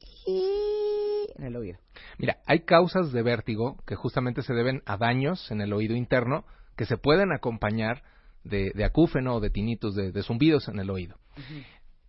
en 1.38 1.44
el 1.44 1.56
oído? 1.56 1.80
Mira, 2.18 2.38
hay 2.46 2.62
causas 2.62 3.12
de 3.12 3.24
vértigo 3.24 3.78
que 3.86 3.96
justamente 3.96 4.42
se 4.42 4.54
deben 4.54 4.82
a 4.86 4.98
daños 4.98 5.52
en 5.52 5.62
el 5.62 5.74
oído 5.74 5.96
interno 5.96 6.46
que 6.76 6.86
se 6.86 6.98
pueden 6.98 7.32
acompañar 7.32 8.04
de, 8.44 8.72
de 8.74 8.86
acúfeno 8.86 9.36
o 9.36 9.40
de 9.40 9.50
tinitos, 9.50 9.96
de, 9.96 10.12
de 10.12 10.24
zumbidos 10.24 10.68
en 10.68 10.80
el 10.80 10.90
oído. 10.90 11.18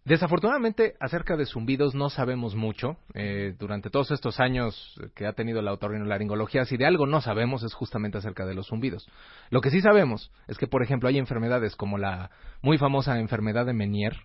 Desafortunadamente, 0.06 0.94
acerca 1.00 1.36
de 1.36 1.46
zumbidos 1.46 1.96
no 1.96 2.10
sabemos 2.10 2.54
mucho. 2.54 2.96
Eh, 3.14 3.56
durante 3.58 3.90
todos 3.90 4.12
estos 4.12 4.38
años 4.38 5.00
que 5.16 5.26
ha 5.26 5.32
tenido 5.32 5.62
la 5.62 5.72
otorrinolaringología, 5.72 6.64
si 6.64 6.76
de 6.76 6.86
algo 6.86 7.06
no 7.06 7.20
sabemos 7.20 7.64
es 7.64 7.74
justamente 7.74 8.18
acerca 8.18 8.46
de 8.46 8.54
los 8.54 8.68
zumbidos. 8.68 9.08
Lo 9.50 9.60
que 9.60 9.70
sí 9.70 9.80
sabemos 9.80 10.30
es 10.46 10.58
que, 10.58 10.68
por 10.68 10.84
ejemplo, 10.84 11.08
hay 11.08 11.18
enfermedades 11.18 11.74
como 11.74 11.98
la 11.98 12.30
muy 12.62 12.78
famosa 12.78 13.18
enfermedad 13.18 13.66
de 13.66 13.72
Menier, 13.72 14.16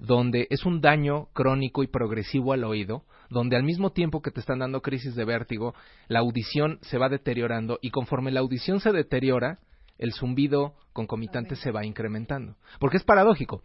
donde 0.00 0.46
es 0.50 0.64
un 0.64 0.80
daño 0.80 1.26
crónico 1.32 1.82
y 1.82 1.88
progresivo 1.88 2.52
al 2.52 2.64
oído, 2.64 3.04
donde 3.30 3.56
al 3.56 3.64
mismo 3.64 3.90
tiempo 3.90 4.22
que 4.22 4.30
te 4.30 4.40
están 4.40 4.60
dando 4.60 4.82
crisis 4.82 5.14
de 5.14 5.24
vértigo, 5.24 5.74
la 6.08 6.20
audición 6.20 6.78
se 6.82 6.98
va 6.98 7.08
deteriorando 7.08 7.78
y 7.82 7.90
conforme 7.90 8.30
la 8.30 8.40
audición 8.40 8.80
se 8.80 8.92
deteriora, 8.92 9.58
el 9.98 10.12
zumbido 10.12 10.74
concomitante 10.92 11.56
se 11.56 11.70
va 11.70 11.84
incrementando. 11.84 12.56
Porque 12.78 12.96
es 12.96 13.04
paradójico. 13.04 13.62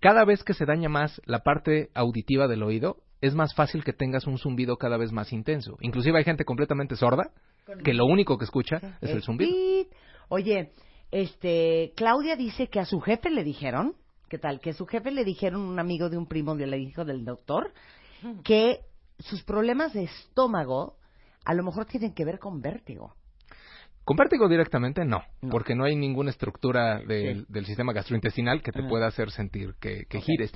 Cada 0.00 0.24
vez 0.24 0.44
que 0.44 0.54
se 0.54 0.64
daña 0.64 0.88
más 0.88 1.20
la 1.24 1.40
parte 1.40 1.90
auditiva 1.94 2.46
del 2.46 2.62
oído, 2.62 2.98
es 3.20 3.34
más 3.34 3.54
fácil 3.54 3.82
que 3.82 3.92
tengas 3.92 4.26
un 4.26 4.38
zumbido 4.38 4.76
cada 4.76 4.96
vez 4.96 5.12
más 5.12 5.32
intenso. 5.32 5.76
Inclusive 5.80 6.18
hay 6.18 6.24
gente 6.24 6.44
completamente 6.44 6.94
sorda 6.94 7.32
que 7.84 7.94
lo 7.94 8.06
único 8.06 8.38
que 8.38 8.44
escucha 8.44 8.98
es 9.00 9.10
el 9.10 9.22
zumbido. 9.22 9.50
Oye, 10.28 10.70
este, 11.10 11.92
Claudia 11.96 12.36
dice 12.36 12.68
que 12.68 12.80
a 12.80 12.84
su 12.84 13.00
jefe 13.00 13.30
le 13.30 13.42
dijeron, 13.42 13.94
¿qué 14.28 14.38
tal? 14.38 14.60
Que 14.60 14.72
su 14.72 14.86
jefe 14.86 15.10
le 15.10 15.24
dijeron, 15.24 15.60
un 15.60 15.78
amigo 15.78 16.08
de 16.08 16.16
un 16.18 16.26
primo 16.26 16.54
de 16.54 16.66
le 16.66 16.76
dijo 16.76 17.04
del 17.04 17.24
doctor, 17.24 17.72
que 18.44 18.80
sus 19.18 19.42
problemas 19.44 19.92
de 19.92 20.04
estómago 20.04 20.96
a 21.44 21.54
lo 21.54 21.62
mejor 21.62 21.86
tienen 21.86 22.14
que 22.14 22.24
ver 22.24 22.38
con 22.38 22.60
vértigo. 22.60 23.14
Con 24.04 24.16
vértigo 24.16 24.48
directamente 24.48 25.04
no, 25.04 25.22
No. 25.42 25.50
porque 25.50 25.74
no 25.74 25.84
hay 25.84 25.94
ninguna 25.94 26.30
estructura 26.30 26.98
del, 27.00 27.40
Sí. 27.40 27.46
del 27.48 27.66
sistema 27.66 27.92
gastrointestinal 27.92 28.62
que 28.62 28.72
te 28.72 28.82
pueda 28.82 29.06
hacer 29.06 29.30
sentir 29.30 29.74
que, 29.80 30.06
que 30.08 30.20
gires. 30.22 30.50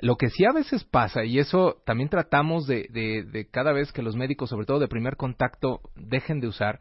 Lo 0.00 0.16
que 0.16 0.28
sí 0.28 0.44
a 0.44 0.52
veces 0.52 0.84
pasa, 0.84 1.24
y 1.24 1.38
eso 1.38 1.80
también 1.86 2.10
tratamos 2.10 2.66
de, 2.66 2.86
de- 2.90 3.22
de 3.24 3.48
cada 3.48 3.72
vez 3.72 3.92
que 3.92 4.02
los 4.02 4.14
médicos, 4.14 4.50
sobre 4.50 4.66
todo 4.66 4.78
de 4.78 4.88
primer 4.88 5.16
contacto, 5.16 5.80
dejen 5.96 6.40
de 6.40 6.48
usar, 6.48 6.80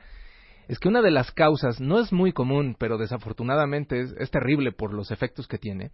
es 0.67 0.79
que 0.79 0.89
una 0.89 1.01
de 1.01 1.11
las 1.11 1.31
causas, 1.31 1.79
no 1.79 1.97
es 1.99 2.11
muy 2.11 2.33
común, 2.33 2.75
pero 2.77 2.97
desafortunadamente 2.97 4.01
es, 4.01 4.13
es 4.19 4.29
terrible 4.29 4.73
por 4.73 4.93
los 4.93 5.11
efectos 5.11 5.47
que 5.47 5.57
tiene, 5.57 5.91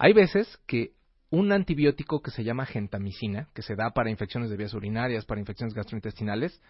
hay 0.00 0.14
veces 0.14 0.58
que 0.66 0.92
un 1.30 1.52
antibiótico 1.52 2.22
que 2.22 2.30
se 2.30 2.42
llama 2.42 2.64
gentamicina, 2.66 3.48
que 3.54 3.62
se 3.62 3.76
da 3.76 3.90
para 3.90 4.10
infecciones 4.10 4.50
de 4.50 4.56
vías 4.56 4.74
urinarias, 4.74 5.26
para 5.26 5.40
infecciones 5.40 5.74
gastrointestinales, 5.74 6.60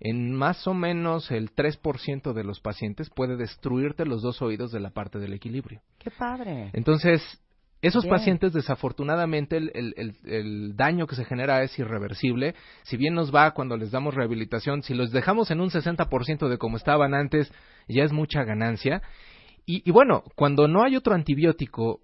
en 0.00 0.34
más 0.34 0.66
o 0.66 0.74
menos 0.74 1.30
el 1.30 1.54
3% 1.54 2.32
de 2.32 2.42
los 2.44 2.60
pacientes 2.60 3.08
puede 3.08 3.36
destruirte 3.36 4.04
los 4.04 4.20
dos 4.20 4.42
oídos 4.42 4.72
de 4.72 4.80
la 4.80 4.90
parte 4.90 5.18
del 5.20 5.32
equilibrio. 5.32 5.80
¡Qué 6.00 6.10
padre! 6.10 6.70
Entonces, 6.72 7.22
esos 7.82 8.02
Bien. 8.02 8.16
pacientes, 8.16 8.52
desafortunadamente, 8.52 9.56
el, 9.56 9.70
el- 9.74 9.94
el- 9.96 10.16
el 10.24 10.76
daño 10.76 11.06
que 11.06 11.14
se 11.14 11.24
genera 11.24 11.62
es 11.62 11.78
irreversible. 11.78 12.54
Si 12.82 12.96
bien 12.96 13.14
nos 13.14 13.32
va 13.32 13.52
cuando 13.52 13.76
les 13.76 13.92
damos 13.92 14.14
rehabilitación, 14.14 14.82
si 14.82 14.92
los 14.94 15.12
dejamos 15.12 15.52
en 15.52 15.60
un 15.60 15.70
60% 15.70 16.48
de 16.48 16.58
como 16.58 16.76
estaban 16.76 17.14
antes, 17.14 17.52
ya 17.88 18.02
es 18.02 18.12
mucha 18.12 18.42
ganancia. 18.44 19.02
Y, 19.66 19.88
y 19.88 19.92
bueno, 19.92 20.24
cuando 20.34 20.66
no 20.66 20.82
hay 20.82 20.96
otro 20.96 21.14
antibiótico, 21.14 22.00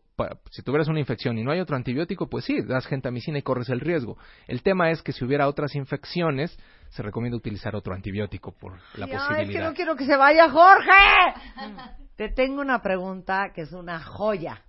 si 0.50 0.62
tuvieras 0.62 0.88
una 0.88 1.00
infección 1.00 1.38
y 1.38 1.44
no 1.44 1.52
hay 1.52 1.60
otro 1.60 1.76
antibiótico, 1.76 2.28
pues 2.28 2.44
sí, 2.44 2.62
das 2.62 2.86
gentamicina 2.86 3.38
y 3.38 3.42
corres 3.42 3.68
el 3.68 3.80
riesgo. 3.80 4.16
El 4.46 4.62
tema 4.62 4.90
es 4.90 5.02
que 5.02 5.12
si 5.12 5.24
hubiera 5.24 5.48
otras 5.48 5.74
infecciones, 5.74 6.58
se 6.88 7.02
recomienda 7.02 7.36
utilizar 7.36 7.76
otro 7.76 7.94
antibiótico 7.94 8.52
por 8.52 8.72
la 8.94 9.06
Ay, 9.06 9.12
es 9.12 9.22
que 9.22 9.28
posibilidad. 9.28 9.68
no 9.68 9.74
quiero 9.74 9.96
que 9.96 10.06
se 10.06 10.16
vaya 10.16 10.50
Jorge. 10.50 10.90
Te 12.16 12.30
tengo 12.30 12.60
una 12.60 12.82
pregunta 12.82 13.52
que 13.54 13.62
es 13.62 13.72
una 13.72 14.00
joya. 14.00 14.64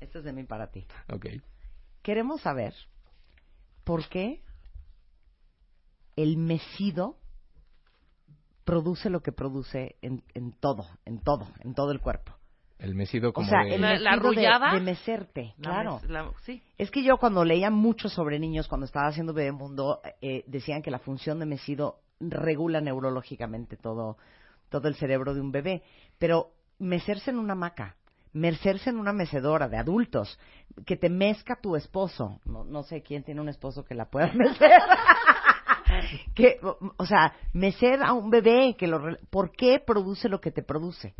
Esto 0.00 0.18
es 0.18 0.24
de 0.24 0.32
mí 0.32 0.44
para 0.44 0.70
ti. 0.70 0.86
Ok. 1.10 1.26
Queremos 2.02 2.42
saber 2.42 2.74
por 3.84 4.08
qué 4.08 4.42
el 6.16 6.36
mesido 6.36 7.16
produce 8.64 9.08
lo 9.10 9.22
que 9.22 9.32
produce 9.32 9.96
en, 10.02 10.22
en 10.34 10.52
todo, 10.52 10.86
en 11.04 11.20
todo, 11.20 11.48
en 11.60 11.74
todo 11.74 11.90
el 11.92 12.00
cuerpo. 12.00 12.32
El 12.82 12.94
mesido 12.96 13.32
como 13.32 13.46
o 13.46 13.50
sea, 13.50 13.62
de- 13.64 13.76
el 13.76 13.80
La- 13.80 13.88
mesido 13.90 14.04
la 14.04 14.12
arrullada. 14.12 14.72
de, 14.74 15.54
La 15.58 15.62
claro. 15.62 16.00
la- 16.08 16.30
sí. 16.42 16.60
Es 16.78 16.90
que 16.90 17.02
yo 17.04 17.16
cuando 17.16 17.44
leía 17.44 17.70
mucho 17.70 18.08
sobre 18.08 18.38
niños, 18.38 18.66
cuando 18.68 18.86
estaba 18.86 19.06
haciendo 19.06 19.32
Bebemundo, 19.32 20.00
eh, 20.20 20.42
decían 20.48 20.82
que 20.82 20.90
la 20.90 20.98
función 20.98 21.38
de 21.38 21.46
mesido 21.46 22.00
regula 22.20 22.80
neurológicamente 22.80 23.76
todo, 23.76 24.16
todo 24.68 24.88
el 24.88 24.94
cerebro 24.96 25.32
de 25.32 25.40
un 25.40 25.52
bebé. 25.52 25.82
Pero 26.18 26.50
mecerse 26.78 27.30
en 27.30 27.38
una 27.38 27.52
hamaca, 27.52 27.96
mecerse 28.32 28.90
en 28.90 28.96
una 28.98 29.12
mecedora 29.12 29.68
de 29.68 29.76
adultos, 29.76 30.38
que 30.84 30.96
te 30.96 31.08
mezca 31.08 31.60
tu 31.60 31.76
esposo, 31.76 32.40
no, 32.46 32.64
no 32.64 32.82
sé 32.82 33.02
quién 33.02 33.22
tiene 33.22 33.40
un 33.40 33.48
esposo 33.48 33.84
que 33.84 33.94
la 33.94 34.06
pueda 34.06 34.26
mecer. 34.34 34.80
que, 36.34 36.58
o- 36.62 37.06
sea, 37.06 37.32
mecer 37.52 38.02
a 38.02 38.12
un 38.12 38.30
bebé, 38.30 38.74
que 38.76 38.86
lo, 38.86 38.98
re- 38.98 39.18
¿por 39.30 39.52
qué 39.52 39.78
produce 39.78 40.28
lo 40.28 40.40
que 40.40 40.50
te 40.50 40.62
produce? 40.62 41.14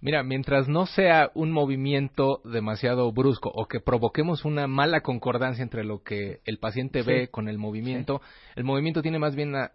Mira, 0.00 0.22
mientras 0.22 0.68
no 0.68 0.86
sea 0.86 1.30
un 1.34 1.50
movimiento 1.50 2.40
demasiado 2.44 3.10
brusco 3.12 3.50
o 3.52 3.66
que 3.66 3.80
provoquemos 3.80 4.44
una 4.44 4.66
mala 4.68 5.00
concordancia 5.00 5.62
entre 5.62 5.84
lo 5.84 6.02
que 6.02 6.40
el 6.44 6.58
paciente 6.58 7.02
Sí. 7.02 7.08
ve 7.10 7.28
con 7.28 7.48
el 7.48 7.58
movimiento, 7.58 8.20
el 8.54 8.64
movimiento 8.64 9.02
tiene 9.02 9.18
más 9.18 9.34
bien 9.34 9.50
una- 9.50 9.72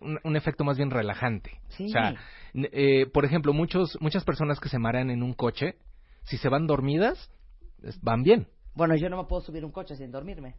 un, 0.00 0.18
un 0.24 0.36
efecto 0.36 0.62
más 0.64 0.76
bien 0.76 0.90
relajante. 0.90 1.60
Sí. 1.68 1.86
O 1.86 1.88
sea, 1.88 2.14
eh, 2.54 3.06
por 3.06 3.24
ejemplo, 3.24 3.52
muchos, 3.54 3.96
muchas 4.00 4.24
personas 4.24 4.60
que 4.60 4.68
se 4.68 4.78
marean 4.78 5.10
en 5.10 5.22
un 5.22 5.32
coche, 5.32 5.76
si 6.24 6.36
se 6.36 6.48
van 6.50 6.66
dormidas, 6.66 7.30
es- 7.82 8.00
van 8.02 8.22
bien. 8.22 8.46
Bueno, 8.74 8.94
yo 8.96 9.08
no 9.10 9.16
me 9.18 9.24
puedo 9.24 9.42
subir 9.42 9.64
un 9.64 9.72
coche 9.72 9.96
sin 9.96 10.10
dormirme. 10.10 10.54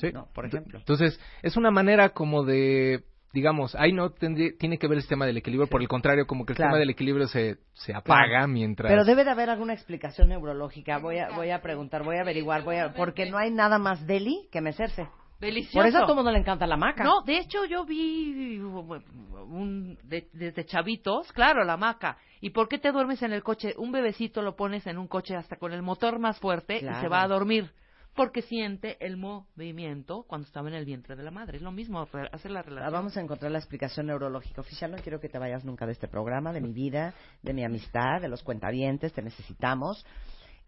¿sí? 0.00 0.10
No, 0.12 0.28
por 0.34 0.46
ejemplo. 0.46 0.78
Entonces, 0.78 1.20
es 1.42 1.56
una 1.56 1.70
manera 1.70 2.10
como 2.10 2.44
de, 2.44 3.04
digamos, 3.32 3.74
ahí 3.74 3.92
no 3.92 4.10
tendría- 4.10 4.52
tiene 4.58 4.78
que 4.78 4.86
ver 4.88 4.96
el 4.96 5.02
sistema 5.02 5.26
del 5.26 5.36
equilibrio, 5.36 5.68
por 5.68 5.80
el 5.82 5.88
contrario, 5.88 6.26
como 6.26 6.46
que 6.46 6.52
el 6.52 6.56
Claro. 6.56 6.70
sistema 6.70 6.78
del 6.80 6.90
equilibrio 6.90 7.26
se, 7.28 7.58
se 7.74 7.94
apaga 7.94 8.26
Claro. 8.28 8.48
mientras... 8.48 8.90
Pero 8.90 9.04
debe 9.04 9.24
de 9.24 9.30
haber 9.30 9.50
alguna 9.50 9.74
explicación 9.74 10.28
neurológica. 10.28 10.98
Voy 10.98 11.18
a, 11.18 11.30
voy 11.30 11.50
a 11.50 11.60
preguntar, 11.60 12.02
voy 12.04 12.16
a 12.16 12.22
averiguar, 12.22 12.62
voy 12.62 12.76
a, 12.76 12.92
porque 12.94 13.30
no 13.30 13.38
hay 13.38 13.50
nada 13.50 13.78
más 13.78 14.06
deli 14.06 14.48
que 14.50 14.60
mecerse. 14.60 15.08
Delicioso. 15.40 15.78
Por 15.78 15.86
eso 15.86 15.98
a 15.98 16.00
todo 16.06 16.16
mundo 16.16 16.32
le 16.32 16.40
encanta 16.40 16.66
la 16.66 16.76
maca. 16.76 17.04
No, 17.04 17.22
de 17.22 17.38
hecho 17.38 17.64
yo 17.64 17.84
vi 17.84 18.58
un, 18.58 19.96
de- 20.02 20.28
desde 20.32 20.64
chavitos, 20.64 21.30
claro, 21.32 21.62
la 21.64 21.76
maca. 21.76 22.16
¿Y 22.40 22.50
por 22.50 22.68
qué 22.68 22.78
te 22.78 22.90
duermes 22.90 23.22
en 23.22 23.32
el 23.32 23.44
coche? 23.44 23.72
Un 23.76 23.92
bebecito 23.92 24.42
lo 24.42 24.56
pones 24.56 24.84
en 24.88 24.98
un 24.98 25.06
coche 25.06 25.36
hasta 25.36 25.56
con 25.56 25.72
el 25.72 25.82
motor 25.82 26.18
más 26.18 26.40
fuerte 26.40 26.78
y 26.78 26.80
se 27.00 27.08
va 27.08 27.22
a 27.22 27.28
dormir. 27.28 27.70
Porque 28.18 28.42
siente 28.42 28.96
el 28.98 29.16
movimiento 29.16 30.24
cuando 30.26 30.44
estaba 30.46 30.68
en 30.68 30.74
el 30.74 30.84
vientre 30.84 31.14
de 31.14 31.22
la 31.22 31.30
madre. 31.30 31.56
Es 31.58 31.62
lo 31.62 31.70
mismo, 31.70 32.00
hacer 32.00 32.50
la 32.50 32.58
Ah, 32.58 32.62
relación. 32.62 32.92
Vamos 32.92 33.16
a 33.16 33.20
encontrar 33.20 33.52
la 33.52 33.58
explicación 33.58 34.06
neurológica 34.06 34.60
oficial. 34.60 34.90
No 34.90 34.96
quiero 34.98 35.20
que 35.20 35.28
te 35.28 35.38
vayas 35.38 35.64
nunca 35.64 35.86
de 35.86 35.92
este 35.92 36.08
programa, 36.08 36.52
de 36.52 36.60
mi 36.60 36.72
vida, 36.72 37.14
de 37.42 37.54
mi 37.54 37.64
amistad, 37.64 38.20
de 38.20 38.26
los 38.26 38.42
cuentavientes. 38.42 39.12
Te 39.12 39.22
necesitamos. 39.22 40.04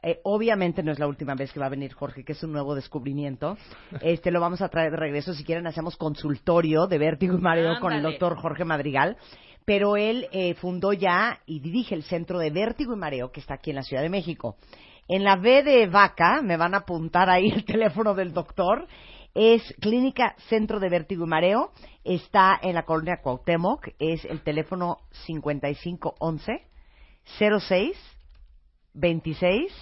Eh, 0.02 0.20
obviamente 0.22 0.82
no 0.84 0.92
es 0.92 1.00
la 1.00 1.08
última 1.08 1.34
vez 1.34 1.52
que 1.52 1.60
va 1.60 1.66
a 1.66 1.70
venir 1.70 1.92
Jorge, 1.92 2.24
que 2.24 2.32
es 2.32 2.42
un 2.44 2.52
nuevo 2.52 2.74
descubrimiento. 2.76 3.58
Este 4.00 4.30
lo 4.30 4.40
vamos 4.40 4.62
a 4.62 4.68
traer 4.68 4.92
de 4.92 4.96
regreso. 4.96 5.34
Si 5.34 5.44
quieren, 5.44 5.66
hacemos 5.66 5.96
consultorio 5.96 6.86
de 6.86 6.98
vértigo 6.98 7.36
y 7.36 7.40
mareo 7.40 7.80
con 7.80 7.92
el 7.92 8.02
doctor 8.02 8.36
Jorge 8.38 8.64
Madrigal. 8.64 9.16
Pero 9.64 9.96
él 9.96 10.26
eh, 10.32 10.54
fundó 10.54 10.92
ya 10.92 11.40
y 11.46 11.60
dirige 11.60 11.94
el 11.94 12.04
Centro 12.04 12.38
de 12.38 12.50
Vértigo 12.50 12.94
y 12.94 12.96
Mareo, 12.96 13.30
que 13.30 13.40
está 13.40 13.54
aquí 13.54 13.70
en 13.70 13.76
la 13.76 13.82
Ciudad 13.82 14.02
de 14.02 14.08
México. 14.08 14.56
En 15.12 15.24
la 15.24 15.34
B 15.34 15.64
de 15.64 15.88
Vaca, 15.88 16.40
me 16.40 16.56
van 16.56 16.72
a 16.72 16.78
apuntar 16.78 17.28
ahí 17.28 17.50
el 17.50 17.64
teléfono 17.66 18.14
del 18.14 18.32
doctor, 18.32 18.86
es 19.34 19.60
Clínica 19.80 20.36
Centro 20.48 20.78
de 20.78 20.88
Vértigo 20.88 21.24
y 21.24 21.28
Mareo. 21.28 21.72
Está 22.04 22.56
en 22.62 22.76
la 22.76 22.84
colonia 22.84 23.20
Cuauhtémoc, 23.20 23.88
es 23.98 24.24
el 24.24 24.40
teléfono 24.44 24.98
5511 25.26 26.62
06 27.24 27.96
26 28.94 29.72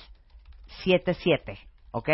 77, 0.82 1.58
¿ok? 1.90 2.08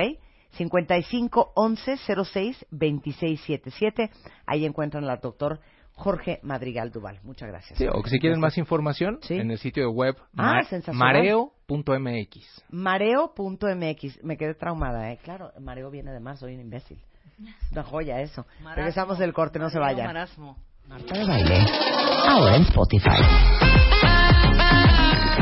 55 0.56 1.52
11 1.54 1.96
06 1.96 2.66
26 2.72 3.40
77. 3.42 4.10
Ahí 4.44 4.66
encuentran 4.66 5.04
al 5.04 5.20
doctor 5.20 5.60
Jorge 5.96 6.40
Madrigal 6.42 6.90
Duval. 6.90 7.20
Muchas 7.22 7.48
gracias. 7.48 7.78
Sí, 7.78 7.86
o 7.90 8.02
que 8.02 8.10
si 8.10 8.18
quieren 8.18 8.40
más 8.40 8.58
información, 8.58 9.18
Sí. 9.22 9.34
en 9.34 9.50
el 9.50 9.58
sitio 9.58 9.90
web 9.90 10.16
Ah, 10.36 10.60
mareo.mx. 10.92 12.64
Mareo.mx. 12.70 14.24
Me 14.24 14.36
quedé 14.36 14.54
traumada, 14.54 15.12
¿eh? 15.12 15.18
Claro, 15.22 15.52
mareo 15.60 15.90
viene 15.90 16.12
de 16.12 16.20
más, 16.20 16.40
soy 16.40 16.54
un 16.54 16.60
imbécil. 16.60 16.98
Una 17.72 17.82
joya 17.84 18.20
eso. 18.20 18.44
Marasmo. 18.60 18.74
Regresamos 18.76 19.18
del 19.18 19.32
corte, 19.32 19.58
no 19.58 19.70
se 19.70 19.78
vayan. 19.78 20.06
marasmo. 20.06 20.56
Marta 20.88 21.16
de 21.18 21.24
baile. 21.24 21.64
Ahora 22.28 22.56
en 22.56 22.62
Spotify. 22.62 23.22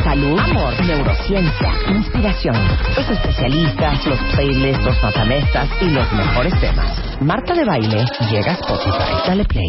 Salud, 0.04 0.38
amor, 0.38 0.72
neurociencia, 0.86 1.72
inspiración, 1.90 2.54
los 2.96 3.08
especialistas, 3.10 4.06
los 4.06 4.18
playlists, 4.34 4.84
los 4.84 5.02
matamestas 5.02 5.68
y 5.80 5.90
los 5.90 6.12
mejores 6.12 6.60
temas. 6.60 7.20
Marta 7.20 7.54
de 7.54 7.64
baile 7.64 8.04
llega 8.30 8.52
a 8.52 8.54
Spotify. 8.54 9.28
Dale 9.28 9.44
play. 9.44 9.68